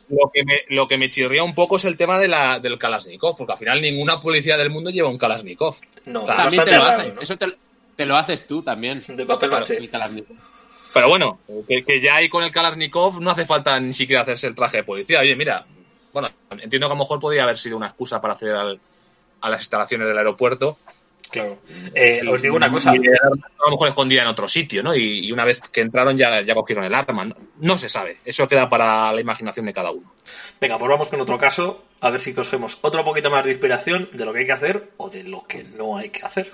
lo, 0.10 0.30
que 0.32 0.44
me, 0.46 0.58
lo 0.70 0.88
que 0.88 1.00
me 1.00 1.10
chirría 1.10 1.44
un 1.44 1.56
poco 1.56 1.78
es 1.78 1.86
el 1.86 1.98
tema 1.98 2.20
de 2.20 2.28
la, 2.28 2.60
del 2.60 2.78
Kalashnikov, 2.78 3.36
porque 3.36 3.54
al 3.54 3.58
final 3.58 3.82
ninguna 3.82 4.20
policía 4.20 4.56
del 4.56 4.70
mundo 4.70 4.92
lleva 4.92 5.10
un 5.10 5.18
Kalashnikov. 5.18 5.78
No, 6.06 6.22
O 6.22 6.26
sea, 6.28 6.36
También 6.38 6.64
te 6.64 6.72
lo 6.74 6.84
raro, 6.84 7.14
¿no? 7.16 7.22
eso 7.22 7.36
te, 7.38 7.48
te 7.98 8.06
lo 8.06 8.16
haces 8.16 8.48
tú 8.48 8.62
también. 8.64 9.04
De 9.06 9.26
papel 9.26 9.50
maché. 9.52 9.76
El 9.78 9.90
Kalashnikov. 9.90 10.38
Pero 10.94 11.10
bueno, 11.10 11.40
que, 11.68 11.84
que 11.84 12.00
ya 12.00 12.16
ahí 12.16 12.30
con 12.30 12.44
el 12.46 12.52
Kalashnikov 12.52 13.20
no 13.20 13.32
hace 13.32 13.46
falta 13.46 13.78
ni 13.82 13.92
siquiera 13.92 14.22
hacerse 14.22 14.48
el 14.48 14.56
traje 14.56 14.78
de 14.78 14.84
policía. 14.86 15.20
Oye, 15.20 15.36
mira, 15.36 15.66
bueno, 16.14 16.30
entiendo 16.52 16.88
que 16.88 16.94
a 16.94 16.96
lo 16.96 17.00
mejor 17.04 17.20
podría 17.20 17.44
haber 17.44 17.58
sido 17.58 17.76
una 17.76 17.88
excusa 17.88 18.22
para 18.22 18.34
acceder 18.36 18.56
al- 18.56 18.80
a 19.42 19.50
las 19.50 19.60
instalaciones 19.60 20.08
del 20.08 20.18
aeropuerto. 20.18 20.78
Claro. 21.30 21.60
Eh, 21.94 22.22
os 22.28 22.42
digo 22.42 22.56
una 22.56 22.72
cosa. 22.72 22.96
Y 22.96 23.00
a 23.00 23.30
lo 23.66 23.72
mejor 23.72 23.90
escondida 23.90 24.22
en 24.22 24.28
otro 24.30 24.48
sitio, 24.48 24.82
¿no? 24.82 24.96
Y, 24.96 25.28
y 25.28 25.32
una 25.34 25.44
vez 25.44 25.60
que 25.60 25.82
entraron 25.82 26.18
ya, 26.18 26.40
ya 26.42 26.56
cogieron 26.56 26.86
el 26.86 26.96
arma. 26.96 27.26
No, 27.26 27.36
No 27.60 27.78
se 27.78 27.90
sabe. 27.90 28.16
Eso 28.24 28.48
queda 28.48 28.70
para 28.70 29.12
la 29.12 29.20
imaginación 29.20 29.66
de 29.66 29.74
cada 29.74 29.92
uno. 29.92 30.14
Venga, 30.62 30.78
pues 30.80 30.90
vamos 30.90 31.10
con 31.10 31.20
otro 31.20 31.38
caso, 31.38 31.84
a 32.00 32.10
ver 32.12 32.22
si 32.22 32.34
cogemos 32.34 32.78
otro 32.82 33.04
poquito 33.04 33.30
más 33.30 33.44
de 33.44 33.52
inspiración 33.52 34.10
de 34.14 34.24
lo 34.24 34.32
que 34.32 34.40
hay 34.40 34.46
que 34.46 34.52
hacer 34.54 34.92
o 34.96 35.10
de 35.10 35.24
lo 35.26 35.46
que 35.46 35.66
no 35.66 35.98
hay 35.98 36.10
que 36.12 36.26
hacer. 36.26 36.54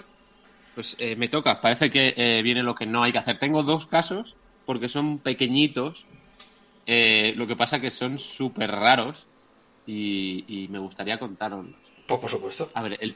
Pues 0.76 0.96
eh, 1.00 1.16
me 1.16 1.28
toca, 1.28 1.62
parece 1.62 1.92
que 1.92 2.14
eh, 2.18 2.42
viene 2.42 2.64
lo 2.64 2.76
que 2.76 2.86
no 2.86 3.04
hay 3.04 3.12
que 3.12 3.20
hacer. 3.20 3.38
Tengo 3.38 3.64
dos 3.64 3.86
casos, 3.86 4.36
porque 4.66 4.90
son 4.90 5.20
pequeñitos, 5.20 6.06
eh, 6.86 7.34
lo 7.38 7.48
que 7.48 7.56
pasa 7.56 7.80
que 7.80 7.92
son 7.92 8.18
súper 8.18 8.72
raros 8.72 9.28
y, 9.86 10.46
y 10.48 10.68
me 10.70 10.80
gustaría 10.80 11.20
contaroslos. 11.20 11.78
Pues 12.08 12.20
por 12.20 12.30
supuesto. 12.30 12.72
A 12.74 12.82
ver, 12.82 12.98
el, 13.00 13.12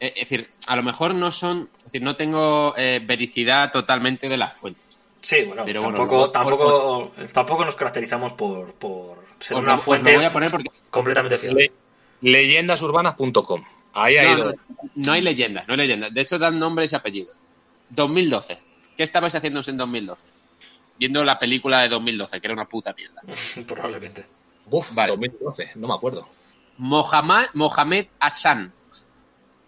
eh, 0.00 0.12
es 0.16 0.28
decir, 0.28 0.50
a 0.66 0.76
lo 0.76 0.82
mejor 0.82 1.14
no 1.14 1.32
son, 1.32 1.70
es 1.78 1.84
decir, 1.84 2.02
no 2.02 2.16
tengo 2.16 2.74
eh, 2.76 3.00
vericidad 3.04 3.72
totalmente 3.72 4.28
de 4.28 4.36
las 4.36 4.56
fuentes. 4.58 5.00
Sí, 5.22 5.44
bueno, 5.44 5.64
Pero 5.64 5.82
bueno, 5.82 5.98
tampoco, 5.98 6.16
luego- 6.16 6.30
tampoco, 6.32 7.12
tampoco 7.32 7.64
nos 7.64 7.76
caracterizamos 7.76 8.32
por, 8.34 8.74
por 8.74 9.24
ser 9.38 9.56
una 9.58 9.76
fuente 9.76 10.14
voy 10.14 10.24
a 10.24 10.32
poner 10.32 10.50
porque 10.50 10.70
completamente 10.90 11.36
fiable. 11.36 11.72
Le- 12.20 12.32
leyendasurbanas.com. 12.32 13.62
Ahí 13.92 14.16
ha 14.18 14.22
no, 14.24 14.38
ido. 14.38 14.52
no, 14.52 14.56
no 14.94 15.12
hay 15.12 15.20
leyendas, 15.20 15.66
no 15.66 15.72
hay 15.74 15.78
leyendas. 15.78 16.12
De 16.14 16.20
hecho, 16.20 16.38
dan 16.38 16.58
nombres 16.58 16.92
y 16.92 16.96
apellidos. 16.96 17.36
2012. 17.90 18.58
¿Qué 18.96 19.02
estabais 19.02 19.34
haciendo 19.34 19.60
en 19.66 19.76
2012? 19.76 20.26
Viendo 20.98 21.24
la 21.24 21.38
película 21.38 21.80
de 21.82 21.88
2012, 21.88 22.40
que 22.40 22.46
era 22.46 22.54
una 22.54 22.66
puta 22.68 22.94
mierda. 22.96 23.22
Probablemente. 23.66 24.26
Uf, 24.70 24.94
Vale. 24.94 25.12
2012, 25.12 25.72
no 25.76 25.88
me 25.88 25.94
acuerdo. 25.94 26.28
Mohamed 26.78 28.06
Hassan, 28.20 28.72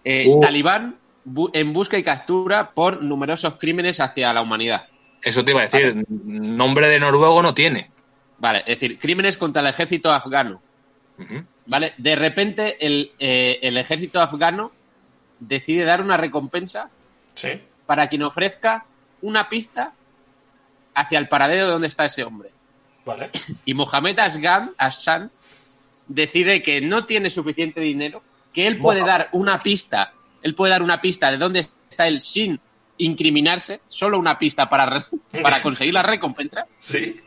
eh, 0.04 0.24
Uh. 0.28 0.40
talibán 0.40 0.98
bu- 1.26 1.50
en 1.52 1.73
busca 1.73 1.98
y 1.98 2.02
captura 2.02 2.70
por 2.73 3.02
numerosos 3.02 3.56
crímenes 3.58 4.00
hacia 4.00 4.33
la 4.33 4.42
humanidad. 4.42 4.88
Eso 5.23 5.44
te 5.44 5.52
iba 5.52 5.60
a 5.60 5.64
decir. 5.68 6.04
Nombre 6.08 6.88
de 6.88 6.98
noruego 7.00 7.42
no 7.42 7.54
tiene. 7.54 7.90
Vale, 8.38 8.58
es 8.60 8.66
decir, 8.81 8.98
crímenes 8.98 9.38
contra 9.38 9.62
el 9.62 9.68
ejército 9.68 10.10
afgano. 10.12 10.60
Vale, 11.67 11.94
de 11.98 12.15
repente 12.17 12.85
el, 12.85 13.13
eh, 13.19 13.58
el 13.63 13.77
ejército 13.77 14.21
afgano 14.21 14.73
decide 15.38 15.85
dar 15.85 16.00
una 16.00 16.17
recompensa 16.17 16.90
Sí. 17.35 17.48
para 17.87 18.08
quien 18.08 18.23
ofrezca 18.25 18.85
una 19.23 19.48
pista 19.48 19.92
hacia 20.94 21.19
el 21.19 21.29
paradero 21.29 21.67
de 21.67 21.73
donde 21.73 21.87
está 21.88 22.04
ese 22.04 22.25
hombre. 22.25 22.50
Vale. 23.04 23.31
Y 23.65 23.75
Mohamed 23.75 24.19
Asgan, 24.19 24.73
Hassan 24.79 25.31
decide 26.08 26.63
que 26.63 26.81
no 26.81 27.04
tiene 27.06 27.31
suficiente 27.31 27.81
dinero, 27.81 28.23
que 28.52 28.67
él 28.67 28.79
puede 28.79 29.00
Mohamed. 29.00 29.19
dar 29.19 29.29
una 29.33 29.58
pista 29.60 30.13
él 30.42 30.54
puede 30.56 30.73
dar 30.73 30.83
una 30.83 31.00
pista 31.00 31.31
de 31.31 31.38
dónde 31.38 31.60
está 31.88 32.08
él 32.08 32.19
sin 32.19 32.58
incriminarse, 32.98 33.81
solo 33.87 34.19
una 34.19 34.38
pista 34.38 34.69
para, 34.69 35.04
para 35.40 35.63
conseguir 35.63 35.94
la 35.94 36.02
recompensa, 36.02 36.67
Sí. 36.79 37.21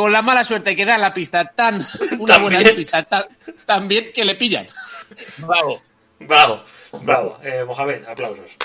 Con 0.00 0.12
la 0.12 0.22
mala 0.22 0.44
suerte 0.44 0.74
que 0.74 0.86
da 0.86 0.96
la 0.96 1.12
pista 1.12 1.44
tan, 1.44 1.74
una 2.18 2.34
Tan 2.34 2.42
buena 2.42 2.58
bien. 2.60 2.74
pista 2.74 3.02
tan, 3.02 3.24
tan 3.66 3.86
bien 3.86 4.10
que 4.14 4.24
le 4.24 4.34
pillan. 4.34 4.66
Bravo. 5.36 5.82
Bravo, 6.20 6.62
bravo. 7.02 7.38
Eh, 7.42 7.64
Mohamed, 7.66 8.06
aplausos. 8.06 8.56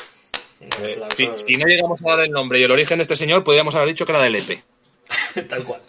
Eh, 0.62 0.94
Aplausos. 0.94 1.18
si, 1.18 1.30
si 1.46 1.58
no 1.58 1.68
llegamos 1.68 2.00
a 2.02 2.10
dar 2.16 2.20
el 2.22 2.32
nombre 2.32 2.58
y 2.60 2.64
el 2.64 2.72
origen 2.72 3.00
de 3.00 3.02
este 3.02 3.18
señor, 3.18 3.44
podríamos 3.44 3.76
haber 3.76 3.90
dicho 3.90 4.06
que 4.06 4.14
era 4.14 4.22
del 4.22 4.38
EP. 4.38 4.64
Tal 5.50 5.64
cual. 5.66 5.82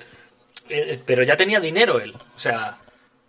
Eh, 0.68 1.00
pero 1.06 1.22
ya 1.22 1.36
tenía 1.36 1.60
dinero 1.60 2.00
él. 2.00 2.12
O 2.34 2.38
sea, 2.40 2.78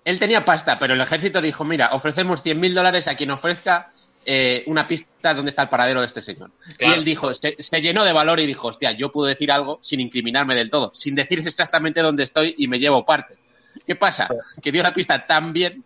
Él 0.03 0.17
tenía 0.19 0.43
pasta, 0.43 0.79
pero 0.79 0.95
el 0.95 1.01
ejército 1.01 1.39
dijo, 1.39 1.63
mira, 1.65 1.89
ofrecemos 1.93 2.43
100.000 2.43 2.73
dólares 2.73 3.07
a 3.07 3.15
quien 3.15 3.29
ofrezca 3.29 3.91
eh, 4.29 4.63
una 4.67 4.85
pista 4.85 5.33
donde 5.33 5.49
está 5.49 5.63
el 5.63 5.69
paradero 5.69 6.01
de 6.01 6.07
este 6.07 6.21
señor. 6.21 6.51
Claro. 6.77 6.93
Y 6.93 6.97
él 6.97 7.05
dijo, 7.05 7.33
se, 7.33 7.55
se 7.57 7.81
llenó 7.81 8.03
de 8.03 8.11
valor 8.11 8.41
y 8.41 8.45
dijo, 8.45 8.67
hostia, 8.67 8.91
yo 8.91 9.11
puedo 9.11 9.27
decir 9.27 9.51
algo 9.51 9.79
sin 9.81 10.01
incriminarme 10.01 10.53
del 10.53 10.69
todo, 10.69 10.91
sin 10.93 11.15
decir 11.15 11.39
exactamente 11.39 12.01
dónde 12.01 12.23
estoy 12.23 12.53
y 12.57 12.67
me 12.67 12.77
llevo 12.77 13.05
parte. 13.05 13.37
¿Qué 13.85 13.95
pasa? 13.95 14.27
Que 14.61 14.71
dio 14.71 14.83
la 14.83 14.93
pista 14.93 15.25
tan 15.25 15.53
bien 15.53 15.83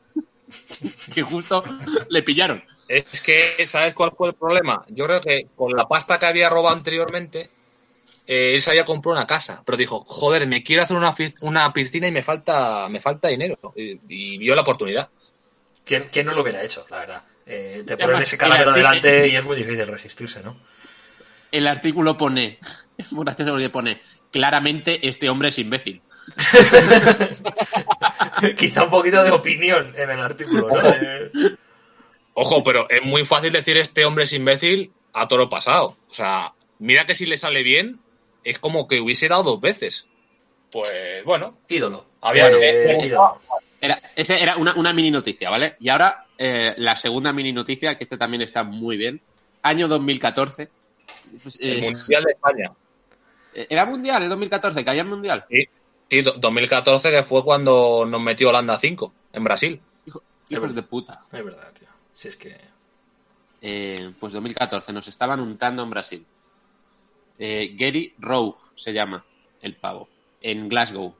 que 1.14 1.22
justo 1.22 1.64
le 2.10 2.24
pillaron. 2.24 2.64
Es 2.88 3.22
que, 3.22 3.64
¿sabes 3.66 3.94
cuál 3.94 4.12
fue 4.12 4.30
el 4.30 4.34
problema? 4.34 4.84
Yo 4.90 5.06
creo 5.06 5.22
que 5.22 5.48
con 5.56 5.74
la 5.74 5.88
pasta 5.88 6.18
que 6.18 6.26
había 6.26 6.50
robado 6.50 6.76
anteriormente, 6.76 7.50
eh, 8.26 8.54
él 8.56 8.62
se 8.62 8.72
había 8.72 8.86
comprado 8.86 9.18
una 9.18 9.28
casa, 9.28 9.62
pero 9.64 9.78
dijo, 9.78 10.04
joder, 10.06 10.48
me 10.48 10.64
quiero 10.64 10.82
hacer 10.82 10.98
una, 10.98 11.14
una 11.42 11.72
piscina 11.72 12.08
y 12.08 12.12
me 12.12 12.24
falta, 12.24 12.90
me 12.90 13.00
falta 13.00 13.28
dinero. 13.28 13.58
Y, 13.76 14.00
y 14.10 14.38
vio 14.40 14.56
la 14.56 14.64
oportunidad. 14.64 15.10
¿quién, 15.86 16.08
quién 16.12 16.26
no 16.26 16.34
lo 16.34 16.42
hubiera 16.42 16.64
hecho, 16.64 16.86
la 16.90 17.00
verdad? 17.00 17.24
Eh, 17.54 17.84
te 17.86 17.96
Y 17.96 17.98
ponen 17.98 18.22
ese 18.22 18.38
arti- 18.38 18.70
adelante 18.70 19.28
y 19.28 19.36
es 19.36 19.44
muy 19.44 19.58
difícil 19.58 19.86
resistirse, 19.88 20.42
¿no? 20.42 20.56
El 21.52 21.68
artículo 21.68 22.18
pone, 22.18 22.60
es 22.98 23.12
muy 23.12 23.26
gracioso 23.26 23.52
porque 23.52 23.70
pone, 23.70 24.00
claramente 24.32 25.06
este 25.08 25.30
hombre 25.30 25.50
es 25.50 25.60
imbécil. 25.60 26.02
Quizá 28.58 28.84
un 28.86 28.90
poquito 28.90 29.22
de 29.24 29.32
opinión 29.32 29.94
en 29.98 30.10
el 30.10 30.20
artículo, 30.22 30.68
¿no? 30.70 31.50
Ojo, 32.34 32.64
pero 32.64 32.90
es 32.90 33.04
muy 33.04 33.26
fácil 33.26 33.52
decir 33.52 33.78
este 33.78 34.06
hombre 34.06 34.24
es 34.24 34.34
imbécil 34.34 34.92
a 35.14 35.28
toro 35.28 35.50
pasado. 35.50 35.98
O 36.10 36.14
sea, 36.14 36.54
mira 36.80 37.06
que 37.06 37.16
si 37.16 37.26
le 37.26 37.38
sale 37.38 37.64
bien, 37.64 38.00
es 38.44 38.60
como 38.60 38.88
que 38.88 39.02
hubiese 39.02 39.28
dado 39.28 39.44
dos 39.44 39.62
veces. 39.62 40.08
Pues 40.72 40.90
bueno, 41.26 41.58
ídolo. 41.68 42.06
Había- 42.22 42.50
Eh, 42.50 42.92
eh, 42.94 42.98
ídolo. 43.06 43.38
Era, 43.82 44.00
esa 44.16 44.38
era 44.38 44.56
una, 44.58 44.74
una 44.76 44.94
mini 44.94 45.10
noticia, 45.12 45.50
¿vale? 45.50 45.76
Y 45.80 45.90
ahora 45.90 46.28
eh, 46.38 46.74
la 46.78 46.96
segunda 46.96 47.34
mini 47.34 47.52
noticia, 47.52 47.98
que 47.98 48.04
este 48.04 48.18
también 48.18 48.42
está 48.44 48.64
muy 48.64 48.96
bien. 48.96 49.20
Año 49.64 49.88
2014. 49.88 50.70
Pues, 51.42 51.56
eh, 51.60 51.80
el 51.80 51.82
Mundial 51.82 52.24
de 52.24 52.32
España. 52.32 52.72
era 53.54 53.86
mundial, 53.86 54.24
el 54.24 54.30
2014, 54.30 54.84
que 54.84 54.90
había 54.90 55.04
mundial. 55.04 55.44
Sí, 56.10 56.22
do- 56.22 56.34
2014 56.34 57.10
que 57.12 57.24
fue 57.24 57.44
cuando 57.44 58.06
nos 58.06 58.22
metió 58.22 58.50
Holanda 58.50 58.78
5 58.80 59.14
en 59.34 59.44
Brasil. 59.44 59.82
Hijos 60.50 60.76
de 60.76 60.84
puta. 60.84 61.20
Es 61.32 61.46
verdad, 61.46 61.72
tío. 61.78 61.88
Si 62.14 62.28
es 62.28 62.36
que. 62.38 62.56
Eh, 63.62 64.12
pues 64.20 64.34
2014, 64.34 64.92
nos 64.94 65.08
estaban 65.08 65.40
untando 65.40 65.84
en 65.84 65.90
Brasil. 65.90 66.26
Eh, 67.40 67.74
Gary 67.78 68.14
Rowe 68.20 68.54
se 68.76 68.92
llama 68.94 69.24
el 69.62 69.76
pavo, 69.76 70.10
en 70.42 70.68
Glasgow, 70.70 71.16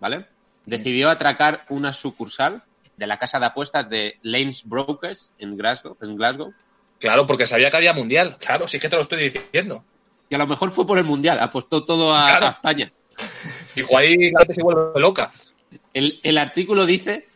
¿vale? 0.00 0.26
Decidió 0.66 1.10
atracar 1.10 1.64
una 1.68 1.92
sucursal 1.92 2.62
de 2.96 3.06
la 3.06 3.16
casa 3.16 3.38
de 3.40 3.46
apuestas 3.46 3.88
de 3.88 4.18
Lanes 4.22 4.66
Brokers 4.66 5.34
en 5.38 5.56
Glasgow, 5.56 5.96
en 6.00 6.16
Glasgow. 6.16 6.54
Claro, 7.00 7.26
porque 7.26 7.46
sabía 7.46 7.70
que 7.70 7.76
había 7.76 7.92
Mundial. 7.92 8.36
Claro, 8.38 8.66
sí 8.68 8.78
que 8.80 8.88
te 8.88 8.96
lo 8.96 9.02
estoy 9.02 9.28
diciendo. 9.30 9.84
Y 10.30 10.34
a 10.34 10.38
lo 10.38 10.46
mejor 10.46 10.70
fue 10.70 10.86
por 10.86 10.96
el 10.98 11.04
Mundial, 11.04 11.38
apostó 11.40 11.84
todo 11.84 12.14
a, 12.14 12.28
Claro. 12.28 12.46
a 12.46 12.50
España. 12.50 12.92
Dijo, 13.74 13.98
ahí 13.98 14.30
la 14.30 14.46
se 14.48 14.62
vuelve 14.62 14.98
loca. 15.00 15.32
El, 15.92 16.20
el 16.22 16.38
artículo 16.38 16.86
dice, 16.86 17.28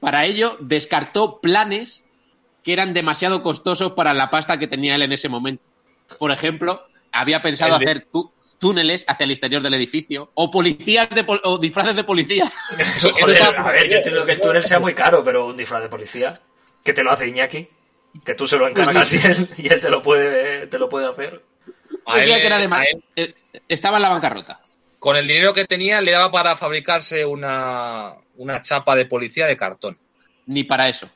para 0.00 0.24
ello 0.26 0.56
descartó 0.60 1.40
planes 1.40 2.04
que 2.64 2.72
eran 2.72 2.94
demasiado 2.94 3.42
costosos 3.42 3.92
para 3.92 4.12
la 4.12 4.28
pasta 4.30 4.58
que 4.58 4.66
tenía 4.66 4.96
él 4.96 5.02
en 5.02 5.12
ese 5.12 5.28
momento. 5.28 5.68
Por 6.18 6.30
ejemplo, 6.32 6.82
había 7.12 7.42
pensado 7.42 7.78
de- 7.78 7.84
hacer 7.84 8.06
túneles 8.58 9.04
hacia 9.08 9.24
el 9.24 9.30
exterior 9.30 9.62
del 9.62 9.74
edificio 9.74 10.30
o 10.34 10.50
policías 10.50 11.08
de 11.10 11.24
pol- 11.24 11.40
o 11.44 11.58
disfraces 11.58 11.94
de 11.96 12.04
policía. 12.04 12.50
Eso- 12.78 13.12
Joder, 13.20 13.42
a 13.42 13.70
ver, 13.72 13.88
yo 13.88 13.96
entiendo 13.96 14.24
que 14.24 14.32
el 14.32 14.40
túnel 14.40 14.62
sea 14.64 14.80
muy 14.80 14.94
caro, 14.94 15.22
pero 15.22 15.46
un 15.46 15.56
disfraz 15.56 15.82
de 15.82 15.88
policía, 15.88 16.32
que 16.84 16.92
te 16.92 17.02
lo 17.04 17.10
hace 17.10 17.28
Iñaki, 17.28 17.68
que 18.24 18.34
tú 18.34 18.46
se 18.46 18.56
lo 18.56 18.66
encargas 18.66 19.12
y 19.12 19.26
él, 19.26 19.48
y 19.58 19.72
él 19.72 19.80
te 19.80 19.90
lo 19.90 20.00
puede, 20.02 20.66
te 20.68 20.78
lo 20.78 20.88
puede 20.88 21.06
hacer. 21.06 21.42
a 22.06 22.16
Decía 22.16 22.36
él- 22.36 22.40
que 22.40 22.46
era 22.46 22.58
de 22.58 22.64
a 22.64 22.68
ma- 22.68 22.82
él, 23.14 23.34
estaba 23.68 23.96
en 23.98 24.02
la 24.02 24.08
bancarrota. 24.08 24.60
con 24.98 25.16
el 25.16 25.26
dinero 25.26 25.52
que 25.52 25.64
tenía, 25.66 26.00
le 26.00 26.12
daba 26.12 26.32
para 26.32 26.56
fabricarse 26.56 27.24
una, 27.26 28.14
una 28.36 28.62
chapa 28.62 28.96
de 28.96 29.06
policía 29.06 29.46
de 29.46 29.56
cartón. 29.56 29.98
Ni 30.46 30.64
para 30.64 30.88
eso. 30.88 31.10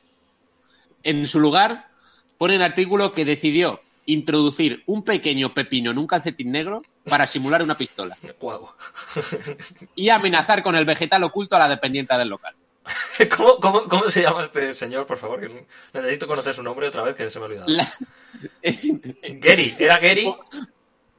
En 1.03 1.27
su 1.27 1.41
lugar, 1.41 1.89
pone 2.37 2.57
el 2.57 2.63
artículo 2.63 3.13
que 3.13 3.25
decidió 3.25 3.81
introducir 4.07 4.83
un 4.87 5.03
pequeño 5.05 5.53
pepino 5.55 5.91
en 5.91 5.99
un 5.99 6.07
calcetín 6.07 6.51
negro 6.51 6.83
para 7.05 7.27
simular 7.27 7.63
una 7.63 7.77
pistola 7.77 8.17
y 9.95 10.09
amenazar 10.09 10.63
con 10.63 10.75
el 10.77 10.85
vegetal 10.85 11.23
oculto 11.25 11.57
a 11.57 11.61
la 11.61 11.69
dependiente 11.69 12.17
del 12.17 12.29
local. 12.29 12.55
¿Cómo, 13.37 13.57
cómo, 13.61 13.83
cómo 13.85 14.09
se 14.09 14.23
llama 14.23 14.43
este 14.43 14.73
señor, 14.75 15.07
por 15.07 15.19
favor? 15.19 15.41
Que 15.41 15.67
necesito 15.95 16.27
conocer 16.27 16.55
su 16.55 16.63
nombre 16.63 16.89
otra 16.89 17.03
vez, 17.03 17.15
que 17.15 17.31
se 17.31 17.39
me 17.39 17.45
ha 17.45 17.49
olvidado. 17.49 17.69
La- 17.69 17.89
es- 18.63 18.87
Gary, 19.23 19.75
¿era 19.79 19.99
Gary? 19.99 20.35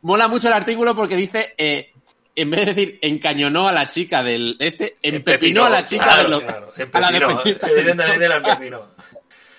mola 0.02 0.28
mucho 0.28 0.48
el 0.48 0.54
artículo 0.56 0.96
porque 0.96 1.16
dice, 1.16 1.54
eh, 1.58 1.92
en 2.36 2.50
vez 2.50 2.62
de 2.62 2.66
decir 2.74 3.00
encañonó 3.02 3.68
a 3.68 3.72
la 3.72 3.86
chica 3.88 4.24
del 4.24 4.56
este, 4.60 4.98
empepinó 5.02 5.66
a 5.66 5.70
la 5.70 5.84
chica 5.84 6.06
claro, 6.06 6.22
del 6.24 6.32
local. 6.32 6.48
claro, 6.48 6.74
a 6.74 7.00
la 7.00 7.08
empepinó, 7.10 7.28
dependiente. 7.28 7.68
Evidentemente 7.72 8.30
la 8.30 8.36
empepinó. 8.38 8.88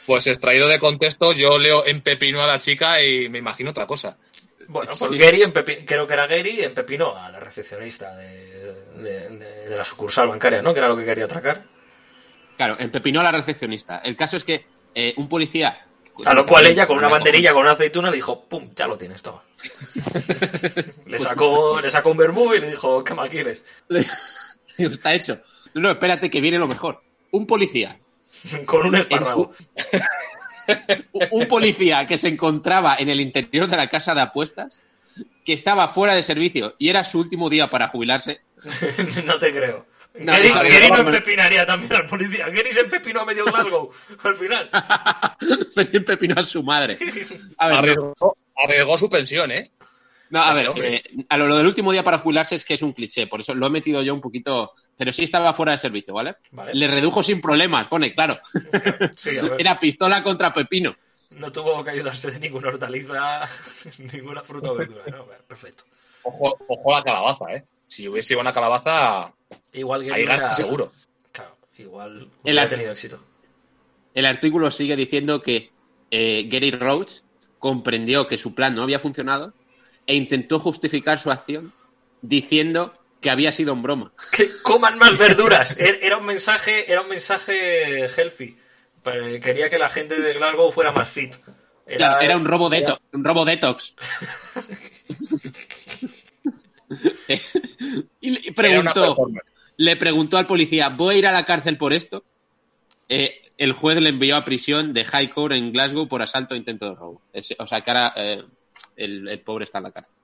Pues 0.06 0.26
extraído 0.26 0.68
de 0.68 0.78
contexto, 0.78 1.32
yo 1.32 1.58
leo 1.58 1.86
empepinó 1.86 2.42
a 2.42 2.46
la 2.46 2.58
chica 2.58 3.02
y 3.02 3.28
me 3.28 3.38
imagino 3.38 3.70
otra 3.70 3.86
cosa. 3.86 4.18
Bueno, 4.68 4.90
pues 4.98 5.10
Sí. 5.12 5.18
Gary, 5.18 5.42
empepi- 5.42 5.84
creo 5.86 6.06
que 6.06 6.14
era 6.14 6.26
Gary, 6.26 6.62
empepinó 6.62 7.16
a 7.16 7.30
la 7.30 7.40
recepcionista 7.40 8.16
de, 8.16 8.74
de- 8.96 9.28
de- 9.28 9.68
de 9.68 9.76
la 9.76 9.84
sucursal 9.84 10.28
bancaria, 10.28 10.62
¿no? 10.62 10.72
Que 10.72 10.78
era 10.80 10.88
lo 10.88 10.96
que 10.96 11.04
quería 11.04 11.24
atracar. 11.26 11.64
Claro, 12.56 12.76
empepinó 12.78 13.20
a 13.20 13.24
la 13.24 13.32
recepcionista. 13.32 13.98
El 14.04 14.16
caso 14.16 14.36
es 14.36 14.44
que 14.44 14.64
eh, 14.94 15.14
un 15.16 15.28
policía... 15.28 15.86
A 16.26 16.34
lo 16.34 16.44
cual 16.44 16.66
ella, 16.66 16.86
con 16.86 16.98
una 16.98 17.08
banderilla, 17.08 17.52
con 17.54 17.62
una 17.62 17.70
aceituna, 17.72 18.10
le 18.10 18.16
dijo, 18.16 18.44
¡pum! 18.44 18.70
Ya 18.76 18.86
lo 18.86 18.98
tienes, 18.98 19.22
toma. 19.22 19.42
le, 21.06 21.18
sacó, 21.18 21.80
le 21.80 21.90
sacó 21.90 22.10
un 22.10 22.16
vermú 22.18 22.52
y 22.52 22.60
le 22.60 22.68
dijo, 22.68 23.02
¿qué 23.02 23.14
más 23.14 23.30
quieres? 23.30 23.64
Está 24.78 25.14
hecho. 25.14 25.38
No, 25.74 25.90
espérate 25.90 26.30
que 26.30 26.40
viene 26.40 26.58
lo 26.58 26.68
mejor. 26.68 27.02
Un 27.30 27.46
policía. 27.46 27.98
con 28.66 28.86
un 28.86 28.96
espárrago. 28.96 29.52
un 31.30 31.46
policía 31.46 32.06
que 32.06 32.18
se 32.18 32.28
encontraba 32.28 32.96
en 32.98 33.08
el 33.08 33.20
interior 33.20 33.66
de 33.66 33.76
la 33.76 33.88
casa 33.88 34.14
de 34.14 34.22
apuestas, 34.22 34.82
que 35.44 35.52
estaba 35.52 35.88
fuera 35.88 36.14
de 36.14 36.22
servicio 36.22 36.74
y 36.78 36.88
era 36.88 37.04
su 37.04 37.18
último 37.18 37.50
día 37.50 37.70
para 37.70 37.88
jubilarse. 37.88 38.40
no 39.24 39.38
te 39.38 39.52
creo. 39.52 39.86
No, 40.14 40.32
Gary, 40.32 40.48
no, 40.48 40.54
Gary 40.56 40.90
no 40.90 40.98
empepinaría 40.98 41.64
también 41.64 41.94
al 41.94 42.06
policía. 42.06 42.46
Gary 42.50 42.70
se 42.70 42.80
empepinó 42.80 43.20
a 43.20 43.24
medio 43.24 43.46
Glasgow, 43.46 43.90
al 44.22 44.34
final. 44.34 44.70
Pero 45.74 46.04
pepinó 46.04 46.34
a 46.36 46.42
su 46.42 46.62
madre. 46.62 46.98
A 47.56 47.68
ver, 47.68 47.76
no. 47.76 47.80
Arriesgó, 47.80 48.36
arriesgó 48.62 48.98
su 48.98 49.08
pensión, 49.08 49.50
¿eh? 49.50 49.70
No, 50.32 50.42
a 50.42 50.54
ver, 50.54 50.70
eh, 50.76 51.02
a 51.28 51.36
lo, 51.36 51.46
lo 51.46 51.58
del 51.58 51.66
último 51.66 51.92
día 51.92 52.02
para 52.02 52.18
jubilarse 52.18 52.54
es 52.54 52.64
que 52.64 52.72
es 52.72 52.80
un 52.80 52.92
cliché, 52.94 53.26
por 53.26 53.40
eso 53.40 53.54
lo 53.54 53.66
he 53.66 53.70
metido 53.70 54.00
yo 54.02 54.14
un 54.14 54.20
poquito, 54.22 54.72
pero 54.96 55.12
sí 55.12 55.24
estaba 55.24 55.52
fuera 55.52 55.72
de 55.72 55.78
servicio, 55.78 56.14
¿vale? 56.14 56.36
Vale. 56.52 56.72
Le 56.74 56.88
redujo 56.88 57.22
sin 57.22 57.40
problemas, 57.42 57.86
pone, 57.88 58.14
claro. 58.14 58.38
Sí, 59.14 59.36
a 59.36 59.42
ver. 59.50 59.56
Era 59.60 59.78
pistola 59.78 60.22
contra 60.22 60.50
pepino. 60.54 60.96
No 61.38 61.52
tuvo 61.52 61.84
que 61.84 61.90
ayudarse 61.90 62.30
de 62.30 62.38
ninguna 62.40 62.68
hortaliza, 62.68 63.46
ninguna 64.12 64.42
fruta 64.42 64.72
o 64.72 64.74
verdura. 64.74 65.04
¿no? 65.10 65.26
Perfecto. 65.46 65.84
Ojo, 66.22 66.56
ojo 66.66 66.94
a 66.94 66.98
la 67.00 67.04
calabaza, 67.04 67.44
¿eh? 67.54 67.64
Si 67.86 68.08
hubiese 68.08 68.34
una 68.36 68.52
calabaza, 68.52 69.34
Igual 69.74 70.10
ahí 70.10 70.24
gana 70.24 70.44
era- 70.44 70.54
seguro. 70.54 70.90
Claro, 71.30 71.58
igual 71.76 72.16
El 72.20 72.30
hubiera 72.42 72.62
ar- 72.62 72.68
tenido 72.70 72.92
éxito. 72.92 73.20
El 74.14 74.24
artículo 74.24 74.70
sigue 74.70 74.96
diciendo 74.96 75.42
que 75.42 75.72
eh, 76.10 76.44
Gary 76.50 76.70
Roach 76.70 77.20
comprendió 77.58 78.26
que 78.26 78.38
su 78.38 78.54
plan 78.54 78.74
no 78.74 78.82
había 78.82 78.98
funcionado 78.98 79.52
e 80.06 80.14
intentó 80.14 80.58
justificar 80.58 81.18
su 81.18 81.30
acción 81.30 81.72
diciendo 82.22 82.92
que 83.20 83.30
había 83.30 83.52
sido 83.52 83.72
en 83.72 83.82
broma. 83.82 84.12
Que 84.32 84.50
coman 84.62 84.98
más 84.98 85.16
verduras. 85.18 85.76
Er- 85.78 86.00
Era 86.02 86.16
un 86.18 86.26
mensaje, 86.26 86.90
era 86.90 87.02
un 87.02 87.08
mensaje 87.08 88.06
healthy. 88.06 88.56
Quería 89.42 89.68
que 89.68 89.78
la 89.78 89.88
gente 89.88 90.20
de 90.20 90.34
Glasgow 90.34 90.70
fuera 90.72 90.92
más 90.92 91.08
fit. 91.08 91.34
Era, 91.86 92.36
un 92.36 92.44
robo 92.44 92.70
detox. 92.70 93.00
Un 93.12 93.24
robo 93.24 93.44
detox. 93.44 93.94
y 98.20 98.30
le 98.30 98.52
preguntó, 98.52 99.06
performance. 99.16 99.52
le 99.76 99.96
preguntó 99.96 100.38
al 100.38 100.46
policía, 100.46 100.88
¿voy 100.90 101.14
a 101.14 101.18
ir 101.18 101.26
a 101.26 101.32
la 101.32 101.44
cárcel 101.44 101.76
por 101.78 101.92
esto? 101.92 102.24
Eh, 103.08 103.42
el 103.58 103.72
juez 103.72 104.00
le 104.00 104.10
envió 104.10 104.36
a 104.36 104.44
prisión 104.44 104.92
de 104.92 105.04
High 105.04 105.30
Court 105.30 105.54
en 105.54 105.72
Glasgow 105.72 106.08
por 106.08 106.22
asalto 106.22 106.54
e 106.54 106.58
intento 106.58 106.88
de 106.88 106.94
robo. 106.94 107.22
Es- 107.32 107.54
o 107.58 107.66
sea, 107.66 107.80
que 107.80 107.90
ahora 107.90 108.12
eh, 108.16 108.42
el, 108.96 109.28
el 109.28 109.40
pobre 109.40 109.64
está 109.64 109.78
en 109.78 109.84
la 109.84 109.92
cárcel. 109.92 110.14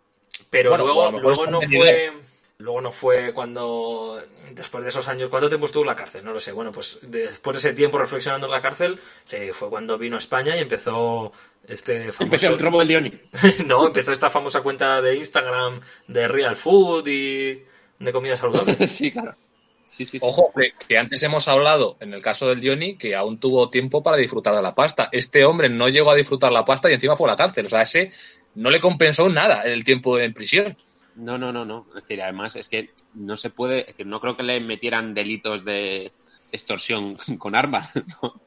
Pero 0.50 0.70
Bueno, 0.70 0.84
luego, 0.84 1.18
luego 1.18 1.46
no 1.46 1.60
fue. 1.60 2.12
Luego 2.60 2.80
no 2.80 2.90
fue 2.90 3.32
cuando. 3.32 4.20
Después 4.52 4.82
de 4.82 4.90
esos 4.90 5.06
años. 5.06 5.30
¿Cuánto 5.30 5.48
tiempo 5.48 5.66
estuvo 5.66 5.84
en 5.84 5.88
la 5.88 5.96
cárcel? 5.96 6.24
No 6.24 6.32
lo 6.32 6.40
sé. 6.40 6.50
Bueno, 6.50 6.72
pues 6.72 6.98
después 7.02 7.54
de 7.54 7.58
ese 7.68 7.76
tiempo 7.76 7.98
reflexionando 7.98 8.46
en 8.46 8.52
la 8.52 8.60
cárcel, 8.60 8.98
eh, 9.30 9.52
fue 9.52 9.70
cuando 9.70 9.96
vino 9.96 10.16
a 10.16 10.18
España 10.18 10.56
y 10.56 10.60
empezó 10.60 11.32
este 11.66 12.10
famoso. 12.10 12.24
Empezó 12.24 12.48
el 12.48 12.58
robo 12.58 12.80
del 12.80 12.88
Dioni. 12.88 13.20
no, 13.66 13.86
empezó 13.86 14.10
esta 14.10 14.28
famosa 14.28 14.62
cuenta 14.62 15.00
de 15.00 15.14
Instagram 15.16 15.80
de 16.08 16.26
Real 16.26 16.56
Food 16.56 17.06
y 17.06 17.62
de 18.00 18.12
comida 18.12 18.36
saludable. 18.36 18.74
sí, 18.88 19.12
claro. 19.12 19.36
Sí, 19.84 20.04
sí, 20.04 20.18
sí. 20.18 20.26
Ojo, 20.26 20.52
que, 20.54 20.72
que 20.86 20.98
antes 20.98 21.22
hemos 21.22 21.48
hablado, 21.48 21.96
en 22.00 22.12
el 22.12 22.22
caso 22.22 22.48
del 22.48 22.60
Dioni, 22.60 22.98
que 22.98 23.14
aún 23.14 23.38
tuvo 23.38 23.70
tiempo 23.70 24.02
para 24.02 24.18
disfrutar 24.18 24.54
de 24.54 24.62
la 24.62 24.74
pasta. 24.74 25.08
Este 25.12 25.44
hombre 25.44 25.70
no 25.70 25.88
llegó 25.88 26.10
a 26.10 26.14
disfrutar 26.16 26.52
la 26.52 26.64
pasta 26.64 26.90
y 26.90 26.94
encima 26.94 27.16
fue 27.16 27.28
a 27.28 27.32
la 27.32 27.36
cárcel. 27.36 27.66
O 27.66 27.68
sea, 27.70 27.82
ese 27.82 28.10
no 28.58 28.70
le 28.70 28.80
compensó 28.80 29.28
nada 29.28 29.62
el 29.62 29.84
tiempo 29.84 30.18
en 30.18 30.34
prisión. 30.34 30.76
No, 31.14 31.38
no, 31.38 31.52
no, 31.52 31.64
no. 31.64 31.86
Es 31.90 32.02
decir, 32.02 32.20
además 32.22 32.56
es 32.56 32.68
que 32.68 32.90
no 33.14 33.36
se 33.36 33.50
puede, 33.50 33.80
es 33.80 33.86
decir, 33.88 34.06
no 34.06 34.20
creo 34.20 34.36
que 34.36 34.42
le 34.42 34.60
metieran 34.60 35.14
delitos 35.14 35.64
de 35.64 36.10
extorsión 36.52 37.16
con 37.38 37.54
armas, 37.54 37.88
¿no? 38.22 38.40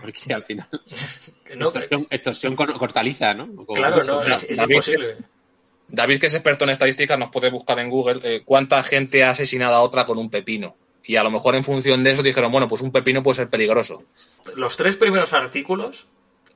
Porque 0.00 0.32
al 0.34 0.44
final 0.44 0.66
No, 1.56 1.66
extorsión, 1.66 2.06
extorsión 2.10 2.56
con 2.56 2.70
hortaliza, 2.70 3.34
¿no? 3.34 3.54
Con- 3.54 3.76
claro, 3.76 4.02
no, 4.02 4.22
es, 4.22 4.44
es 4.44 4.58
David, 4.58 4.74
imposible. 4.74 5.16
David, 5.88 6.20
que 6.20 6.26
es 6.26 6.34
experto 6.34 6.64
en 6.64 6.70
estadísticas, 6.70 7.18
nos 7.18 7.30
puede 7.30 7.50
buscar 7.50 7.78
en 7.80 7.90
Google 7.90 8.20
eh, 8.22 8.42
cuánta 8.44 8.82
gente 8.82 9.24
ha 9.24 9.30
asesinado 9.30 9.74
a 9.74 9.82
otra 9.82 10.04
con 10.04 10.18
un 10.18 10.30
pepino. 10.30 10.76
Y 11.04 11.16
a 11.16 11.22
lo 11.22 11.30
mejor 11.30 11.54
en 11.54 11.64
función 11.64 12.04
de 12.04 12.12
eso 12.12 12.22
dijeron, 12.22 12.52
bueno, 12.52 12.68
pues 12.68 12.82
un 12.82 12.92
pepino 12.92 13.22
puede 13.22 13.36
ser 13.36 13.50
peligroso. 13.50 14.04
Los 14.54 14.76
tres 14.76 14.96
primeros 14.96 15.32
artículos. 15.32 16.06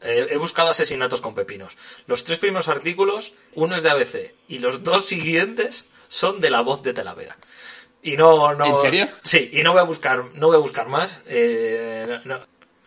Eh, 0.05 0.29
he 0.31 0.37
buscado 0.37 0.71
asesinatos 0.71 1.21
con 1.21 1.35
pepinos. 1.35 1.77
Los 2.07 2.23
tres 2.25 2.39
primeros 2.39 2.69
artículos, 2.69 3.33
uno 3.55 3.75
es 3.77 3.83
de 3.83 3.91
ABC 3.91 4.35
y 4.49 4.59
los 4.59 4.83
dos 4.83 5.05
siguientes 5.07 5.89
son 6.09 6.41
de 6.41 6.51
la 6.51 6.61
voz 6.61 6.83
de 6.83 6.93
Talavera. 6.93 7.37
Y 8.03 8.17
no, 8.17 8.55
no. 8.55 8.67
¿En 8.67 8.79
serio? 8.79 9.09
Sí, 9.23 9.51
y 9.53 9.63
no 9.63 9.73
voy 9.73 9.81
a 9.81 9.85
buscar, 9.85 10.25
no 10.35 10.49
voy 10.49 10.57
a 10.57 10.61
buscar 10.61 10.89
más. 10.89 11.23
eh, 11.27 12.21
no-. 12.25 12.41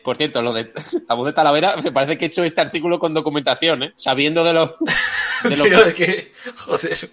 Por 0.04 0.16
cierto, 0.16 0.42
lo 0.42 0.54
de 0.54 0.72
la 1.10 1.16
voz 1.16 1.26
de 1.26 1.34
Talavera, 1.34 1.76
me 1.78 1.92
parece 1.92 2.18
que 2.18 2.26
he 2.26 2.28
hecho 2.30 2.44
este 2.44 2.62
artículo 2.62 2.98
con 3.00 3.14
documentación, 3.14 3.84
¿eh? 3.84 3.94
Sabiendo 3.96 4.44
de 4.46 4.54
lo, 4.54 4.68
de 5.44 5.58
lo 5.58 5.64
Pero 5.66 5.84
que... 5.88 5.94
que, 5.94 6.32
joder. 6.56 7.12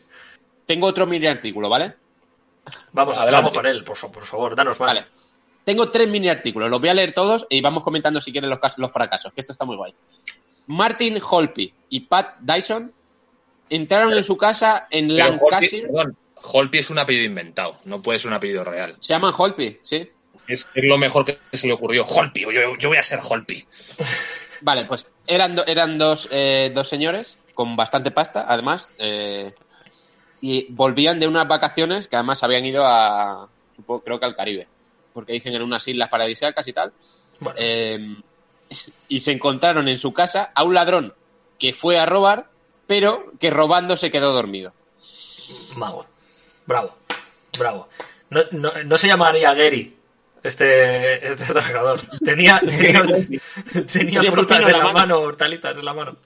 Tengo 0.67 0.87
otro 0.87 1.07
mini 1.07 1.27
artículo, 1.27 1.69
¿vale? 1.69 1.95
Vamos, 2.93 3.17
Adelante. 3.19 3.37
vamos 3.47 3.53
con 3.53 3.67
él, 3.67 3.85
por, 3.85 3.99
por 4.13 4.25
favor, 4.25 4.55
danos 4.55 4.79
más. 4.81 4.95
Vale. 4.95 5.07
Tengo 5.65 5.91
tres 5.91 6.09
mini 6.09 6.29
artículos, 6.29 6.69
los 6.71 6.81
voy 6.81 6.91
a 6.91 6.95
leer 6.95 7.13
todos 7.13 7.47
y 7.49 7.61
vamos 7.61 7.83
comentando 7.83 8.21
si 8.21 8.33
quieren 8.33 8.51
los, 8.51 8.59
cas- 8.59 8.77
los 8.79 8.93
fracasos, 8.93 9.33
que 9.33 9.41
esto 9.41 9.53
está 9.53 9.65
muy 9.65 9.77
guay. 9.77 9.95
Martin 10.67 11.19
Holpe 11.29 11.73
y 11.89 12.01
Pat 12.01 12.37
Dyson 12.41 12.93
entraron 13.71 14.13
en 14.13 14.25
su 14.25 14.37
casa 14.37 14.87
en 14.91 15.09
Pero 15.09 15.25
Holpi, 15.27 15.39
Lancashire. 15.51 15.87
perdón, 15.89 16.17
Holpi 16.53 16.79
es 16.79 16.91
un 16.91 16.99
apellido 16.99 17.25
inventado, 17.25 17.79
no 17.85 18.03
puede 18.03 18.19
ser 18.19 18.29
un 18.29 18.35
apellido 18.35 18.65
real. 18.65 18.97
Se 19.01 19.15
llaman 19.15 19.33
Holpe, 19.37 19.81
¿sí? 19.83 20.11
Es, 20.47 20.69
es 20.75 20.85
lo 20.85 20.99
mejor 20.99 21.25
que 21.25 21.39
se 21.57 21.67
le 21.67 21.73
ocurrió. 21.73 22.05
Holpi, 22.05 22.43
yo, 22.43 22.77
yo 22.77 22.89
voy 22.91 22.99
a 22.99 23.03
ser 23.03 23.21
Holpi. 23.23 23.67
Vale, 24.61 24.85
pues 24.85 25.13
eran, 25.27 25.57
do- 25.57 25.67
eran 25.67 25.97
dos, 25.97 26.29
eh, 26.31 26.71
dos 26.75 26.89
señores 26.89 27.39
con 27.55 27.77
bastante 27.77 28.11
pasta, 28.11 28.45
además, 28.47 28.93
eh, 28.99 29.55
y 30.43 30.67
volvían 30.73 31.19
de 31.19 31.27
unas 31.27 31.49
vacaciones 31.49 32.09
que 32.09 32.17
además 32.17 32.43
habían 32.43 32.67
ido 32.67 32.85
a, 32.85 33.49
creo 34.05 34.19
que 34.21 34.27
al 34.27 34.35
Caribe, 34.35 34.67
porque 35.15 35.33
dicen 35.33 35.55
en 35.55 35.63
unas 35.63 35.89
islas 35.89 36.11
paradisíacas 36.11 36.69
y 36.69 36.73
tal, 36.75 36.93
Bueno, 37.41 37.59
eh, 37.59 38.17
y 39.09 39.21
se 39.21 39.33
encontraron 39.33 39.89
en 39.89 39.97
su 39.97 40.13
casa 40.13 40.51
a 40.55 40.65
un 40.65 40.75
ladrón 40.75 41.15
que 41.59 41.73
fue 41.73 41.99
a 41.99 42.05
robar, 42.05 42.51
pero 42.87 43.33
que 43.41 43.51
robando 43.51 43.97
se 43.97 44.11
quedó 44.11 44.33
dormido. 44.33 44.75
mago. 45.77 46.07
Bravo, 46.67 46.97
bravo. 47.59 47.89
No, 48.31 48.43
no, 48.51 48.73
no 48.85 48.99
se 48.99 49.07
llamaría 49.07 49.55
Gary, 49.55 49.97
este, 50.43 51.27
este 51.27 51.45
trabajador. 51.45 52.01
Tenía, 52.25 52.61
tenía, 53.93 54.23
frutas 54.25 54.67
en 54.67 54.73
la 54.73 54.79
la 54.79 54.93
mano, 54.93 55.21
hortalizas 55.21 55.77
en 55.77 55.85
la 55.85 55.95
mano. 55.95 56.17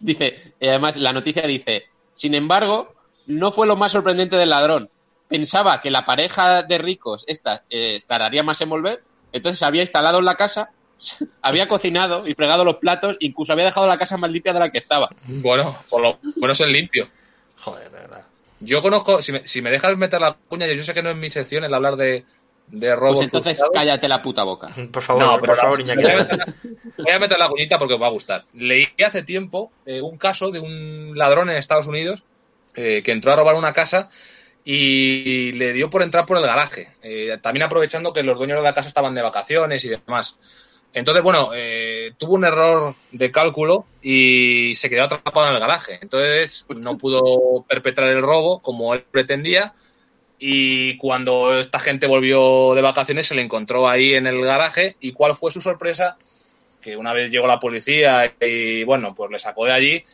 Dice, 0.00 0.54
y 0.60 0.68
además 0.68 0.96
la 0.96 1.12
noticia 1.12 1.42
dice, 1.42 1.86
sin 2.12 2.34
embargo, 2.34 2.94
no 3.26 3.50
fue 3.50 3.66
lo 3.66 3.76
más 3.76 3.92
sorprendente 3.92 4.36
del 4.36 4.50
ladrón. 4.50 4.90
Pensaba 5.28 5.80
que 5.80 5.90
la 5.90 6.04
pareja 6.04 6.62
de 6.62 6.78
ricos 6.78 7.24
esta 7.26 7.64
eh, 7.70 8.00
tardaría 8.06 8.42
más 8.42 8.60
en 8.60 8.68
volver, 8.68 9.02
entonces 9.32 9.58
se 9.58 9.64
había 9.64 9.80
instalado 9.82 10.18
en 10.18 10.24
la 10.26 10.36
casa, 10.36 10.70
había 11.42 11.66
cocinado 11.68 12.26
y 12.28 12.34
fregado 12.34 12.64
los 12.64 12.76
platos, 12.76 13.16
incluso 13.20 13.52
había 13.52 13.64
dejado 13.64 13.86
la 13.86 13.96
casa 13.96 14.16
más 14.16 14.30
limpia 14.30 14.52
de 14.52 14.60
la 14.60 14.70
que 14.70 14.78
estaba. 14.78 15.08
Bueno, 15.26 15.74
por 15.90 16.02
lo 16.02 16.18
menos 16.36 16.60
en 16.60 16.72
limpio. 16.72 17.08
Joder, 17.58 17.90
de 17.90 17.98
verdad. 17.98 18.22
Yo 18.60 18.80
conozco, 18.80 19.20
si 19.20 19.32
me, 19.32 19.46
si 19.46 19.60
me 19.62 19.70
dejas 19.70 19.96
meter 19.96 20.20
la 20.20 20.36
cuña, 20.48 20.66
yo 20.66 20.82
sé 20.82 20.94
que 20.94 21.02
no 21.02 21.10
es 21.10 21.16
mi 21.16 21.28
sección 21.30 21.64
el 21.64 21.74
hablar 21.74 21.96
de, 21.96 22.24
de 22.68 22.94
robos. 22.96 23.16
Pues 23.16 23.24
entonces 23.26 23.58
frustrados. 23.58 23.72
cállate 23.74 24.08
la 24.08 24.22
puta 24.22 24.42
boca. 24.44 24.68
Por 24.92 25.02
favor, 25.02 25.22
No, 25.22 25.38
por 25.38 25.56
favor, 25.56 25.86
la- 25.86 25.94
Iñaki. 25.94 26.02
voy, 26.02 26.12
a 26.12 26.16
meter 26.18 26.38
la, 26.38 26.46
voy 26.98 27.12
a 27.12 27.18
meter 27.18 27.38
la 27.38 27.48
cuñita 27.48 27.78
porque 27.78 27.94
os 27.94 28.00
va 28.02 28.06
a 28.06 28.10
gustar. 28.10 28.44
Leí 28.54 28.88
hace 29.04 29.22
tiempo 29.22 29.72
eh, 29.86 30.00
un 30.00 30.16
caso 30.16 30.50
de 30.50 30.60
un 30.60 31.12
ladrón 31.18 31.50
en 31.50 31.56
Estados 31.56 31.86
Unidos 31.86 32.22
eh, 32.74 33.02
que 33.04 33.12
entró 33.12 33.32
a 33.32 33.36
robar 33.36 33.56
una 33.56 33.72
casa 33.72 34.08
y 34.64 35.52
le 35.52 35.72
dio 35.72 35.90
por 35.90 36.02
entrar 36.02 36.24
por 36.24 36.38
el 36.38 36.44
garaje. 36.44 36.88
Eh, 37.02 37.36
también 37.42 37.64
aprovechando 37.64 38.12
que 38.12 38.22
los 38.22 38.38
dueños 38.38 38.56
de 38.56 38.62
la 38.62 38.72
casa 38.72 38.88
estaban 38.88 39.14
de 39.14 39.22
vacaciones 39.22 39.84
y 39.84 39.90
demás. 39.90 40.38
Entonces, 40.94 41.22
bueno, 41.24 41.50
eh, 41.54 42.12
tuvo 42.16 42.34
un 42.34 42.44
error 42.44 42.94
de 43.10 43.30
cálculo 43.30 43.84
y 44.00 44.72
se 44.76 44.88
quedó 44.88 45.04
atrapado 45.04 45.48
en 45.48 45.54
el 45.54 45.60
garaje. 45.60 45.98
Entonces, 46.00 46.64
no 46.68 46.96
pudo 46.98 47.64
perpetrar 47.68 48.08
el 48.08 48.22
robo 48.22 48.60
como 48.60 48.94
él 48.94 49.04
pretendía. 49.10 49.74
Y 50.38 50.96
cuando 50.96 51.58
esta 51.58 51.78
gente 51.78 52.06
volvió 52.06 52.74
de 52.74 52.82
vacaciones, 52.82 53.26
se 53.26 53.34
le 53.34 53.42
encontró 53.42 53.88
ahí 53.88 54.14
en 54.14 54.26
el 54.26 54.40
garaje. 54.42 54.96
¿Y 55.00 55.12
cuál 55.12 55.34
fue 55.34 55.50
su 55.50 55.60
sorpresa? 55.60 56.16
Que 56.80 56.96
una 56.96 57.12
vez 57.12 57.30
llegó 57.30 57.46
la 57.46 57.58
policía 57.58 58.32
y, 58.40 58.84
bueno, 58.84 59.14
pues 59.14 59.30
le 59.30 59.38
sacó 59.38 59.64
de 59.64 59.72
allí. 59.72 60.04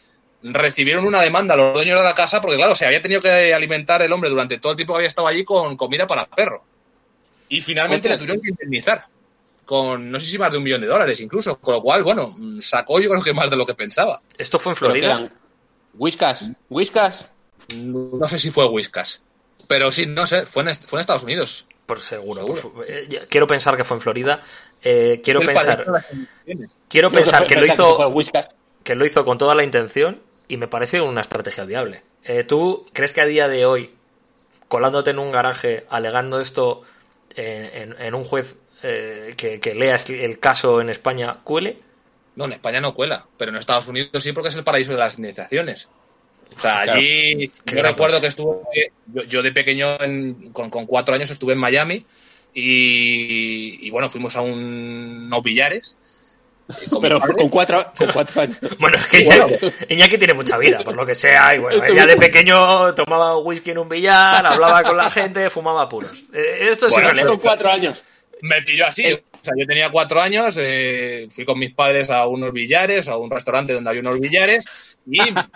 Recibieron 0.43 1.07
una 1.07 1.21
demanda 1.21 1.55
a 1.55 1.57
los 1.57 1.75
dueños 1.75 1.99
de 1.99 2.05
la 2.05 2.15
casa 2.15 2.41
porque, 2.41 2.57
claro, 2.57 2.75
se 2.75 2.87
había 2.87 3.03
tenido 3.03 3.21
que 3.21 3.53
alimentar 3.53 4.01
el 4.03 4.13
hombre 4.13 4.31
durante 4.31 4.59
todo 4.59 4.73
el 4.73 4.77
tiempo 4.77 4.95
que 4.95 4.99
había 4.99 5.09
estado 5.09 5.29
allí 5.29 5.45
con 5.45 5.77
comida 5.77 6.07
para 6.07 6.27
perro. 6.27 6.65
Y 7.49 7.61
finalmente 7.61 8.09
Hostia. 8.09 8.13
le 8.13 8.19
tuvieron 8.19 8.41
que 8.43 8.51
indemnizar 8.51 9.07
con 9.67 10.11
no 10.11 10.19
sé 10.19 10.27
si 10.27 10.39
más 10.39 10.51
de 10.51 10.59
un 10.59 10.65
millón 10.65 10.81
de 10.81 10.87
dólares 10.87 11.21
incluso. 11.21 11.59
Con 11.61 11.75
lo 11.75 11.83
cual, 11.83 12.03
bueno, 12.03 12.35
sacó 12.61 13.01
yo 13.01 13.11
creo 13.11 13.23
que 13.23 13.35
más 13.35 13.51
de 13.51 13.57
lo 13.57 13.67
que 13.67 13.75
pensaba. 13.75 14.23
Esto 14.39 14.59
fue 14.59 14.73
en 14.73 14.75
que 14.75 14.79
Florida. 14.79 15.31
Whiskas, 15.95 16.51
Whiskas. 16.71 17.31
No 17.77 18.29
sé 18.29 18.39
si 18.39 18.51
fue 18.51 18.67
Whiskas. 18.67 19.23
Pero 19.69 19.93
sí, 19.93 20.07
no 20.07 20.27
sé, 20.27 20.47
fue 20.47 20.63
en, 20.63 20.71
est- 20.71 20.87
fue 20.87 20.99
en 20.99 21.01
Estados 21.01 21.23
Unidos. 21.25 21.67
Por 21.87 22.01
seguro. 22.01 22.47
Eh, 22.89 23.27
quiero 23.29 23.47
pensar 23.47 23.77
que 23.77 23.85
fue 23.85 23.97
en 23.97 24.01
Florida. 24.01 24.41
Eh, 24.83 25.21
quiero 25.23 25.41
pensar, 25.41 25.85
quiero 26.89 27.11
pensar 27.13 27.47
que 27.47 27.57
lo 27.57 27.67
hizo, 27.67 28.09
Whiskas. 28.09 28.51
que 28.83 28.95
lo 28.95 29.05
hizo 29.05 29.25
con 29.25 29.37
toda 29.39 29.55
la 29.55 29.65
intención 29.65 30.21
y 30.51 30.57
me 30.57 30.69
parece 30.69 31.01
una 31.01 31.21
estrategia 31.23 31.65
viable. 31.65 32.03
Eh, 32.23 32.45
¿Tú 32.45 32.87
crees 32.93 33.13
que 33.13 33.21
a 33.23 33.27
día 33.27 33.49
de 33.49 33.67
hoy, 33.67 33.91
colándote 34.69 35.11
en 35.11 35.19
un 35.21 35.33
garaje, 35.33 35.87
alegando 35.91 36.41
esto 36.41 36.83
en, 37.37 37.65
en- 37.95 38.03
en 38.03 38.15
un 38.15 38.25
juez 38.25 38.57
eh, 38.83 39.35
que, 39.39 39.61
que 39.61 39.75
lea 39.75 39.97
el 40.09 40.41
caso 40.41 40.81
en 40.81 40.91
España, 40.91 41.41
cuele? 41.45 41.83
No, 42.37 42.45
en 42.47 42.53
España 42.53 42.81
no 42.81 42.95
cuela, 42.95 43.29
pero 43.37 43.51
en 43.51 43.57
Estados 43.59 43.89
Unidos 43.89 44.23
sí 44.23 44.33
porque 44.33 44.49
es 44.49 44.55
el 44.57 44.65
paraíso 44.65 44.93
de 44.93 44.99
las 44.99 45.17
indemnizaciones. 45.19 45.91
O 46.57 46.61
sea, 46.61 46.81
Claro. 46.83 47.05
allí 47.05 47.53
yo 47.65 47.83
Claro, 47.83 47.83
recuerdo 47.83 48.21
que 48.23 48.29
estuve, 48.29 48.65
yo, 49.07 49.25
yo 49.25 49.43
de 49.43 49.53
pequeño, 49.53 50.01
en- 50.03 50.53
con, 50.53 50.71
con 50.71 50.87
cuatro 50.87 51.15
años 51.17 51.31
estuve 51.31 51.55
en 51.55 51.61
Miami 51.61 52.09
y, 52.55 53.87
y 53.87 53.91
bueno, 53.91 54.11
fuimos 54.11 54.37
a 54.37 54.43
un, 54.43 55.25
unos 55.27 55.43
billares. 55.45 56.00
Pero 57.01 57.21
con 57.21 57.49
cuatro, 57.49 57.93
con 57.97 58.11
cuatro 58.13 58.43
años. 58.43 58.59
Bueno, 58.79 58.97
es 58.99 59.07
que 59.07 59.25
Bueno. 59.25 59.47
Iñaki, 59.49 59.95
Iñaki 59.95 60.19
tiene 60.19 60.35
mucha 60.35 60.57
vida, 60.59 60.79
por 60.79 60.95
lo 60.95 61.05
que 61.07 61.15
sea. 61.15 61.55
Y 61.55 61.59
bueno, 61.59 61.83
ella 61.85 62.07
de 62.07 62.17
pequeño 62.17 62.95
tomaba 62.95 63.37
whisky 63.39 63.71
en 63.71 63.79
un 63.79 63.89
billar, 63.89 64.45
hablaba 64.47 64.83
con 64.83 64.97
la 64.97 65.11
gente, 65.11 65.49
fumaba 65.51 65.89
puros. 65.89 66.25
Eh, 66.33 66.69
esto 66.71 66.87
es 66.89 66.93
Bueno, 66.95 67.27
Con 67.27 67.39
cuatro 67.39 67.71
años. 67.71 68.05
me 68.43 68.63
pilló 68.63 68.87
así. 68.87 69.05
El- 69.05 69.25
O 69.33 69.43
sea, 69.43 69.55
yo 69.59 69.67
tenía 69.67 69.91
cuatro 69.91 70.21
años, 70.21 70.55
eh, 70.61 71.27
fui 71.31 71.47
con 71.47 71.59
mis 71.59 71.73
padres 71.75 72.11
a 72.11 72.27
unos 72.27 72.53
billares, 72.53 73.09
a 73.09 73.17
un 73.17 73.31
restaurante 73.31 73.73
donde 73.73 73.89
había 73.89 74.03
unos 74.03 74.21
billares, 74.21 74.99
y 75.07 75.17
pues, 75.33 75.47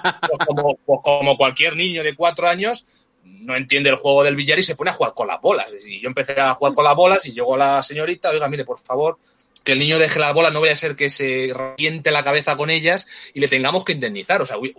como, 0.46 0.78
pues, 0.86 1.00
como 1.02 1.36
cualquier 1.36 1.76
niño 1.76 2.02
de 2.02 2.14
cuatro 2.14 2.48
años, 2.48 3.06
no 3.24 3.54
entiende 3.54 3.90
el 3.90 3.96
juego 3.96 4.24
del 4.24 4.36
billar 4.36 4.58
y 4.58 4.62
se 4.62 4.74
pone 4.74 4.90
a 4.90 4.94
jugar 4.94 5.12
con 5.12 5.26
las 5.28 5.38
bolas. 5.38 5.74
Y 5.86 6.00
yo 6.00 6.08
empecé 6.08 6.32
a 6.40 6.54
jugar 6.54 6.72
con 6.72 6.82
las 6.84 6.94
bolas 6.96 7.26
y 7.26 7.32
llegó 7.32 7.58
la 7.58 7.82
señorita, 7.82 8.30
oiga, 8.30 8.48
mire, 8.48 8.64
por 8.64 8.78
favor, 8.78 9.18
que 9.64 9.72
el 9.72 9.78
niño 9.78 9.98
deje 9.98 10.20
las 10.20 10.34
bolas, 10.34 10.52
no 10.52 10.60
vaya 10.60 10.74
a 10.74 10.76
ser 10.76 10.94
que 10.94 11.10
se 11.10 11.52
reviente 11.54 12.10
la 12.10 12.22
cabeza 12.22 12.54
con 12.54 12.70
ellas 12.70 13.08
y 13.32 13.40
le 13.40 13.48
tengamos 13.48 13.84
que 13.84 13.92
indemnizar. 13.92 14.42
O 14.42 14.46
sea, 14.46 14.58
uy, 14.58 14.74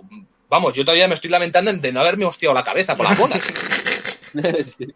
vamos, 0.47 0.75
yo 0.75 0.85
todavía 0.85 1.07
me 1.07 1.15
estoy 1.15 1.31
lamentando 1.31 1.73
de 1.73 1.91
no 1.91 1.99
haberme 1.99 2.25
hostiado 2.25 2.53
la 2.53 2.63
cabeza 2.63 2.95
por 2.95 3.09
las 3.09 3.19
bolas. 3.19 3.41
Sí. 4.77 4.87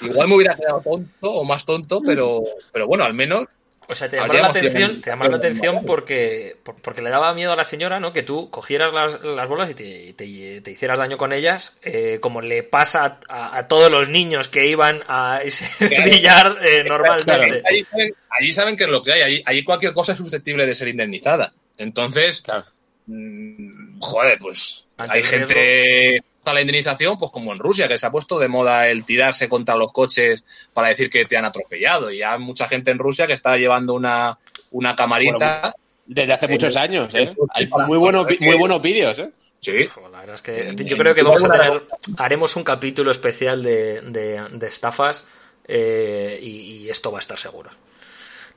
Igual 0.00 0.28
me 0.28 0.34
hubiera 0.34 0.56
quedado 0.56 0.80
tonto 0.80 1.30
o 1.30 1.44
más 1.44 1.64
tonto, 1.64 2.00
pero, 2.04 2.42
pero 2.72 2.86
bueno, 2.86 3.04
al 3.04 3.14
menos 3.14 3.46
O 3.88 3.94
sea, 3.94 4.08
te 4.08 4.16
llamaron 4.16 4.42
la 4.42 4.48
atención, 4.48 5.00
te 5.00 5.10
llamaron 5.10 5.32
la 5.32 5.38
atención 5.38 5.84
porque, 5.86 6.56
por- 6.64 6.74
porque 6.82 7.02
le 7.02 7.10
daba 7.10 7.32
miedo 7.34 7.52
a 7.52 7.56
la 7.56 7.64
señora, 7.64 8.00
¿no? 8.00 8.12
Que 8.12 8.22
tú 8.22 8.50
cogieras 8.50 8.92
las, 8.92 9.22
las 9.22 9.48
bolas 9.48 9.70
y 9.70 9.74
te, 9.74 10.12
te- 10.14 10.60
te 10.60 10.70
hicieras 10.70 10.98
daño 10.98 11.16
con 11.16 11.32
ellas, 11.32 11.78
eh, 11.82 12.18
como 12.20 12.40
le 12.40 12.62
pasa 12.64 13.18
a, 13.28 13.56
a 13.56 13.68
todos 13.68 13.90
los 13.90 14.08
niños 14.08 14.48
que 14.48 14.66
iban 14.66 15.02
a 15.06 15.40
ese 15.44 15.68
billar 16.04 16.58
eh, 16.62 16.84
normalmente. 16.84 17.62
Allí 17.64 17.84
saben, 17.84 18.14
allí 18.30 18.52
saben 18.52 18.76
que 18.76 18.84
es 18.84 18.90
lo 18.90 19.02
que 19.02 19.12
hay. 19.12 19.22
Allí, 19.22 19.42
allí 19.46 19.62
cualquier 19.64 19.92
cosa 19.92 20.12
es 20.12 20.18
susceptible 20.18 20.66
de 20.66 20.74
ser 20.74 20.88
indemnizada. 20.88 21.52
Entonces, 21.78 22.40
Claro. 22.40 22.64
mm, 23.06 24.00
joder, 24.00 24.38
pues 24.38 24.86
Ante 24.96 25.18
hay 25.18 25.24
gente 25.24 26.22
a 26.50 26.54
la 26.54 26.60
indemnización, 26.60 27.16
pues 27.18 27.30
como 27.30 27.52
en 27.52 27.58
Rusia, 27.58 27.88
que 27.88 27.98
se 27.98 28.06
ha 28.06 28.10
puesto 28.10 28.38
de 28.38 28.48
moda 28.48 28.88
el 28.88 29.04
tirarse 29.04 29.48
contra 29.48 29.76
los 29.76 29.92
coches 29.92 30.44
para 30.72 30.88
decir 30.88 31.08
que 31.10 31.24
te 31.24 31.36
han 31.36 31.44
atropellado. 31.44 32.10
Y 32.10 32.22
hay 32.22 32.38
mucha 32.38 32.66
gente 32.68 32.90
en 32.90 32.98
Rusia 32.98 33.26
que 33.26 33.32
está 33.32 33.56
llevando 33.56 33.94
una, 33.94 34.38
una 34.70 34.94
camarita. 34.96 35.74
Desde 36.06 36.32
hace 36.32 36.46
muchos 36.48 36.76
años, 36.76 37.12
¿eh? 37.16 37.34
Hay 37.50 37.66
para- 37.66 37.86
muy 37.86 37.98
buenos, 37.98 38.24
muy 38.26 38.36
que- 38.38 38.54
buenos 38.56 38.80
vídeos, 38.80 39.18
¿eh? 39.18 39.30
sí. 39.58 39.88
La 40.12 40.20
verdad 40.20 40.34
es 40.36 40.42
que 40.42 40.68
En- 40.68 40.76
yo 40.76 40.96
creo 40.96 41.14
que 41.14 41.22
vamos 41.22 41.42
a 41.42 41.50
tener, 41.50 41.82
haremos 42.18 42.54
un 42.56 42.62
capítulo 42.62 43.10
especial 43.10 43.62
de, 43.62 44.00
de- 44.02 44.46
de 44.52 44.66
estafas 44.68 45.24
eh, 45.66 46.38
y, 46.40 46.46
y 46.84 46.90
esto 46.90 47.10
va 47.10 47.18
a 47.18 47.20
estar 47.20 47.38
seguro. 47.38 47.70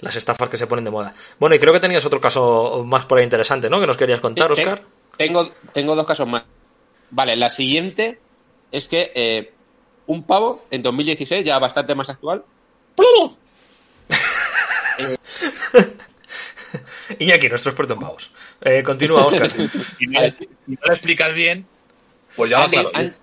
Las 0.02 0.16
estafas 0.16 0.48
que 0.48 0.58
se 0.58 0.68
ponen 0.68 0.86
de 0.86 0.92
moda. 0.92 1.14
Bueno, 1.40 1.56
y 1.56 1.60
creo 1.60 1.74
que 1.74 1.80
tenías 1.80 2.06
otro 2.06 2.22
caso 2.22 2.84
más 2.86 3.06
por 3.08 3.18
ahí 3.18 3.24
interesante, 3.24 3.70
¿no? 3.70 3.80
Que 3.82 3.88
nos 3.88 3.98
querías 3.98 4.22
contar, 4.22 4.52
Oscar. 4.52 4.84
Tengo, 5.18 5.50
tengo 5.74 5.96
dos 5.96 6.06
casos 6.06 6.28
más. 6.28 6.44
Vale, 7.12 7.36
la 7.36 7.50
siguiente 7.50 8.20
es 8.72 8.88
que 8.88 9.12
eh, 9.16 9.52
un 10.08 10.24
pavo 10.24 10.66
en 10.72 10.82
2016, 10.84 11.44
ya 11.46 11.58
bastante 11.60 11.96
más 11.96 12.10
actual, 12.10 12.44
Iñaki, 17.20 17.50
nuestro 17.50 17.72
experto 17.72 17.94
en 17.96 18.00
pavos. 18.00 18.32
Eh, 18.62 18.84
continúa, 18.84 19.26
Oscar. 19.26 19.50
Si 19.98 20.06
no, 20.06 20.20
lo 20.86 20.94
explicas 20.94 21.34
bien, 21.34 21.66
pues 22.36 22.52
ya 22.52 22.60
va 22.60 22.66
Andrew, 22.66 22.90
claro. 22.90 23.08
An- 23.08 23.16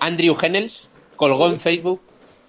Andrew 0.00 0.36
Hennels 0.40 0.88
colgó 1.16 1.48
en 1.48 1.58
Facebook 1.58 2.00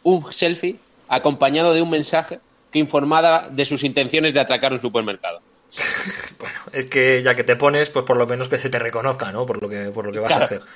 un 0.03 0.31
selfie 0.31 0.75
acompañado 1.07 1.73
de 1.73 1.81
un 1.81 1.89
mensaje 1.89 2.39
que 2.71 2.79
informaba 2.79 3.47
de 3.49 3.65
sus 3.65 3.83
intenciones 3.83 4.33
de 4.33 4.39
atracar 4.39 4.73
un 4.73 4.79
supermercado. 4.79 5.41
Bueno, 6.39 6.59
es 6.71 6.85
que 6.89 7.23
ya 7.23 7.35
que 7.35 7.43
te 7.43 7.55
pones, 7.55 7.89
pues 7.89 8.05
por 8.05 8.17
lo 8.17 8.27
menos 8.27 8.49
que 8.49 8.57
se 8.57 8.69
te 8.69 8.79
reconozca, 8.79 9.31
¿no? 9.31 9.45
Por 9.45 9.61
lo 9.61 9.69
que, 9.69 9.85
por 9.91 10.05
lo 10.05 10.11
que 10.11 10.19
vas 10.19 10.31
a 10.31 10.43
hacer. 10.43 10.61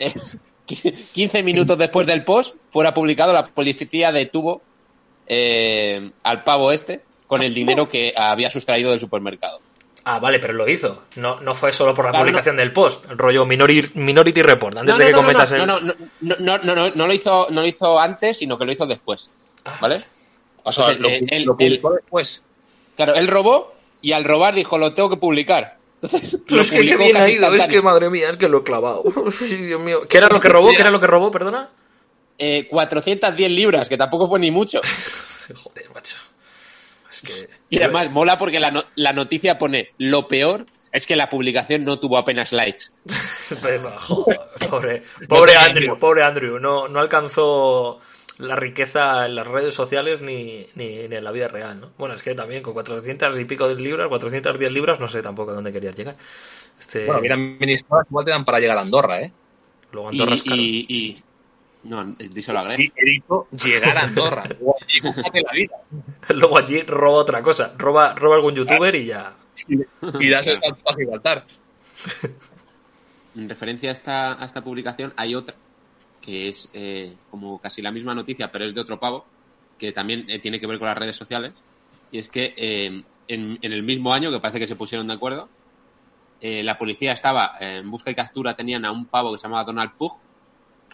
Eh, 0.00 0.12
15 1.12 1.42
minutos 1.42 1.76
después 1.76 2.06
del 2.06 2.22
post, 2.22 2.54
fuera 2.70 2.94
publicado, 2.94 3.32
la 3.32 3.46
policía 3.46 4.12
detuvo 4.12 4.62
eh, 5.26 6.12
al 6.22 6.44
pavo 6.44 6.70
este 6.70 7.02
con 7.26 7.42
el 7.42 7.52
dinero 7.52 7.88
que 7.88 8.14
había 8.16 8.48
sustraído 8.48 8.92
del 8.92 9.00
supermercado. 9.00 9.60
Ah, 10.04 10.20
vale, 10.20 10.38
pero 10.38 10.52
lo 10.54 10.68
hizo. 10.68 11.02
No, 11.16 11.40
no 11.40 11.54
fue 11.54 11.72
solo 11.72 11.94
por 11.94 12.04
la 12.04 12.12
Claro, 12.12 12.24
publicación 12.24 12.56
del 12.56 12.72
post. 12.72 13.06
Rollo 13.10 13.44
Minori- 13.44 13.92
Minority 13.94 14.40
Report. 14.42 14.76
Antes 14.78 14.94
No, 14.94 14.98
de 14.98 15.10
no, 15.10 15.26
que 15.26 15.32
no, 15.34 15.42
el. 15.42 15.58
no, 15.58 15.66
no, 15.66 15.94
no, 16.20 16.36
no, 16.38 16.58
no, 16.58 16.74
no, 16.74 16.90
no 16.94 17.06
lo 17.06 17.12
hizo, 17.12 17.46
no 17.50 17.60
lo 17.60 17.66
hizo 17.66 17.98
antes, 17.98 18.38
sino 18.38 18.56
que 18.56 18.64
lo 18.64 18.72
hizo 18.72 18.86
después. 18.86 19.30
¿Vale? 19.80 20.04
O 20.62 20.72
sea, 20.72 20.92
Entonces, 20.92 21.00
lo, 21.28 21.36
eh, 21.36 21.40
lo 21.44 21.56
publicó 21.56 21.92
después. 21.92 22.42
Claro, 22.96 23.14
él 23.16 23.26
robó 23.26 23.74
y 24.00 24.12
al 24.12 24.24
robar 24.24 24.54
dijo, 24.54 24.78
lo 24.78 24.94
tengo 24.94 25.10
que 25.10 25.16
publicar. 25.16 25.76
Entonces, 26.00 26.38
Pero 26.48 26.60
es 26.60 26.70
que 26.70 26.86
qué 26.86 26.96
bien 26.96 27.16
ha 27.16 27.28
ido, 27.28 27.54
es 27.54 27.66
que 27.66 27.82
madre 27.82 28.10
mía, 28.10 28.28
es 28.30 28.36
que 28.36 28.48
lo 28.48 28.58
he 28.58 28.62
clavado. 28.62 29.02
Sí, 29.32 29.56
Dios 29.56 29.80
mío. 29.80 30.06
¿Qué 30.08 30.18
era 30.18 30.28
lo 30.28 30.40
que 30.40 30.48
robó? 30.48 30.70
¿Qué 30.70 30.80
era 30.80 30.90
lo 30.90 31.00
que 31.00 31.06
robó? 31.06 31.30
Perdona. 31.30 31.70
Eh, 32.38 32.68
410 32.70 33.50
libras, 33.50 33.88
que 33.88 33.96
tampoco 33.96 34.28
fue 34.28 34.38
ni 34.38 34.50
mucho. 34.50 34.80
Joder, 35.64 35.90
macho. 35.94 36.16
Es 37.10 37.22
que. 37.22 37.32
Y 37.70 37.78
además 37.82 38.10
mola 38.10 38.38
porque 38.38 38.60
la, 38.60 38.70
no- 38.70 38.84
la 38.94 39.12
noticia 39.12 39.58
pone 39.58 39.92
lo 39.98 40.28
peor 40.28 40.66
es 40.92 41.06
que 41.06 41.16
la 41.16 41.28
publicación 41.28 41.84
no 41.84 41.98
tuvo 41.98 42.16
apenas 42.16 42.52
likes. 42.52 42.84
Joder, 43.98 44.40
pobre, 44.70 45.02
pobre 45.28 45.56
Andrew, 45.56 45.96
pobre 45.96 46.22
Andrew. 46.22 46.58
No, 46.58 46.86
no 46.88 47.00
alcanzó 47.00 48.00
la 48.38 48.56
riqueza 48.56 49.26
en 49.26 49.34
las 49.34 49.46
redes 49.46 49.74
sociales 49.74 50.20
ni, 50.20 50.66
ni, 50.74 51.08
ni 51.08 51.16
en 51.16 51.24
la 51.24 51.32
vida 51.32 51.48
real, 51.48 51.80
¿no? 51.80 51.90
Bueno, 51.98 52.14
es 52.14 52.22
que 52.22 52.34
también 52.34 52.62
con 52.62 52.72
400 52.74 53.38
y 53.38 53.44
pico 53.44 53.68
de 53.68 53.74
libras, 53.76 54.08
410 54.08 54.70
libras, 54.72 55.00
no 55.00 55.08
sé 55.08 55.22
tampoco 55.22 55.50
a 55.50 55.54
dónde 55.54 55.72
querías 55.72 55.96
llegar. 55.96 56.16
Este, 56.78 57.06
Bueno, 57.06 57.20
bien 57.20 57.32
administradas 57.32 58.06
igual 58.08 58.24
te 58.24 58.30
dan 58.30 58.44
para 58.44 58.60
llegar 58.60 58.78
a 58.78 58.82
Andorra, 58.82 59.20
¿eh? 59.22 59.32
luego 59.92 60.08
Y, 60.12 60.20
Andorra 60.20 60.34
es 60.36 60.42
caro. 60.42 60.56
y, 60.56 60.86
y- 60.88 61.22
No, 61.84 62.04
díselo 62.16 62.58
a 62.60 62.64
Greg. 62.64 62.80
Y 62.80 62.92
he 62.96 63.04
dicho 63.04 63.46
llegar 63.50 63.96
a 63.96 64.02
Andorra. 64.02 64.44
Y 64.94 65.00
búscate 65.00 65.42
la 65.42 65.52
vida. 65.52 65.76
Luego 66.30 66.58
allí 66.58 66.82
roba 66.82 67.18
otra 67.18 67.42
cosa. 67.42 67.74
Roba, 67.76 68.14
roba 68.14 68.36
algún 68.36 68.54
youtuber 68.54 68.94
y 68.94 69.06
ya. 69.06 69.34
Y 70.20 70.28
das 70.28 70.46
el 70.46 70.56
salto 70.56 70.82
a 70.90 70.94
Gibraltar. 70.94 71.44
En 73.34 73.48
referencia 73.48 73.90
a 73.90 73.92
esta, 73.92 74.42
a 74.42 74.44
esta 74.44 74.62
publicación 74.62 75.12
hay 75.16 75.34
otra, 75.34 75.54
que 76.20 76.48
es 76.48 76.68
eh, 76.72 77.14
como 77.30 77.58
casi 77.60 77.82
la 77.82 77.90
misma 77.92 78.14
noticia, 78.14 78.50
pero 78.52 78.64
es 78.64 78.74
de 78.74 78.80
otro 78.80 78.98
pavo, 79.00 79.26
que 79.78 79.92
también 79.92 80.24
eh, 80.28 80.38
tiene 80.38 80.58
que 80.60 80.66
ver 80.66 80.78
con 80.78 80.88
las 80.88 80.98
redes 80.98 81.16
sociales. 81.16 81.52
Y 82.10 82.18
es 82.18 82.28
que 82.28 82.54
eh, 82.56 83.02
en, 83.28 83.58
en 83.62 83.72
el 83.72 83.82
mismo 83.82 84.12
año, 84.12 84.30
que 84.30 84.40
parece 84.40 84.58
que 84.58 84.66
se 84.66 84.76
pusieron 84.76 85.06
de 85.06 85.14
acuerdo, 85.14 85.48
eh, 86.40 86.62
la 86.62 86.78
policía 86.78 87.12
estaba 87.12 87.52
eh, 87.60 87.76
en 87.78 87.90
busca 87.90 88.10
y 88.10 88.14
captura, 88.14 88.54
tenían 88.54 88.84
a 88.84 88.92
un 88.92 89.06
pavo 89.06 89.32
que 89.32 89.38
se 89.38 89.42
llamaba 89.44 89.64
Donald 89.64 89.92
Pug, 89.96 90.12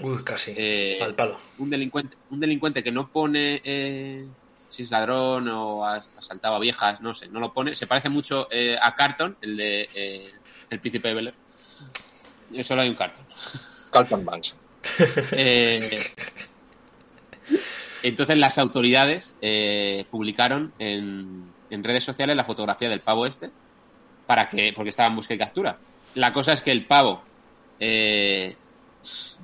Uy, 0.00 0.24
casi. 0.24 0.52
eh, 0.56 0.98
Al 1.02 1.14
palo. 1.14 1.38
un 1.58 1.70
delincuente, 1.70 2.16
un 2.30 2.40
delincuente 2.40 2.82
que 2.82 2.90
no 2.90 3.08
pone 3.12 3.60
eh, 3.62 4.26
si 4.68 4.82
es 4.82 4.90
ladrón 4.90 5.48
o 5.48 5.84
has 5.86 6.08
asaltado 6.16 6.56
a 6.56 6.58
viejas, 6.58 7.00
no 7.00 7.14
sé, 7.14 7.28
no 7.28 7.38
lo 7.40 7.52
pone. 7.52 7.76
Se 7.76 7.86
parece 7.86 8.08
mucho 8.08 8.48
eh, 8.50 8.76
a 8.80 8.94
Carton, 8.96 9.36
el 9.40 9.56
de 9.56 9.88
eh, 9.94 10.32
El 10.70 10.80
Príncipe 10.80 11.08
de 11.08 11.14
Bel 11.14 11.34
Air. 12.52 12.64
Solo 12.64 12.82
hay 12.82 12.88
un 12.88 12.96
Carton. 12.96 13.24
Carlton 13.92 14.24
Banks. 14.24 14.56
Eh, 15.32 16.00
entonces 18.02 18.36
las 18.36 18.58
autoridades 18.58 19.34
eh, 19.40 20.04
publicaron 20.10 20.72
en, 20.78 21.50
en 21.70 21.84
redes 21.84 22.04
sociales 22.04 22.36
la 22.36 22.44
fotografía 22.44 22.88
del 22.88 23.00
pavo 23.00 23.26
este 23.26 23.50
para 24.26 24.48
que 24.48 24.72
porque 24.74 24.90
estaba 24.90 25.08
en 25.08 25.16
busca 25.16 25.34
y 25.34 25.38
captura. 25.38 25.78
La 26.14 26.32
cosa 26.32 26.52
es 26.52 26.62
que 26.62 26.72
el 26.72 26.84
pavo 26.86 27.22
eh, 27.80 28.56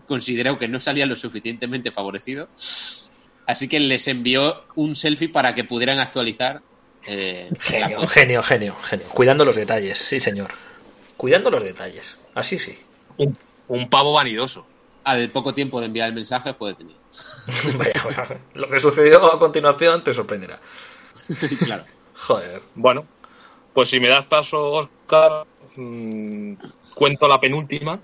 consideró 0.06 0.58
que 0.58 0.68
no 0.68 0.78
salía 0.80 1.06
lo 1.06 1.16
suficientemente 1.16 1.90
favorecido, 1.90 2.48
así 3.46 3.68
que 3.68 3.80
les 3.80 4.06
envió 4.08 4.64
un 4.74 4.94
selfie 4.94 5.28
para 5.28 5.54
que 5.54 5.64
pudieran 5.64 5.98
actualizar 5.98 6.62
eh, 7.06 7.50
Genio, 7.60 8.06
genio, 8.06 8.42
genio, 8.42 8.76
genio. 8.82 9.06
Cuidando 9.08 9.44
los 9.44 9.56
detalles, 9.56 9.98
sí, 9.98 10.20
señor. 10.20 10.50
Cuidando 11.16 11.50
los 11.50 11.64
detalles. 11.64 12.18
Así 12.34 12.58
sí. 12.58 12.76
Un, 13.16 13.36
un 13.68 13.88
pavo 13.88 14.12
vanidoso. 14.12 14.66
Al 15.04 15.30
poco 15.30 15.54
tiempo 15.54 15.80
de 15.80 15.86
enviar 15.86 16.08
el 16.08 16.14
mensaje 16.14 16.52
fue 16.52 16.70
detenido. 16.70 16.98
Vaya, 17.78 18.02
vaya. 18.04 18.38
Lo 18.54 18.68
que 18.68 18.78
sucedió 18.78 19.32
a 19.32 19.38
continuación 19.38 20.04
te 20.04 20.14
sorprenderá. 20.14 20.60
claro. 21.64 21.84
Joder. 22.14 22.60
Bueno, 22.74 23.06
pues 23.72 23.88
si 23.88 23.98
me 23.98 24.08
das 24.08 24.26
paso, 24.26 24.70
Oscar, 24.70 25.46
mm, 25.76 26.54
cuento 26.94 27.28
la 27.28 27.40
penúltima, 27.40 27.98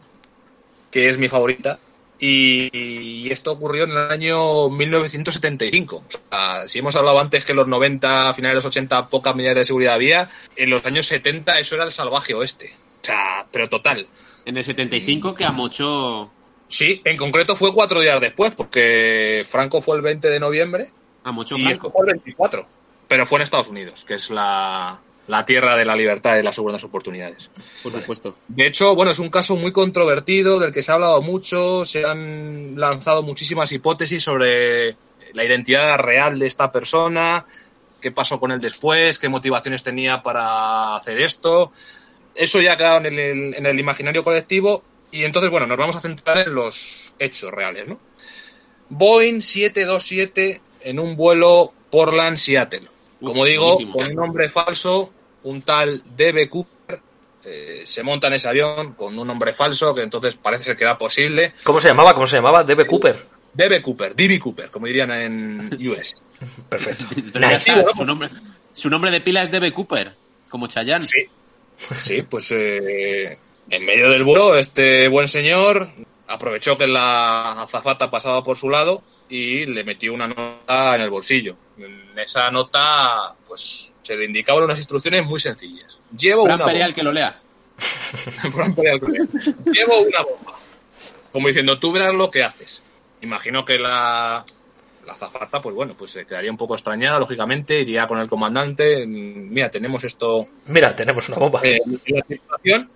que 0.90 1.08
es 1.08 1.18
mi 1.18 1.28
favorita. 1.28 1.78
Y, 2.18 2.70
y 2.72 3.30
esto 3.30 3.52
ocurrió 3.52 3.84
en 3.84 3.90
el 3.90 4.10
año 4.10 4.70
1975. 4.70 5.96
O 5.96 6.04
sea, 6.30 6.66
si 6.66 6.78
hemos 6.78 6.96
hablado 6.96 7.20
antes 7.20 7.44
que 7.44 7.52
en 7.52 7.56
los 7.56 7.68
90, 7.68 8.30
a 8.30 8.32
finales 8.32 8.54
de 8.54 8.56
los 8.56 8.66
80, 8.66 9.08
pocas 9.10 9.36
medidas 9.36 9.56
de 9.56 9.64
seguridad 9.66 9.94
había, 9.94 10.30
en 10.56 10.70
los 10.70 10.84
años 10.86 11.04
70 11.06 11.58
eso 11.58 11.74
era 11.74 11.84
el 11.84 11.92
salvaje 11.92 12.32
oeste. 12.32 12.72
O 13.02 13.04
sea, 13.04 13.46
pero 13.52 13.68
total. 13.68 14.08
En 14.46 14.56
el 14.56 14.64
75 14.64 15.34
que 15.34 15.44
amochó 15.44 16.30
Sí, 16.68 17.00
en 17.04 17.16
concreto 17.16 17.54
fue 17.54 17.72
cuatro 17.72 18.00
días 18.00 18.20
después, 18.20 18.54
porque 18.54 19.44
Franco 19.48 19.80
fue 19.80 19.96
el 19.96 20.02
20 20.02 20.28
de 20.28 20.40
noviembre 20.40 20.90
amochó 21.26 21.56
y 21.56 21.62
Franco. 21.62 21.90
fue 21.90 22.06
el 22.06 22.14
24. 22.14 22.66
Pero 23.08 23.26
fue 23.26 23.38
en 23.38 23.42
Estados 23.42 23.68
Unidos, 23.68 24.04
que 24.04 24.14
es 24.14 24.30
la, 24.30 25.00
la 25.28 25.46
tierra 25.46 25.76
de 25.76 25.84
la 25.84 25.94
libertad 25.94 26.34
y 26.34 26.36
de 26.38 26.42
las 26.42 26.54
segundas 26.54 26.82
oportunidades. 26.84 27.50
Por 27.82 27.92
supuesto. 27.92 28.36
De 28.48 28.66
hecho, 28.66 28.94
bueno, 28.94 29.12
es 29.12 29.18
un 29.18 29.28
caso 29.28 29.56
muy 29.56 29.72
controvertido, 29.72 30.58
del 30.58 30.72
que 30.72 30.82
se 30.82 30.90
ha 30.90 30.94
hablado 30.94 31.22
mucho, 31.22 31.84
se 31.84 32.04
han 32.04 32.78
lanzado 32.78 33.22
muchísimas 33.22 33.70
hipótesis 33.72 34.22
sobre 34.22 34.96
la 35.34 35.44
identidad 35.44 35.98
real 35.98 36.38
de 36.38 36.46
esta 36.46 36.72
persona, 36.72 37.44
qué 38.00 38.10
pasó 38.10 38.38
con 38.38 38.50
él 38.50 38.60
después, 38.60 39.18
qué 39.18 39.28
motivaciones 39.28 39.82
tenía 39.82 40.22
para 40.22 40.96
hacer 40.96 41.20
esto. 41.20 41.70
Eso 42.34 42.60
ya 42.60 42.72
ha 42.72 42.76
quedado 42.76 42.98
en 42.98 43.06
el, 43.06 43.54
en 43.54 43.66
el 43.66 43.78
imaginario 43.78 44.22
colectivo 44.22 44.82
y 45.10 45.24
entonces, 45.24 45.50
bueno, 45.50 45.66
nos 45.66 45.78
vamos 45.78 45.96
a 45.96 46.00
centrar 46.00 46.38
en 46.38 46.54
los 46.54 47.14
hechos 47.18 47.50
reales, 47.50 47.88
¿no? 47.88 47.98
Boeing 48.88 49.40
727 49.40 50.60
en 50.80 50.98
un 50.98 51.16
vuelo 51.16 51.72
Portland-Seattle. 51.90 52.88
Como 53.22 53.42
Uf, 53.42 53.48
digo, 53.48 53.66
buenísimo. 53.66 53.92
con 53.94 54.08
un 54.08 54.14
nombre 54.14 54.48
falso, 54.48 55.12
un 55.44 55.62
tal 55.62 56.02
D.B. 56.16 56.48
Cooper 56.48 57.00
eh, 57.44 57.82
se 57.84 58.02
monta 58.02 58.26
en 58.26 58.34
ese 58.34 58.48
avión 58.48 58.94
con 58.94 59.18
un 59.18 59.26
nombre 59.26 59.52
falso, 59.52 59.94
que 59.94 60.02
entonces 60.02 60.34
parece 60.34 60.64
ser 60.64 60.76
que 60.76 60.84
era 60.84 60.98
posible. 60.98 61.52
¿Cómo 61.62 61.80
se 61.80 61.88
llamaba? 61.88 62.12
¿Cómo 62.14 62.26
se 62.26 62.36
llamaba? 62.36 62.62
D.B. 62.64 62.86
Cooper. 62.86 63.36
D.B. 63.54 63.80
Cooper, 63.80 64.14
D.B. 64.14 64.38
Cooper, 64.38 64.70
como 64.70 64.86
dirían 64.86 65.10
en 65.12 65.88
US. 65.88 66.22
Perfecto. 66.68 67.06
Nice. 67.38 67.72
su, 67.94 68.04
nombre, 68.04 68.28
Su 68.72 68.90
nombre 68.90 69.10
de 69.10 69.20
pila 69.22 69.42
es 69.42 69.50
Debe 69.50 69.72
Cooper, 69.72 70.14
como 70.48 70.66
Chayanne. 70.66 71.06
Sí, 71.06 71.24
sí 71.96 72.22
pues 72.22 72.52
eh, 72.52 73.38
en 73.70 73.84
medio 73.84 74.10
del 74.10 74.24
vuelo 74.24 74.56
este 74.56 75.08
buen 75.08 75.28
señor 75.28 75.88
aprovechó 76.28 76.76
que 76.76 76.86
la 76.86 77.62
azafata 77.62 78.10
pasaba 78.10 78.42
por 78.42 78.56
su 78.56 78.68
lado 78.70 79.02
y 79.28 79.66
le 79.66 79.84
metió 79.84 80.12
una 80.14 80.28
nota 80.28 80.94
en 80.96 81.02
el 81.02 81.10
bolsillo. 81.10 81.56
En 81.78 82.18
esa 82.18 82.50
nota, 82.50 83.34
pues 83.46 83.92
se 84.02 84.16
le 84.16 84.24
indicaban 84.24 84.64
unas 84.64 84.78
instrucciones 84.78 85.24
muy 85.24 85.40
sencillas. 85.40 85.98
Llevo 86.16 86.44
Fran 86.44 86.56
una 86.56 86.66
Perial 86.66 86.90
bomba. 86.90 86.94
que 86.94 87.02
lo 87.02 87.12
lea. 87.12 87.40
Fran 88.54 88.74
Perial 88.74 89.00
que 89.00 89.06
lo 89.06 89.12
lea. 89.12 89.26
Llevo 89.72 90.00
una 90.00 90.22
bomba. 90.22 90.58
Como 91.32 91.48
diciendo, 91.48 91.78
tú 91.78 91.92
verás 91.92 92.14
lo 92.14 92.30
que 92.30 92.42
haces. 92.42 92.82
Imagino 93.20 93.64
que 93.64 93.78
la, 93.78 94.44
la 95.04 95.12
azafata, 95.12 95.60
pues 95.60 95.74
bueno, 95.74 95.94
pues 95.96 96.12
se 96.12 96.24
quedaría 96.24 96.50
un 96.50 96.56
poco 96.56 96.74
extrañada, 96.74 97.18
lógicamente, 97.18 97.80
iría 97.80 98.06
con 98.06 98.18
el 98.18 98.28
comandante. 98.28 99.04
Mira, 99.06 99.68
tenemos 99.70 100.02
esto 100.04 100.48
Mira, 100.66 100.94
tenemos 100.96 101.28
una 101.28 101.38
bomba. 101.38 101.60
eh, 101.62 101.78
en 101.84 102.16
la 102.16 102.24
situación. 102.26 102.90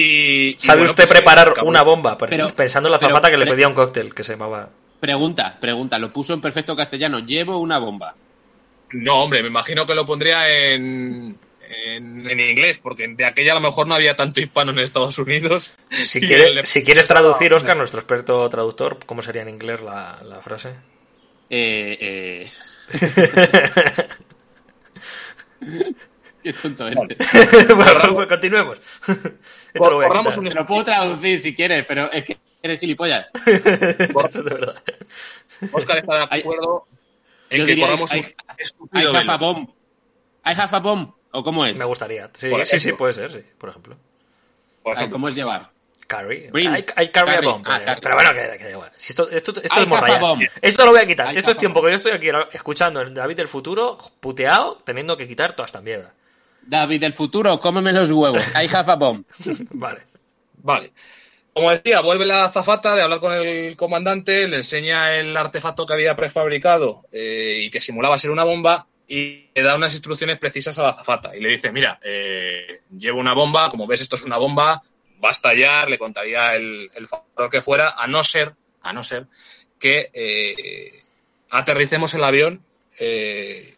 Y, 0.00 0.50
y 0.50 0.54
¿Sabe 0.58 0.80
bueno, 0.80 0.90
usted 0.92 1.04
pues, 1.06 1.18
preparar 1.18 1.48
eh, 1.48 1.50
acabó. 1.50 1.68
una 1.68 1.82
bomba? 1.82 2.16
Pero- 2.16 2.54
pensando 2.54 2.88
en 2.88 2.92
la 2.92 2.98
pero- 2.98 3.10
zapata 3.10 3.30
que 3.30 3.36
le 3.38 3.46
pedía 3.46 3.66
un 3.68 3.74
cóctel 3.74 4.14
que 4.14 4.22
se 4.22 4.32
llamaba. 4.32 4.70
Pregunta, 5.00 5.58
pregunta. 5.60 5.98
Lo 5.98 6.12
puso 6.12 6.34
en 6.34 6.40
perfecto 6.40 6.74
castellano. 6.76 7.18
Llevo 7.20 7.58
una 7.58 7.78
bomba. 7.78 8.14
No, 8.92 9.22
hombre, 9.22 9.42
me 9.42 9.48
imagino 9.48 9.84
que 9.86 9.94
lo 9.94 10.06
pondría 10.06 10.48
en, 10.72 11.36
en, 11.86 12.30
en 12.30 12.40
inglés, 12.40 12.78
porque 12.82 13.06
de 13.08 13.24
aquella 13.26 13.52
a 13.52 13.54
lo 13.56 13.60
mejor 13.60 13.86
no 13.86 13.94
había 13.94 14.16
tanto 14.16 14.40
hispano 14.40 14.70
en 14.72 14.78
Estados 14.78 15.18
Unidos. 15.18 15.74
Si, 15.90 16.18
Y 16.24 16.26
quiere- 16.26 16.50
le- 16.54 16.64
si 16.64 16.82
quieres 16.82 17.06
traducir, 17.06 17.52
Oscar, 17.52 17.76
nuestro 17.76 18.00
experto 18.00 18.48
traductor, 18.48 18.98
¿cómo 19.04 19.20
sería 19.22 19.42
en 19.42 19.50
inglés 19.50 19.82
la, 19.82 20.20
la 20.24 20.40
frase? 20.40 20.70
Eh, 21.50 21.98
eh... 22.00 22.48
Qué 26.42 26.52
tonto 26.52 26.86
eres. 26.86 26.96
bueno, 27.76 28.14
pues 28.14 28.26
continuemos. 28.28 28.78
Esto 29.74 29.90
lo 29.90 29.96
Borramos 29.96 30.36
un 30.36 30.48
lo 30.48 30.66
puedo 30.66 30.84
traducir 30.84 31.42
si 31.42 31.54
quieres, 31.54 31.84
pero 31.86 32.10
es 32.12 32.24
que 32.24 32.38
eres 32.62 32.80
gilipollas. 32.80 33.30
Esto 33.46 34.24
es 34.26 34.34
de 34.34 34.42
verdad. 34.42 34.82
Oscar 35.72 35.98
está 35.98 36.20
de 36.20 36.26
Hay- 36.30 36.40
acuerdo 36.40 36.86
en 37.50 37.58
Yo 37.58 37.64
que 37.66 37.70
diría, 37.72 37.86
corramos 37.86 38.12
I, 38.12 38.18
un 38.18 38.24
I 38.24 38.34
estúpido 38.58 39.08
have 39.10 39.18
a 39.18 39.20
velo. 39.22 39.38
bomb. 39.38 39.68
I 40.44 40.50
have 40.56 40.76
a 40.76 40.80
bomb. 40.80 41.12
¿O 41.32 41.42
cómo 41.42 41.66
es? 41.66 41.76
Me 41.78 41.84
gustaría. 41.84 42.30
Sí, 42.34 42.50
sí, 42.64 42.78
sí, 42.78 42.92
puede 42.92 43.12
ser, 43.12 43.30
sí, 43.32 43.42
por 43.58 43.70
ejemplo. 43.70 43.96
Por 44.82 44.92
Ay, 44.92 44.96
ejemplo. 44.98 45.14
¿Cómo 45.16 45.28
es 45.28 45.34
llevar? 45.34 45.70
Carry. 46.06 46.48
Bring. 46.50 46.74
I, 46.74 46.78
I 46.78 47.08
carry, 47.08 47.10
Carry. 47.32 47.46
a 47.46 47.50
bomb. 47.50 47.64
Ah, 47.68 47.80
carry. 47.84 48.00
Pero 48.00 48.14
bueno, 48.14 48.30
que, 48.32 48.56
que 48.58 48.64
da 48.64 48.70
igual. 48.70 48.90
Si 48.96 49.12
esto, 49.12 49.28
esto, 49.28 49.52
esto 49.62 49.80
es 49.82 49.88
morralla. 49.88 50.36
Esto 50.62 50.84
lo 50.86 50.92
voy 50.92 51.00
a 51.00 51.06
quitar. 51.06 51.34
I 51.34 51.36
Esto 51.36 51.50
es 51.50 51.58
tiempo 51.58 51.82
que 51.82 51.90
yo 51.90 51.96
estoy 51.96 52.12
aquí 52.12 52.30
escuchando 52.52 53.02
el 53.02 53.12
David 53.12 53.36
del 53.36 53.48
futuro, 53.48 53.98
puteado, 54.20 54.78
teniendo 54.84 55.18
que 55.18 55.28
quitar 55.28 55.52
toda 55.52 55.66
esta 55.66 55.82
mierda. 55.82 56.14
David 56.62 57.00
del 57.00 57.12
futuro, 57.12 57.58
cómeme 57.60 57.92
los 57.92 58.10
huevos. 58.10 58.42
I 58.54 58.68
have 58.74 58.90
a 58.90 58.96
bomb. 58.96 59.24
Vale. 59.70 60.02
Vale. 60.62 60.92
Como 61.52 61.72
decía, 61.72 62.00
vuelve 62.02 62.24
la 62.24 62.44
azafata 62.44 62.94
de 62.94 63.02
hablar 63.02 63.18
con 63.18 63.32
el 63.32 63.74
comandante, 63.74 64.46
le 64.46 64.58
enseña 64.58 65.16
el 65.16 65.36
artefacto 65.36 65.86
que 65.86 65.92
había 65.92 66.14
prefabricado 66.14 67.04
eh, 67.10 67.62
y 67.62 67.70
que 67.70 67.80
simulaba 67.80 68.16
ser 68.16 68.30
una 68.30 68.44
bomba 68.44 68.86
y 69.08 69.48
le 69.52 69.62
da 69.62 69.74
unas 69.74 69.92
instrucciones 69.92 70.38
precisas 70.38 70.78
a 70.78 70.82
la 70.82 70.90
azafata. 70.90 71.34
Y 71.36 71.40
le 71.40 71.48
dice, 71.48 71.72
mira, 71.72 71.98
eh, 72.04 72.82
llevo 72.96 73.18
una 73.18 73.34
bomba, 73.34 73.70
como 73.70 73.88
ves 73.88 74.02
esto 74.02 74.14
es 74.14 74.22
una 74.22 74.36
bomba, 74.36 74.82
va 75.24 75.28
a 75.30 75.32
estallar, 75.32 75.90
le 75.90 75.98
contaría 75.98 76.54
el, 76.54 76.88
el 76.94 77.08
factor 77.08 77.50
que 77.50 77.60
fuera, 77.60 77.94
a 77.96 78.06
no 78.06 78.22
ser, 78.22 78.54
a 78.82 78.92
no 78.92 79.02
ser 79.02 79.26
que 79.80 80.10
eh, 80.12 81.02
aterricemos 81.50 82.14
el 82.14 82.22
avión 82.22 82.64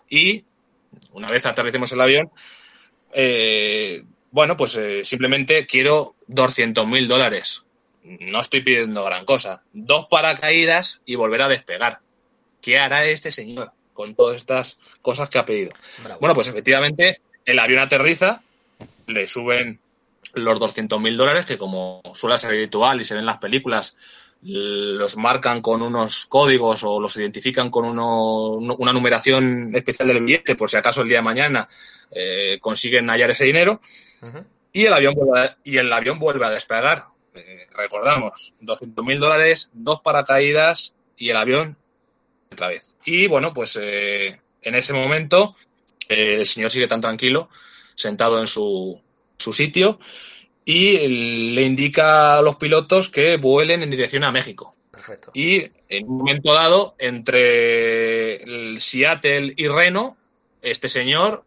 y 0.08 0.44
una 1.12 1.28
vez 1.28 1.46
aterricemos 1.46 1.92
el 1.92 2.00
avión, 2.00 2.30
eh, 3.12 4.02
bueno, 4.30 4.56
pues 4.56 4.76
eh, 4.76 5.04
simplemente 5.04 5.66
quiero 5.66 6.14
200 6.28 6.86
mil 6.86 7.08
dólares. 7.08 7.64
No 8.02 8.40
estoy 8.40 8.62
pidiendo 8.62 9.04
gran 9.04 9.24
cosa. 9.24 9.62
Dos 9.72 10.06
paracaídas 10.06 11.00
y 11.04 11.16
volver 11.16 11.42
a 11.42 11.48
despegar. 11.48 12.00
¿Qué 12.60 12.78
hará 12.78 13.04
este 13.04 13.30
señor 13.30 13.72
con 13.92 14.14
todas 14.14 14.36
estas 14.36 14.78
cosas 15.02 15.28
que 15.28 15.38
ha 15.38 15.44
pedido? 15.44 15.72
Bravo. 16.02 16.20
Bueno, 16.20 16.34
pues 16.34 16.48
efectivamente 16.48 17.20
el 17.44 17.58
avión 17.58 17.80
aterriza, 17.80 18.42
le 19.06 19.26
suben 19.26 19.80
los 20.34 20.60
200 20.60 21.00
mil 21.00 21.16
dólares, 21.16 21.44
que 21.44 21.58
como 21.58 22.02
suele 22.14 22.38
ser 22.38 22.50
habitual 22.50 23.00
y 23.00 23.04
se 23.04 23.14
ven 23.14 23.22
en 23.22 23.26
las 23.26 23.38
películas, 23.38 23.96
los 24.42 25.16
marcan 25.16 25.60
con 25.60 25.82
unos 25.82 26.24
códigos 26.26 26.82
o 26.84 26.98
los 27.00 27.16
identifican 27.16 27.68
con 27.70 27.84
uno- 27.84 28.54
una 28.56 28.92
numeración 28.92 29.70
especial 29.74 30.08
del 30.08 30.24
billete, 30.24 30.54
por 30.56 30.70
si 30.70 30.76
acaso 30.76 31.02
el 31.02 31.08
día 31.08 31.18
de 31.18 31.22
mañana 31.24 31.68
eh, 32.12 32.58
consiguen 32.60 33.08
hallar 33.10 33.30
ese 33.30 33.44
dinero, 33.44 33.80
y 34.72 34.86
el 34.86 34.92
avión 34.92 35.14
vuelve 35.14 35.40
a, 35.40 35.56
y 35.64 35.76
el 35.76 35.92
avión 35.92 36.18
vuelve 36.18 36.46
a 36.46 36.50
despegar. 36.50 37.06
Eh, 37.34 37.66
recordamos, 37.74 38.54
200 38.60 39.04
mil 39.04 39.20
dólares, 39.20 39.70
dos 39.72 40.00
paracaídas 40.00 40.94
y 41.16 41.30
el 41.30 41.36
avión 41.36 41.76
otra 42.52 42.68
vez. 42.68 42.96
Y 43.04 43.26
bueno, 43.28 43.52
pues 43.52 43.78
eh, 43.80 44.40
en 44.62 44.74
ese 44.74 44.92
momento 44.92 45.54
el 46.08 46.44
señor 46.46 46.70
sigue 46.70 46.88
tan 46.88 47.00
tranquilo, 47.00 47.48
sentado 47.94 48.40
en 48.40 48.46
su, 48.46 49.00
su 49.36 49.52
sitio, 49.52 50.00
y 50.64 51.52
le 51.54 51.62
indica 51.62 52.38
a 52.38 52.42
los 52.42 52.56
pilotos 52.56 53.08
que 53.08 53.36
vuelen 53.36 53.82
en 53.82 53.90
dirección 53.90 54.24
a 54.24 54.32
México. 54.32 54.74
Perfecto. 54.90 55.30
Y 55.34 55.64
en 55.88 56.08
un 56.08 56.18
momento 56.18 56.52
dado, 56.52 56.94
entre 56.98 58.36
el 58.42 58.80
Seattle 58.80 59.54
y 59.56 59.66
Reno, 59.68 60.16
este 60.62 60.88
señor 60.88 61.44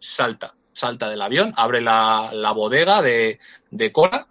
salta, 0.00 0.54
salta 0.72 1.08
del 1.08 1.22
avión, 1.22 1.52
abre 1.56 1.80
la, 1.80 2.30
la 2.32 2.52
bodega 2.52 3.00
de, 3.02 3.38
de 3.70 3.92
cola, 3.92 4.26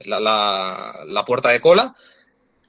la, 0.00 0.20
la- 0.20 1.00
la 1.06 1.24
puerta 1.24 1.48
de 1.50 1.60
cola, 1.60 1.94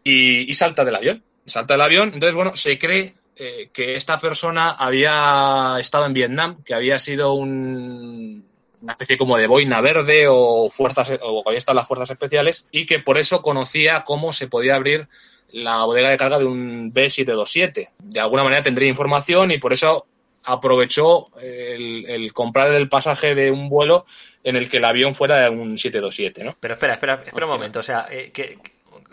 y, 0.04 0.50
y 0.50 0.54
salta 0.56 0.84
del 0.86 0.96
avión. 0.96 1.24
Salta 1.46 1.76
del 1.76 1.82
avión, 1.82 2.12
entonces, 2.14 2.36
bueno, 2.36 2.56
se 2.56 2.78
cree 2.78 3.14
eh, 3.36 3.70
que 3.72 3.96
esta 3.96 4.18
persona 4.18 4.72
había 4.72 5.78
estado 5.80 6.06
en 6.08 6.14
Vietnam, 6.14 6.64
que 6.64 6.74
había 6.74 6.98
sido 7.00 7.34
un- 7.34 8.47
una 8.82 8.94
especie 8.94 9.18
como 9.18 9.38
de 9.38 9.48
boina 9.48 9.82
verde 9.82 10.28
o 10.30 10.70
fuerzas 10.70 11.20
o 11.22 11.52
estado 11.52 11.76
en 11.76 11.78
las 11.78 11.88
fuerzas 11.88 12.10
especiales 12.10 12.66
y 12.72 12.86
que 12.86 13.00
por 13.00 13.18
eso 13.18 13.42
conocía 13.42 14.04
cómo 14.06 14.34
se 14.34 14.48
podía 14.48 14.76
abrir 14.76 15.08
la 15.52 15.86
bodega 15.86 16.10
de 16.10 16.18
carga 16.18 16.40
de 16.40 16.46
un 16.46 16.94
B727. 16.94 17.90
De 18.00 18.20
alguna 18.20 18.44
manera 18.44 18.64
tendría 18.64 18.90
información 18.90 19.52
y 19.52 19.58
por 19.58 19.74
eso 19.74 20.06
aprovechó 20.44 21.28
el, 21.42 22.06
el 22.08 22.34
comprar 22.34 22.74
el 22.74 22.88
pasaje 22.90 23.36
de 23.36 23.52
un 23.52 23.70
vuelo 23.70 24.06
en 24.44 24.56
el 24.56 24.70
que 24.70 24.78
el 24.78 24.86
avión 24.86 25.14
fuera 25.14 25.50
un 25.52 25.78
727, 25.78 26.44
¿no? 26.44 26.56
Pero 26.60 26.76
espera, 26.76 26.94
espera, 26.94 27.22
espera 27.26 27.46
un 27.46 27.52
momento. 27.52 27.80
O 27.80 27.84
sea, 27.84 28.08
eh, 28.10 28.32
que, 28.32 28.58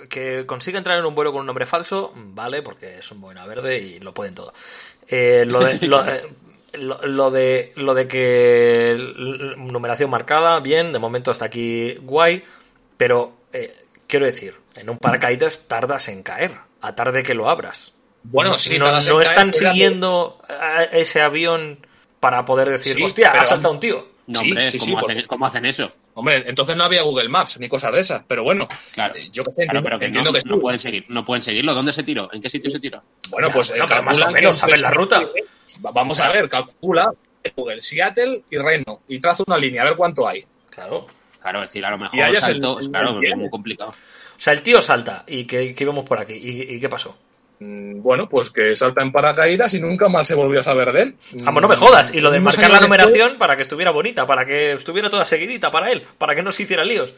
que 0.08 0.44
consiga 0.46 0.78
entrar 0.78 0.98
en 0.98 1.04
un 1.04 1.14
vuelo 1.14 1.32
con 1.32 1.40
un 1.40 1.46
nombre 1.46 1.66
falso, 1.66 2.12
vale, 2.14 2.62
porque 2.62 2.98
es 2.98 3.10
un 3.10 3.20
boina 3.20 3.44
verde 3.46 3.80
y 3.80 4.00
lo 4.00 4.14
pueden 4.14 4.34
todo. 4.36 4.54
Eh, 5.08 5.44
lo, 5.46 5.60
de, 5.60 5.86
lo, 5.88 6.06
eh, 6.06 6.22
lo- 6.78 7.00
lo 7.06 7.30
de 7.30 7.72
lo 7.76 7.94
de 7.94 8.06
que 8.08 8.96
numeración 9.56 10.10
marcada, 10.10 10.60
bien, 10.60 10.92
de 10.92 10.98
momento 10.98 11.30
hasta 11.30 11.44
aquí 11.46 11.94
guay, 12.02 12.42
pero 12.96 13.32
eh, 13.52 13.74
quiero 14.06 14.26
decir, 14.26 14.54
en 14.74 14.90
un 14.90 14.98
paracaídas 14.98 15.68
tardas 15.68 16.08
en 16.08 16.22
caer, 16.22 16.56
a 16.80 16.94
tarde 16.94 17.22
que 17.22 17.34
lo 17.34 17.48
abras. 17.48 17.92
Bueno, 18.22 18.58
sí, 18.58 18.78
no, 18.78 18.86
no 18.86 18.92
caer, 19.18 19.20
están 19.22 19.52
siguiendo 19.52 20.40
a 20.48 20.84
ese 20.84 21.20
avión 21.20 21.86
para 22.20 22.44
poder 22.44 22.70
decir, 22.70 22.94
Sí, 22.96 23.02
hostia, 23.02 23.32
ha 23.32 23.44
saltado 23.44 23.74
un 23.74 23.80
tío. 23.80 24.08
No, 24.26 24.40
Sí, 24.40 24.48
hombre, 24.50 24.70
sí, 24.70 24.78
¿cómo, 24.78 24.86
sí, 24.86 24.94
hacen, 24.96 25.06
porque- 25.16 25.26
cómo 25.26 25.46
hacen 25.46 25.66
eso? 25.66 25.92
Hombre, 26.14 26.44
entonces 26.46 26.76
no 26.76 26.84
había 26.84 27.02
Google 27.02 27.28
Maps 27.28 27.58
ni 27.58 27.68
cosas 27.68 27.92
de 27.92 28.00
esas, 28.00 28.22
pero 28.26 28.44
bueno, 28.44 28.68
Claro. 28.92 29.14
eh, 29.16 29.28
yo 29.32 29.42
qué 29.42 29.50
sé, 29.50 29.64
Claro, 29.66 29.80
entiendo, 29.80 29.82
pero 29.82 29.98
que 29.98 30.04
entiendo 30.06 30.30
no, 30.32 30.38
que 30.38 30.48
no 30.48 30.58
pueden 30.60 30.78
seguir, 30.80 31.04
no 31.08 31.24
pueden 31.24 31.42
seguirlo. 31.42 31.74
¿Dónde 31.74 31.92
se 31.92 32.02
tiró? 32.04 32.28
¿En 32.32 32.40
qué 32.40 32.48
sitio 32.48 32.70
se 32.70 32.78
tiró? 32.78 33.02
Bueno, 33.30 33.48
Ya, 33.48 33.54
pues 33.54 33.70
eh, 33.70 33.74
pero 33.88 34.02
más 34.02 34.22
o 34.22 34.30
menos 34.30 34.52
que 34.56 34.60
saber 34.60 34.80
la 34.80 34.90
ruta. 34.90 35.20
Va- 35.84 35.90
Vamos 35.90 36.20
a 36.20 36.30
ver, 36.30 36.48
calcula 36.48 37.10
Google, 37.56 37.80
Seattle 37.80 38.44
y 38.50 38.56
Reno 38.58 39.02
y 39.08 39.18
traza 39.18 39.42
una 39.46 39.58
línea, 39.58 39.82
a 39.82 39.86
ver 39.86 39.96
cuánto 39.96 40.26
hay. 40.26 40.44
Claro. 40.70 41.06
Claro, 41.40 41.62
es 41.62 41.68
decir, 41.68 41.84
a 41.84 41.90
lo 41.90 41.98
mejor 41.98 42.34
saltó. 42.36 42.78
el- 42.78 42.84
el- 42.86 42.90
claro, 42.90 43.18
el 43.18 43.24
es 43.24 43.36
muy 43.36 43.50
complicado. 43.50 43.90
O 43.90 44.40
sea, 44.40 44.52
el 44.52 44.62
tío 44.62 44.80
salta 44.80 45.24
y 45.26 45.44
que, 45.44 45.74
que 45.74 45.84
íbamos 45.84 46.04
por 46.04 46.18
aquí. 46.20 46.34
¿Y, 46.34 46.74
y 46.74 46.80
qué 46.80 46.88
pasó? 46.88 47.16
Mm, 47.60 48.02
Bueno, 48.02 48.28
pues 48.28 48.50
que 48.50 48.74
salta 48.76 49.02
en 49.02 49.12
paracaídas 49.12 49.72
y 49.74 49.80
nunca 49.80 50.08
más 50.08 50.26
se 50.28 50.34
volvió 50.34 50.60
a 50.60 50.62
saber 50.64 50.92
de 50.92 51.02
él. 51.02 51.14
Vamos, 51.42 51.62
no 51.62 51.68
me 51.68 51.76
jodas. 51.76 52.12
Y 52.14 52.20
lo 52.20 52.30
de 52.30 52.40
marcar 52.40 52.64
la 52.70 52.78
después- 52.80 52.82
numeración 52.82 53.38
para 53.38 53.56
que 53.56 53.62
estuviera 53.62 53.90
bonita, 53.92 54.26
para 54.26 54.44
que 54.44 54.72
estuviera 54.72 55.08
toda 55.10 55.24
seguidita 55.24 55.70
para 55.70 55.90
él, 55.92 56.02
para 56.18 56.34
que 56.34 56.42
no 56.42 56.50
se 56.52 56.64
hiciera 56.64 56.84
líos. 56.84 57.14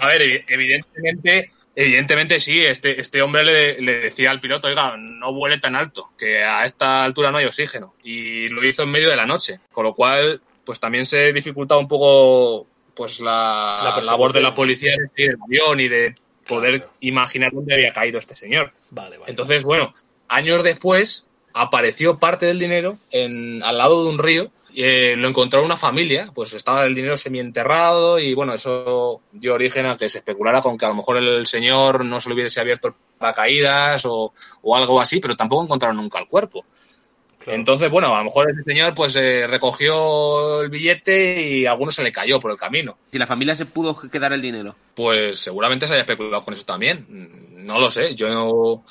A 0.00 0.06
ver, 0.08 0.22
evi- 0.22 0.44
evidentemente, 0.48 1.50
evidentemente 1.76 2.40
sí, 2.40 2.64
este, 2.64 3.00
este 3.00 3.20
hombre 3.22 3.44
le, 3.44 3.80
le 3.82 4.00
decía 4.00 4.30
al 4.30 4.40
piloto, 4.40 4.68
oiga, 4.68 4.96
no 4.96 5.32
vuele 5.32 5.58
tan 5.58 5.76
alto, 5.76 6.10
que 6.18 6.42
a 6.42 6.64
esta 6.64 7.04
altura 7.04 7.30
no 7.30 7.38
hay 7.38 7.44
oxígeno. 7.46 7.94
Y 8.02 8.48
lo 8.48 8.64
hizo 8.66 8.82
en 8.84 8.90
medio 8.90 9.10
de 9.10 9.16
la 9.16 9.26
noche, 9.26 9.60
con 9.72 9.84
lo 9.84 9.94
cual, 9.94 10.40
pues 10.64 10.80
también 10.80 11.04
se 11.06 11.32
dificultaba 11.32 11.80
un 11.80 11.88
poco 11.88 12.66
pues 12.94 13.20
la, 13.20 14.00
labor 14.04 14.32
de 14.32 14.40
la 14.42 14.54
policía 14.54 14.92
de 14.92 15.08
seguir 15.14 15.30
el 15.30 15.36
avión 15.42 15.80
y 15.80 15.88
de 15.88 16.14
poder 16.46 16.78
Claro. 16.80 16.92
imaginar 17.00 17.50
dónde 17.52 17.74
había 17.74 17.92
caído 17.92 18.18
este 18.18 18.34
señor. 18.36 18.72
Entonces, 19.26 19.64
bueno, 19.64 19.92
años 20.28 20.62
después, 20.62 21.26
apareció 21.54 22.18
parte 22.18 22.46
del 22.46 22.58
dinero 22.58 22.98
en, 23.10 23.62
al 23.62 23.78
lado 23.78 24.04
de 24.04 24.10
un 24.10 24.18
río. 24.18 24.50
Eh, 24.74 25.14
lo 25.18 25.28
encontró 25.28 25.62
una 25.62 25.76
familia, 25.76 26.30
pues 26.34 26.54
estaba 26.54 26.84
el 26.84 26.94
dinero 26.94 27.18
semienterrado 27.18 28.18
y 28.18 28.32
bueno, 28.32 28.54
eso 28.54 29.20
dio 29.30 29.52
origen 29.52 29.84
a 29.84 29.98
que 29.98 30.08
se 30.08 30.18
especulara 30.18 30.62
con 30.62 30.78
que 30.78 30.86
a 30.86 30.88
lo 30.88 30.94
mejor 30.94 31.18
el 31.18 31.46
señor 31.46 32.06
no 32.06 32.22
se 32.22 32.30
le 32.30 32.36
hubiese 32.36 32.58
abierto 32.58 32.88
el 32.88 32.94
paracaídas 33.18 34.06
o, 34.06 34.32
o 34.62 34.76
algo 34.76 34.98
así, 34.98 35.20
pero 35.20 35.36
tampoco 35.36 35.64
encontraron 35.64 35.98
nunca 35.98 36.18
el 36.18 36.26
cuerpo. 36.26 36.64
Entonces, 37.46 37.90
bueno, 37.90 38.14
a 38.14 38.18
lo 38.18 38.24
mejor 38.24 38.50
ese 38.50 38.62
señor 38.62 38.94
pues 38.94 39.16
eh, 39.16 39.46
recogió 39.46 40.62
el 40.62 40.68
billete 40.68 41.48
y 41.48 41.66
a 41.66 41.72
alguno 41.72 41.90
se 41.90 42.02
le 42.02 42.12
cayó 42.12 42.40
por 42.40 42.50
el 42.50 42.58
camino. 42.58 42.98
Si 43.10 43.18
la 43.18 43.26
familia 43.26 43.56
se 43.56 43.66
pudo 43.66 43.96
quedar 44.10 44.32
el 44.32 44.42
dinero. 44.42 44.74
Pues 44.94 45.38
seguramente 45.38 45.86
se 45.86 45.94
haya 45.94 46.02
especulado 46.02 46.42
con 46.42 46.54
eso 46.54 46.64
también. 46.64 47.06
No 47.64 47.78
lo 47.78 47.90
sé. 47.90 48.14
Yo 48.14 48.82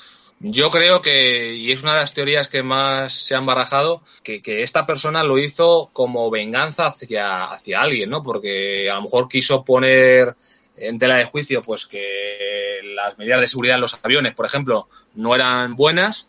yo 0.44 0.70
creo 0.70 1.00
que, 1.00 1.54
y 1.54 1.70
es 1.70 1.84
una 1.84 1.94
de 1.94 2.00
las 2.00 2.14
teorías 2.14 2.48
que 2.48 2.64
más 2.64 3.12
se 3.12 3.36
han 3.36 3.46
barajado, 3.46 4.02
que, 4.24 4.42
que, 4.42 4.64
esta 4.64 4.86
persona 4.86 5.22
lo 5.22 5.38
hizo 5.38 5.90
como 5.92 6.28
venganza 6.32 6.86
hacia, 6.86 7.44
hacia 7.44 7.80
alguien, 7.80 8.10
¿no? 8.10 8.24
Porque 8.24 8.90
a 8.90 8.96
lo 8.96 9.02
mejor 9.02 9.28
quiso 9.28 9.64
poner 9.64 10.34
en 10.74 10.98
tela 10.98 11.16
de 11.16 11.26
juicio 11.26 11.62
pues 11.62 11.86
que 11.86 12.80
las 12.96 13.18
medidas 13.18 13.40
de 13.40 13.46
seguridad 13.46 13.76
en 13.76 13.82
los 13.82 13.96
aviones, 14.02 14.34
por 14.34 14.46
ejemplo, 14.46 14.88
no 15.14 15.34
eran 15.34 15.76
buenas 15.76 16.28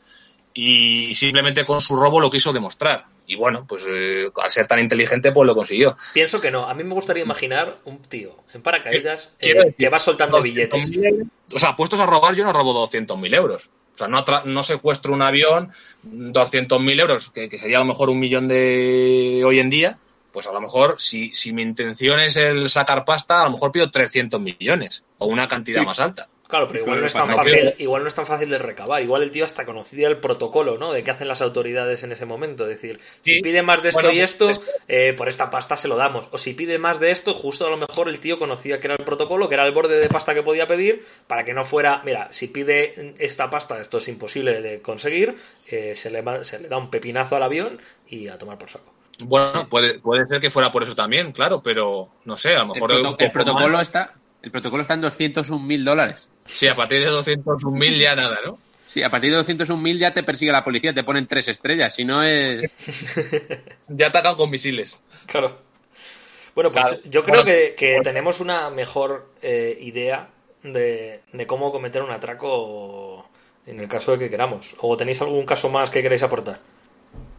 y 0.54 1.16
simplemente 1.16 1.66
con 1.66 1.82
su 1.82 1.96
robo 1.96 2.20
lo 2.20 2.30
quiso 2.30 2.54
demostrar. 2.54 3.06
Y 3.26 3.36
bueno, 3.36 3.66
pues 3.68 3.84
eh, 3.88 4.30
al 4.42 4.52
ser 4.52 4.68
tan 4.68 4.80
inteligente, 4.80 5.32
pues 5.32 5.48
lo 5.48 5.56
consiguió. 5.56 5.96
Pienso 6.14 6.42
que 6.42 6.52
no. 6.52 6.68
A 6.68 6.74
mí 6.74 6.84
me 6.84 6.94
gustaría 6.94 7.24
imaginar 7.24 7.80
un 7.86 8.02
tío 8.02 8.36
en 8.54 8.62
paracaídas 8.62 9.32
eh, 9.40 9.54
decir, 9.54 9.76
que 9.78 9.90
va 9.90 10.00
soltando 10.00 10.42
billetes. 10.42 10.92
O 11.54 11.60
sea, 11.60 11.76
puestos 11.76 12.00
a 12.00 12.06
robar, 12.06 12.36
yo 12.36 12.44
no 12.44 12.52
robo 12.52 12.86
200.000 12.86 13.36
euros. 13.36 13.70
O 13.94 13.98
sea, 13.98 14.08
no, 14.08 14.26
no 14.46 14.64
secuestro 14.64 15.14
un 15.14 15.22
avión 15.22 15.72
200.000 16.06 17.00
euros, 17.00 17.30
que, 17.32 17.48
que, 17.48 17.60
sería 17.60 17.78
a 17.78 17.82
lo 17.82 17.86
mejor 17.86 18.10
un 18.10 18.20
millón 18.20 18.48
de 18.48 19.44
hoy 19.46 19.60
en 19.60 19.70
día. 19.70 20.00
Pues 20.32 20.48
a 20.48 20.52
lo 20.52 20.60
mejor, 20.60 20.96
si, 21.00 21.30
si 21.36 21.54
mi 21.54 21.62
intención 21.62 22.20
es 22.20 22.36
el 22.38 22.68
sacar 22.68 23.06
pasta, 23.06 23.42
a 23.42 23.46
lo 23.46 23.52
mejor 23.52 23.72
pido 23.72 23.92
300 23.92 24.42
millones 24.42 25.04
o 25.20 25.28
una 25.28 25.48
cantidad 25.48 25.82
sí. 25.82 25.86
más 25.86 26.00
alta. 26.00 26.28
Claro, 26.54 26.68
pero 26.68 26.82
igual 26.82 27.02
no, 27.02 27.08
es 27.08 27.14
tan 27.14 27.26
fácil, 27.26 27.74
igual 27.80 28.04
no 28.04 28.08
es 28.08 28.14
tan 28.14 28.28
fácil 28.28 28.48
de 28.48 28.60
recabar. 28.60 29.02
Igual 29.02 29.24
el 29.24 29.32
tío 29.32 29.44
hasta 29.44 29.66
conocía 29.66 30.08
el 30.08 30.18
protocolo, 30.18 30.78
¿no? 30.78 30.94
De 30.94 31.04
qué 31.04 31.10
hacen 31.10 31.28
las 31.28 31.42
autoridades 31.42 32.04
en 32.04 32.12
ese 32.12 32.28
momento. 32.28 32.66
Es 32.66 32.80
decir, 32.80 33.00
sí. 33.22 33.38
si 33.38 33.42
pide 33.42 33.64
más 33.64 33.82
de 33.82 33.90
esto 33.90 34.02
bueno, 34.02 34.16
y 34.16 34.22
esto, 34.22 34.52
eh, 34.88 35.16
por 35.18 35.30
esta 35.30 35.50
pasta 35.50 35.76
se 35.76 35.88
lo 35.88 35.96
damos. 35.96 36.28
O 36.30 36.38
si 36.38 36.54
pide 36.54 36.78
más 36.78 37.00
de 37.00 37.10
esto, 37.10 37.34
justo 37.34 37.66
a 37.66 37.72
lo 37.72 37.78
mejor 37.78 38.08
el 38.08 38.20
tío 38.20 38.38
conocía 38.38 38.80
que 38.80 38.86
era 38.86 38.96
el 39.00 39.04
protocolo, 39.04 39.50
que 39.50 39.56
era 39.56 39.66
el 39.66 39.72
borde 39.72 39.98
de 39.98 40.08
pasta 40.10 40.36
que 40.36 40.44
podía 40.44 40.68
pedir, 40.68 41.04
para 41.26 41.44
que 41.44 41.56
no 41.56 41.66
fuera, 41.66 42.04
mira, 42.06 42.28
si 42.30 42.46
pide 42.46 43.16
esta 43.18 43.50
pasta, 43.50 43.82
esto 43.82 43.98
es 43.98 44.08
imposible 44.08 44.62
de 44.62 44.80
conseguir, 44.80 45.36
eh, 45.66 45.96
se, 45.96 46.12
le, 46.12 46.44
se 46.44 46.60
le 46.60 46.68
da 46.68 46.78
un 46.78 46.92
pepinazo 46.92 47.36
al 47.36 47.42
avión 47.42 47.82
y 48.08 48.28
a 48.28 48.38
tomar 48.38 48.60
por 48.60 48.70
saco. 48.70 48.94
Bueno, 49.26 49.68
puede, 49.70 49.98
puede 49.98 50.28
ser 50.28 50.40
que 50.40 50.52
fuera 50.52 50.72
por 50.72 50.84
eso 50.84 50.94
también, 50.94 51.32
claro, 51.32 51.64
pero 51.64 52.10
no 52.26 52.38
sé, 52.38 52.56
a 52.56 52.60
lo 52.60 52.76
mejor... 52.76 52.92
El, 52.92 53.02
proto 53.02 53.24
el 53.24 53.32
protocolo 53.32 53.80
está... 53.80 54.14
El 54.44 54.52
protocolo 54.52 54.82
está 54.82 54.94
en 54.94 55.02
201 55.02 55.66
mil 55.66 55.86
dólares. 55.86 56.30
Sí, 56.48 56.68
a 56.68 56.76
partir 56.76 57.00
de 57.00 57.06
201 57.06 57.78
mil 57.78 57.98
ya 57.98 58.14
nada, 58.14 58.40
¿no? 58.46 58.60
Sí, 58.86 59.02
a 59.02 59.10
partir 59.10 59.32
de 59.32 59.38
201 59.38 59.82
mil 59.82 59.98
ya 59.98 60.14
te 60.14 60.22
persigue 60.22 60.52
la 60.52 60.66
policía, 60.66 60.94
te 60.94 61.06
ponen 61.06 61.28
tres 61.28 61.48
estrellas, 61.48 61.96
si 61.96 62.04
no 62.04 62.22
es... 62.22 62.76
ya 63.88 64.08
atacan 64.08 64.36
con 64.36 64.50
misiles. 64.50 65.00
Claro. 65.28 65.62
Bueno, 66.54 66.72
pues 66.72 66.86
claro. 66.86 67.02
yo 67.06 67.24
creo 67.24 67.44
bueno, 67.44 67.46
que, 67.46 67.74
que 67.76 67.92
bueno. 67.92 68.04
tenemos 68.04 68.42
una 68.42 68.70
mejor 68.70 69.32
eh, 69.42 69.78
idea 69.80 70.30
de, 70.62 71.22
de, 71.32 71.48
cómo 71.48 71.72
cometer 71.72 72.04
un 72.04 72.12
atraco 72.12 73.28
en 73.66 73.80
el 73.80 73.88
caso 73.88 74.12
de 74.12 74.20
que 74.20 74.30
queramos. 74.30 74.76
¿O 74.80 74.98
tenéis 74.98 75.22
algún 75.22 75.46
caso 75.46 75.70
más 75.70 75.90
que 75.90 76.04
queréis 76.04 76.22
aportar? 76.22 76.60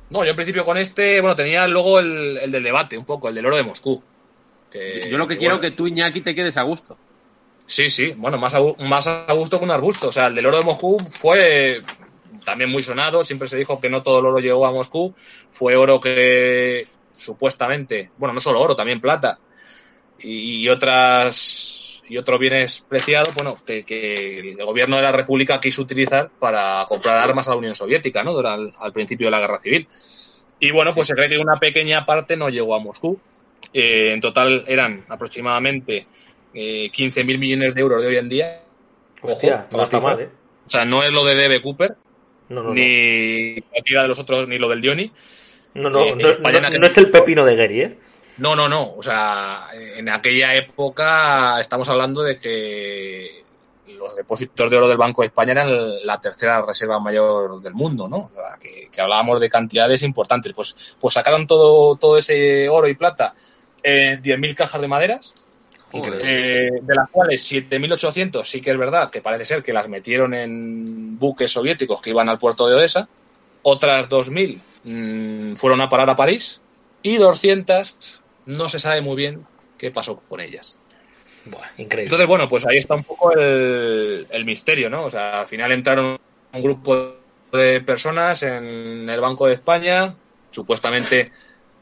No, 0.08 0.24
yo 0.24 0.30
en 0.30 0.36
principio 0.36 0.64
con 0.64 0.78
este, 0.78 1.20
bueno, 1.20 1.36
tenía 1.36 1.66
luego 1.68 2.00
el, 2.00 2.38
el 2.38 2.50
del 2.50 2.64
debate, 2.64 2.96
un 2.96 3.04
poco, 3.04 3.28
el 3.28 3.34
del 3.34 3.44
oro 3.44 3.56
de 3.56 3.62
Moscú. 3.62 4.02
Que, 4.74 5.08
yo 5.08 5.18
lo 5.18 5.28
que 5.28 5.38
quiero 5.38 5.54
es 5.54 5.60
bueno. 5.60 5.70
que 5.70 5.76
tú, 5.76 5.86
Iñaki, 5.86 6.20
te 6.20 6.34
quedes 6.34 6.56
a 6.56 6.62
gusto. 6.62 6.98
Sí, 7.64 7.90
sí, 7.90 8.12
bueno, 8.16 8.38
más 8.38 8.54
a, 8.54 8.60
más 8.80 9.06
a 9.06 9.32
gusto 9.32 9.60
que 9.60 9.64
un 9.64 9.70
arbusto. 9.70 10.08
O 10.08 10.12
sea, 10.12 10.26
el 10.26 10.34
del 10.34 10.46
oro 10.46 10.58
de 10.58 10.64
Moscú 10.64 10.98
fue 10.98 11.80
también 12.44 12.70
muy 12.70 12.82
sonado. 12.82 13.22
Siempre 13.22 13.46
se 13.46 13.56
dijo 13.56 13.80
que 13.80 13.88
no 13.88 14.02
todo 14.02 14.18
el 14.18 14.26
oro 14.26 14.40
llegó 14.40 14.66
a 14.66 14.72
Moscú. 14.72 15.14
Fue 15.52 15.76
oro 15.76 16.00
que 16.00 16.88
supuestamente, 17.12 18.10
bueno, 18.18 18.32
no 18.32 18.40
solo 18.40 18.60
oro, 18.60 18.74
también 18.74 19.00
plata 19.00 19.38
y, 20.18 20.68
otras 20.68 22.02
y 22.08 22.18
otros 22.18 22.40
bienes 22.40 22.84
preciados, 22.88 23.32
bueno, 23.34 23.56
que, 23.64 23.84
que, 23.84 24.40
el 24.40 24.64
gobierno 24.64 24.96
de 24.96 25.02
la 25.02 25.12
República 25.12 25.60
quiso 25.60 25.82
utilizar 25.82 26.30
para 26.40 26.84
comprar 26.88 27.18
armas 27.18 27.46
a 27.46 27.52
la 27.52 27.58
Unión 27.58 27.76
Soviética, 27.76 28.24
¿no? 28.24 28.32
Durante, 28.32 28.76
al 28.78 28.92
principio 28.92 29.28
de 29.28 29.30
la 29.30 29.40
Guerra 29.40 29.60
Civil. 29.60 29.86
Y 30.58 30.70
bueno, 30.70 30.94
pues 30.94 31.06
se 31.06 31.14
cree 31.14 31.28
que 31.28 31.38
una 31.38 31.60
pequeña 31.60 32.04
parte 32.04 32.36
no 32.36 32.48
llegó 32.48 32.74
a 32.74 32.80
Moscú. 32.80 33.20
Eh, 33.76 34.12
en 34.12 34.20
total 34.20 34.62
eran 34.68 35.04
aproximadamente 35.08 36.06
eh, 36.54 36.88
15.000 36.92 37.38
millones 37.38 37.74
de 37.74 37.80
euros 37.80 38.00
de 38.00 38.08
hoy 38.08 38.16
en 38.16 38.28
día. 38.28 38.62
Hostia, 39.20 39.66
Ojo, 39.66 39.76
no 39.76 39.82
está 39.82 39.98
mal, 39.98 40.20
¿eh? 40.20 40.28
O 40.64 40.68
sea, 40.68 40.84
no 40.84 41.02
es 41.02 41.12
lo 41.12 41.24
de 41.24 41.34
D.B. 41.34 41.60
Cooper, 41.60 41.96
no, 42.50 42.62
no, 42.62 42.72
ni 42.72 43.56
no. 43.56 43.62
cualquiera 43.70 44.02
de 44.02 44.08
los 44.08 44.18
otros, 44.20 44.46
ni 44.46 44.58
lo 44.58 44.68
del 44.68 44.86
Johnny. 44.86 45.10
No, 45.74 45.90
no, 45.90 46.04
eh, 46.04 46.14
no, 46.14 46.78
no, 46.78 46.86
es 46.86 46.98
el 46.98 47.10
pepino 47.10 47.44
de 47.44 47.56
Gary, 47.56 47.80
¿eh? 47.80 47.98
No, 48.38 48.54
no, 48.54 48.68
no. 48.68 48.94
O 48.94 49.02
sea, 49.02 49.66
en 49.74 50.08
aquella 50.08 50.54
época 50.54 51.60
estamos 51.60 51.88
hablando 51.88 52.22
de 52.22 52.38
que 52.38 53.42
los 53.88 54.14
depósitos 54.14 54.70
de 54.70 54.76
oro 54.76 54.86
del 54.86 54.98
Banco 54.98 55.22
de 55.22 55.28
España 55.28 55.52
eran 55.52 56.06
la 56.06 56.20
tercera 56.20 56.62
reserva 56.62 57.00
mayor 57.00 57.60
del 57.60 57.74
mundo, 57.74 58.06
¿no? 58.06 58.18
O 58.18 58.28
sea, 58.28 58.56
que, 58.60 58.88
que 58.88 59.00
hablábamos 59.00 59.40
de 59.40 59.48
cantidades 59.48 60.04
importantes. 60.04 60.52
Pues, 60.54 60.96
pues 61.00 61.14
sacaron 61.14 61.48
todo, 61.48 61.96
todo 61.96 62.16
ese 62.16 62.68
oro 62.68 62.86
y 62.86 62.94
plata 62.94 63.34
en 63.84 64.22
10.000 64.22 64.54
cajas 64.54 64.80
de 64.80 64.88
maderas, 64.88 65.34
eh, 65.92 66.70
de 66.82 66.94
las 66.94 67.08
cuales 67.10 67.52
7.800 67.52 68.44
sí 68.44 68.60
que 68.60 68.70
es 68.70 68.76
verdad 68.76 69.10
que 69.10 69.20
parece 69.20 69.44
ser 69.44 69.62
que 69.62 69.72
las 69.72 69.88
metieron 69.88 70.34
en 70.34 71.18
buques 71.18 71.52
soviéticos 71.52 72.02
que 72.02 72.10
iban 72.10 72.28
al 72.28 72.38
puerto 72.38 72.66
de 72.66 72.74
Odessa, 72.74 73.08
otras 73.62 74.08
2.000 74.08 74.58
mmm, 74.84 75.54
fueron 75.54 75.80
a 75.80 75.88
parar 75.88 76.10
a 76.10 76.16
París 76.16 76.60
y 77.02 77.16
200 77.18 78.20
no 78.46 78.68
se 78.68 78.80
sabe 78.80 79.02
muy 79.02 79.14
bien 79.14 79.46
qué 79.78 79.90
pasó 79.90 80.20
con 80.28 80.40
ellas. 80.40 80.78
Buah, 81.44 81.66
increíble. 81.76 82.04
Entonces, 82.04 82.26
bueno, 82.26 82.48
pues 82.48 82.66
ahí 82.66 82.78
está 82.78 82.94
un 82.94 83.04
poco 83.04 83.32
el, 83.32 84.26
el 84.30 84.44
misterio, 84.44 84.88
¿no? 84.88 85.04
O 85.04 85.10
sea, 85.10 85.42
al 85.42 85.46
final 85.46 85.72
entraron 85.72 86.18
un 86.52 86.62
grupo 86.62 87.16
de 87.52 87.82
personas 87.82 88.42
en 88.42 89.08
el 89.08 89.20
Banco 89.20 89.46
de 89.46 89.54
España, 89.54 90.16
supuestamente 90.50 91.30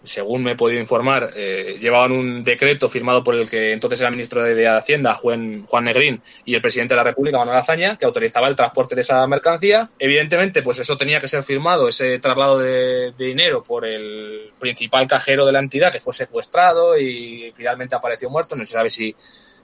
según 0.05 0.43
me 0.43 0.53
he 0.53 0.57
podido 0.57 0.81
informar, 0.81 1.31
eh, 1.37 1.77
llevaban 1.81 2.13
un 2.13 2.43
decreto 2.43 2.89
firmado 2.89 3.23
por 3.23 3.35
el 3.35 3.49
que 3.49 3.73
entonces 3.73 4.01
era 4.01 4.11
ministro 4.11 4.43
de, 4.43 4.55
de 4.55 4.69
Hacienda, 4.69 5.15
Juan, 5.15 5.65
Juan, 5.67 5.85
Negrín, 5.85 6.23
y 6.45 6.55
el 6.55 6.61
presidente 6.61 6.95
de 6.95 6.97
la 6.97 7.05
República, 7.05 7.39
Manuel 7.39 7.59
Azaña, 7.59 7.97
que 7.97 8.05
autorizaba 8.05 8.49
el 8.49 8.57
transporte 8.57 8.95
de 8.95 9.03
esa 9.03 9.27
mercancía. 9.27 9.89
Evidentemente, 9.99 10.63
pues 10.63 10.79
eso 10.79 10.97
tenía 10.97 11.21
que 11.21 11.29
ser 11.29 11.43
firmado, 11.43 11.89
ese 11.89 12.19
traslado 12.19 12.59
de, 12.59 13.13
de 13.13 13.25
dinero, 13.27 13.63
por 13.63 13.85
el 13.85 14.53
principal 14.59 15.07
cajero 15.07 15.47
de 15.47 15.53
la 15.53 15.61
entidad, 15.61 15.93
que 15.93 16.01
fue 16.01 16.15
secuestrado 16.15 16.99
y 16.99 17.53
finalmente 17.55 17.95
apareció 17.95 18.29
muerto. 18.31 18.57
No 18.57 18.65
se 18.65 18.73
sabe 18.73 18.91
si, 18.91 19.15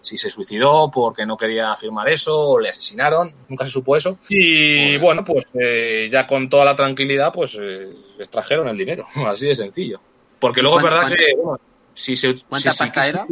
si 0.01 0.17
se 0.17 0.31
suicidó 0.31 0.91
porque 0.91 1.27
no 1.27 1.37
quería 1.37 1.75
firmar 1.77 2.09
eso 2.09 2.51
o 2.51 2.61
le 2.61 2.71
asesinaron, 2.71 3.35
nunca 3.49 3.65
se 3.65 3.73
supo 3.73 3.97
eso. 3.97 4.19
Y 4.29 4.97
bueno, 4.99 5.25
pues 5.25 5.51
eh, 5.61 6.09
ya 6.11 6.27
con 6.27 6.49
toda 6.49 6.65
la 6.65 6.77
tranquilidad, 6.77 7.33
pues 7.33 7.59
eh, 7.61 7.89
extrajeron 8.19 8.69
el 8.69 8.77
dinero, 8.77 9.07
así 9.27 9.47
de 9.47 9.55
sencillo. 9.55 10.01
Porque 10.39 10.63
luego 10.63 10.79
es 10.79 10.85
verdad 10.85 11.09
que, 11.09 11.35
bueno, 11.37 11.61
si 11.95 12.17
se. 12.17 12.35
¿Cuánta 12.49 12.71
si, 12.71 12.79
pasta 12.79 13.03
si, 13.03 13.11
era? 13.11 13.27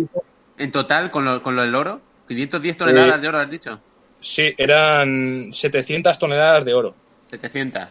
En 0.58 0.72
total, 0.72 1.10
con 1.10 1.24
lo, 1.24 1.42
con 1.42 1.54
lo 1.56 1.62
del 1.62 1.74
oro, 1.74 2.00
510 2.28 2.76
toneladas 2.76 3.16
eh, 3.16 3.20
de 3.20 3.28
oro, 3.28 3.38
has 3.38 3.50
dicho. 3.50 3.80
Sí, 4.18 4.54
eran 4.56 5.52
700 5.52 6.18
toneladas 6.18 6.64
de 6.64 6.74
oro. 6.74 6.94
700. 7.30 7.82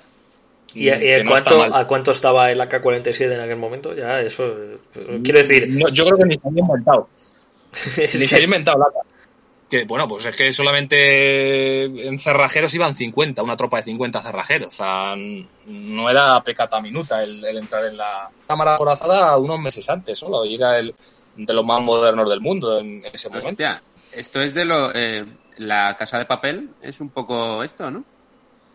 ¿Y, 0.74 0.88
y 0.88 0.89
en 0.89 1.26
no 1.26 1.32
cuánto, 1.32 1.63
a 1.63 1.88
cuánto 1.88 2.11
estaba 2.11 2.51
el 2.51 2.59
AK-47 2.59 3.32
en 3.32 3.39
aquel 3.39 3.55
momento? 3.55 3.95
Ya, 3.95 4.20
eso. 4.20 4.55
Quiero 5.24 5.39
decir. 5.39 5.70
No, 5.70 5.88
yo 5.89 6.05
creo 6.05 6.18
que 6.18 6.26
ni 6.26 6.36
se 6.36 6.47
había 6.47 6.61
inventado. 6.61 7.09
ni 7.97 8.28
se 8.28 8.36
había 8.36 8.45
inventado 8.45 8.80
la 8.80 8.86
que 9.70 9.86
bueno, 9.86 10.07
pues 10.07 10.26
es 10.26 10.36
que 10.36 10.51
solamente 10.51 11.84
en 11.84 12.20
cerrajeros 12.20 12.74
iban 12.76 12.95
50, 12.95 13.41
una 13.41 13.57
tropa 13.57 13.78
de 13.78 13.84
50 13.84 14.22
cerrajeros. 14.22 14.70
O 14.70 14.78
sea, 14.78 15.16
no 15.66 16.09
era 16.09 16.41
pecata 16.43 16.80
minuta 16.82 17.24
el, 17.24 17.43
el 17.43 17.57
entrar 17.57 17.86
en 17.86 17.97
la 17.97 18.30
cámara 18.47 18.78
corazada 18.78 19.38
unos 19.38 19.59
meses 19.59 19.89
antes 19.89 20.20
solo, 20.20 20.45
y 20.45 20.55
era 20.55 20.78
el 20.78 20.93
de 21.36 21.53
los 21.53 21.66
más 21.66 21.82
modernos 21.82 22.30
del 22.30 22.41
mundo 22.41 22.80
en 22.80 23.03
ese 23.11 23.30
momento. 23.30 23.49
Hostia, 23.49 23.82
esto 24.11 24.41
es 24.41 24.53
de 24.53 24.66
lo. 24.66 24.93
Eh, 24.93 25.26
la 25.57 25.95
Casa 25.97 26.18
de 26.18 26.26
Papel 26.26 26.70
es 26.82 26.99
un 26.99 27.09
poco 27.09 27.63
esto, 27.63 27.89
¿no? 27.89 28.03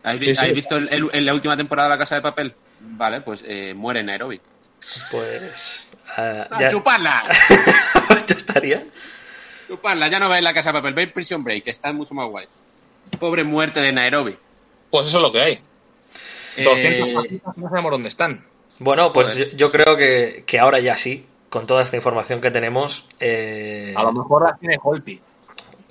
¿Has, 0.03 0.17
sí, 0.19 0.33
sí. 0.33 0.51
visto 0.51 0.77
el, 0.77 0.91
el, 0.91 1.09
en 1.13 1.25
la 1.25 1.33
última 1.33 1.55
temporada 1.55 1.89
de 1.89 1.95
la 1.95 1.99
Casa 1.99 2.15
de 2.15 2.21
Papel? 2.21 2.55
Vale, 2.79 3.21
pues 3.21 3.43
eh, 3.47 3.73
muere 3.75 4.03
Nairobi. 4.03 4.41
Pues. 5.11 5.87
Uh, 6.17 6.59
ya... 6.59 6.69
¡Chuparla! 6.69 7.23
ya 8.27 8.35
estaría. 8.35 8.83
Chuparla, 9.71 10.09
ya 10.09 10.19
no 10.19 10.27
va 10.27 10.37
en 10.37 10.43
la 10.43 10.53
casa 10.53 10.73
de 10.73 10.79
papel, 10.79 10.93
veis 10.93 11.13
Prison 11.13 11.45
Break, 11.45 11.63
que 11.63 11.71
está 11.71 11.93
mucho 11.93 12.13
más 12.13 12.27
guay. 12.27 12.45
Pobre 13.17 13.45
muerte 13.45 13.79
de 13.79 13.93
Nairobi. 13.93 14.37
Pues 14.89 15.07
eso 15.07 15.19
es 15.19 15.23
lo 15.23 15.31
que 15.31 15.39
hay. 15.39 15.59
200 16.61 17.25
eh... 17.25 17.41
no 17.55 17.69
sabemos 17.69 17.91
dónde 17.91 18.09
están. 18.09 18.45
Bueno, 18.79 19.13
pues 19.13 19.33
yo, 19.33 19.45
yo, 19.55 19.71
creo 19.71 19.95
que, 19.95 20.43
que, 20.45 20.59
ahora 20.59 20.81
ya 20.81 20.97
sí, 20.97 21.25
con 21.47 21.67
toda 21.67 21.83
esta 21.83 21.95
información 21.95 22.41
que 22.41 22.51
tenemos. 22.51 23.07
Eh... 23.21 23.93
A 23.95 24.03
lo 24.03 24.11
mejor 24.11 24.43
la 24.43 24.57
tiene 24.57 24.77
Holpi. 24.83 25.21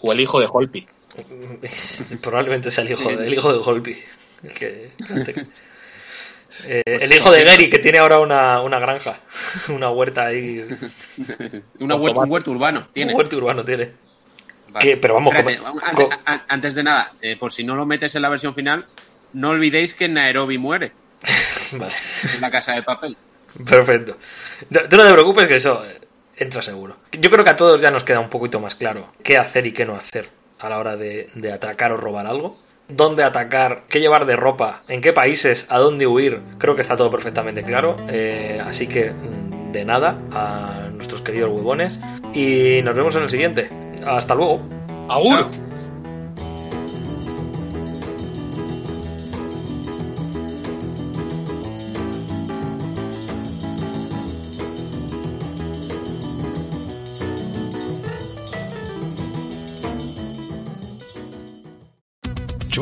O 0.03 0.12
el 0.12 0.20
hijo 0.20 0.41
de 0.41 0.49
Holpi. 0.53 0.87
Probablemente 2.20 2.70
sea 2.70 2.85
el 2.85 2.93
hijo, 2.93 3.09
de, 3.09 3.26
el 3.26 3.33
hijo 3.33 3.51
de 3.51 3.61
Holpi. 3.64 3.97
El, 4.43 4.53
que, 4.53 4.91
eh, 6.66 6.82
el 6.84 7.12
hijo 7.12 7.30
de 7.30 7.44
Gary, 7.44 7.70
que 7.70 7.78
tiene 7.78 7.98
ahora 7.98 8.18
una, 8.18 8.61
una 8.61 8.78
granja. 8.78 9.20
Una 9.68 9.90
huerta 9.90 10.26
ahí. 10.26 10.64
una 11.78 11.94
huerta, 11.96 12.20
un 12.20 12.30
huerto 12.30 12.51
urbano. 12.51 12.86
Tiene. 12.92 13.12
Un 13.12 13.18
huerto 13.18 13.36
urbano 13.36 13.64
tiene. 13.64 13.92
Vale. 14.68 14.96
pero 14.98 15.14
vamos, 15.14 15.34
Espérate, 15.34 15.61
antes, 15.82 16.09
antes, 16.48 16.74
de 16.76 16.82
nada, 16.84 17.12
eh, 17.20 17.36
por 17.36 17.53
si 17.53 17.64
no 17.64 17.74
lo 17.74 17.86
metes 17.86 18.14
en 18.14 18.22
la 18.22 18.28
versión 18.28 18.55
final, 18.55 18.86
no 19.32 19.51
olvidéis 19.51 19.94
que 19.94 20.09
Nairobi 20.09 20.59
muere. 20.59 20.92
vale. 21.72 21.94
En 22.34 22.40
la 22.40 22.51
casa 22.51 22.74
de 22.74 22.82
papel. 22.82 23.16
Perfecto. 23.68 24.16
Tú 24.68 24.96
no 24.96 25.05
te 25.05 25.12
preocupes 25.12 25.48
que 25.48 25.57
eso 25.57 25.84
eh, 25.84 26.01
entra 26.36 26.62
seguro. 26.62 26.96
Yo 27.12 27.30
creo 27.30 27.42
que 27.44 27.51
a 27.51 27.57
todos 27.57 27.80
ya 27.80 27.90
nos 27.90 28.05
queda 28.05 28.20
un 28.20 28.30
poquito 28.30 28.61
más 28.61 28.74
claro 28.74 29.12
qué 29.22 29.36
hacer 29.36 29.66
y 29.66 29.72
qué 29.72 29.84
no 29.84 29.96
hacer 29.96 30.28
a 30.59 30.68
la 30.68 30.78
hora 30.78 30.96
de, 30.96 31.30
de 31.34 31.53
atacar 31.53 31.92
o 31.92 31.96
robar 31.96 32.26
algo. 32.26 32.59
Dónde 32.93 33.22
atacar, 33.24 33.84
qué 33.88 34.01
llevar 34.01 34.26
de 34.26 34.36
ropa, 34.36 34.82
en 34.88 35.01
qué 35.01 35.12
países, 35.12 35.66
a 35.68 35.78
dónde 35.78 36.07
huir. 36.07 36.41
Creo 36.59 36.74
que 36.74 36.82
está 36.82 36.97
todo 36.97 37.11
perfectamente 37.11 37.62
claro. 37.62 37.97
Eh, 38.09 38.61
así 38.64 38.86
que 38.86 39.12
de 39.72 39.84
nada 39.84 40.18
a 40.32 40.88
nuestros 40.93 41.22
queridos 41.22 41.51
huevones. 41.51 42.01
Y 42.34 42.80
nos 42.82 42.95
vemos 42.95 43.14
en 43.16 43.22
el 43.22 43.30
siguiente. 43.30 43.70
Hasta 44.07 44.34
luego. 44.34 44.61
¡Agur! 45.09 45.70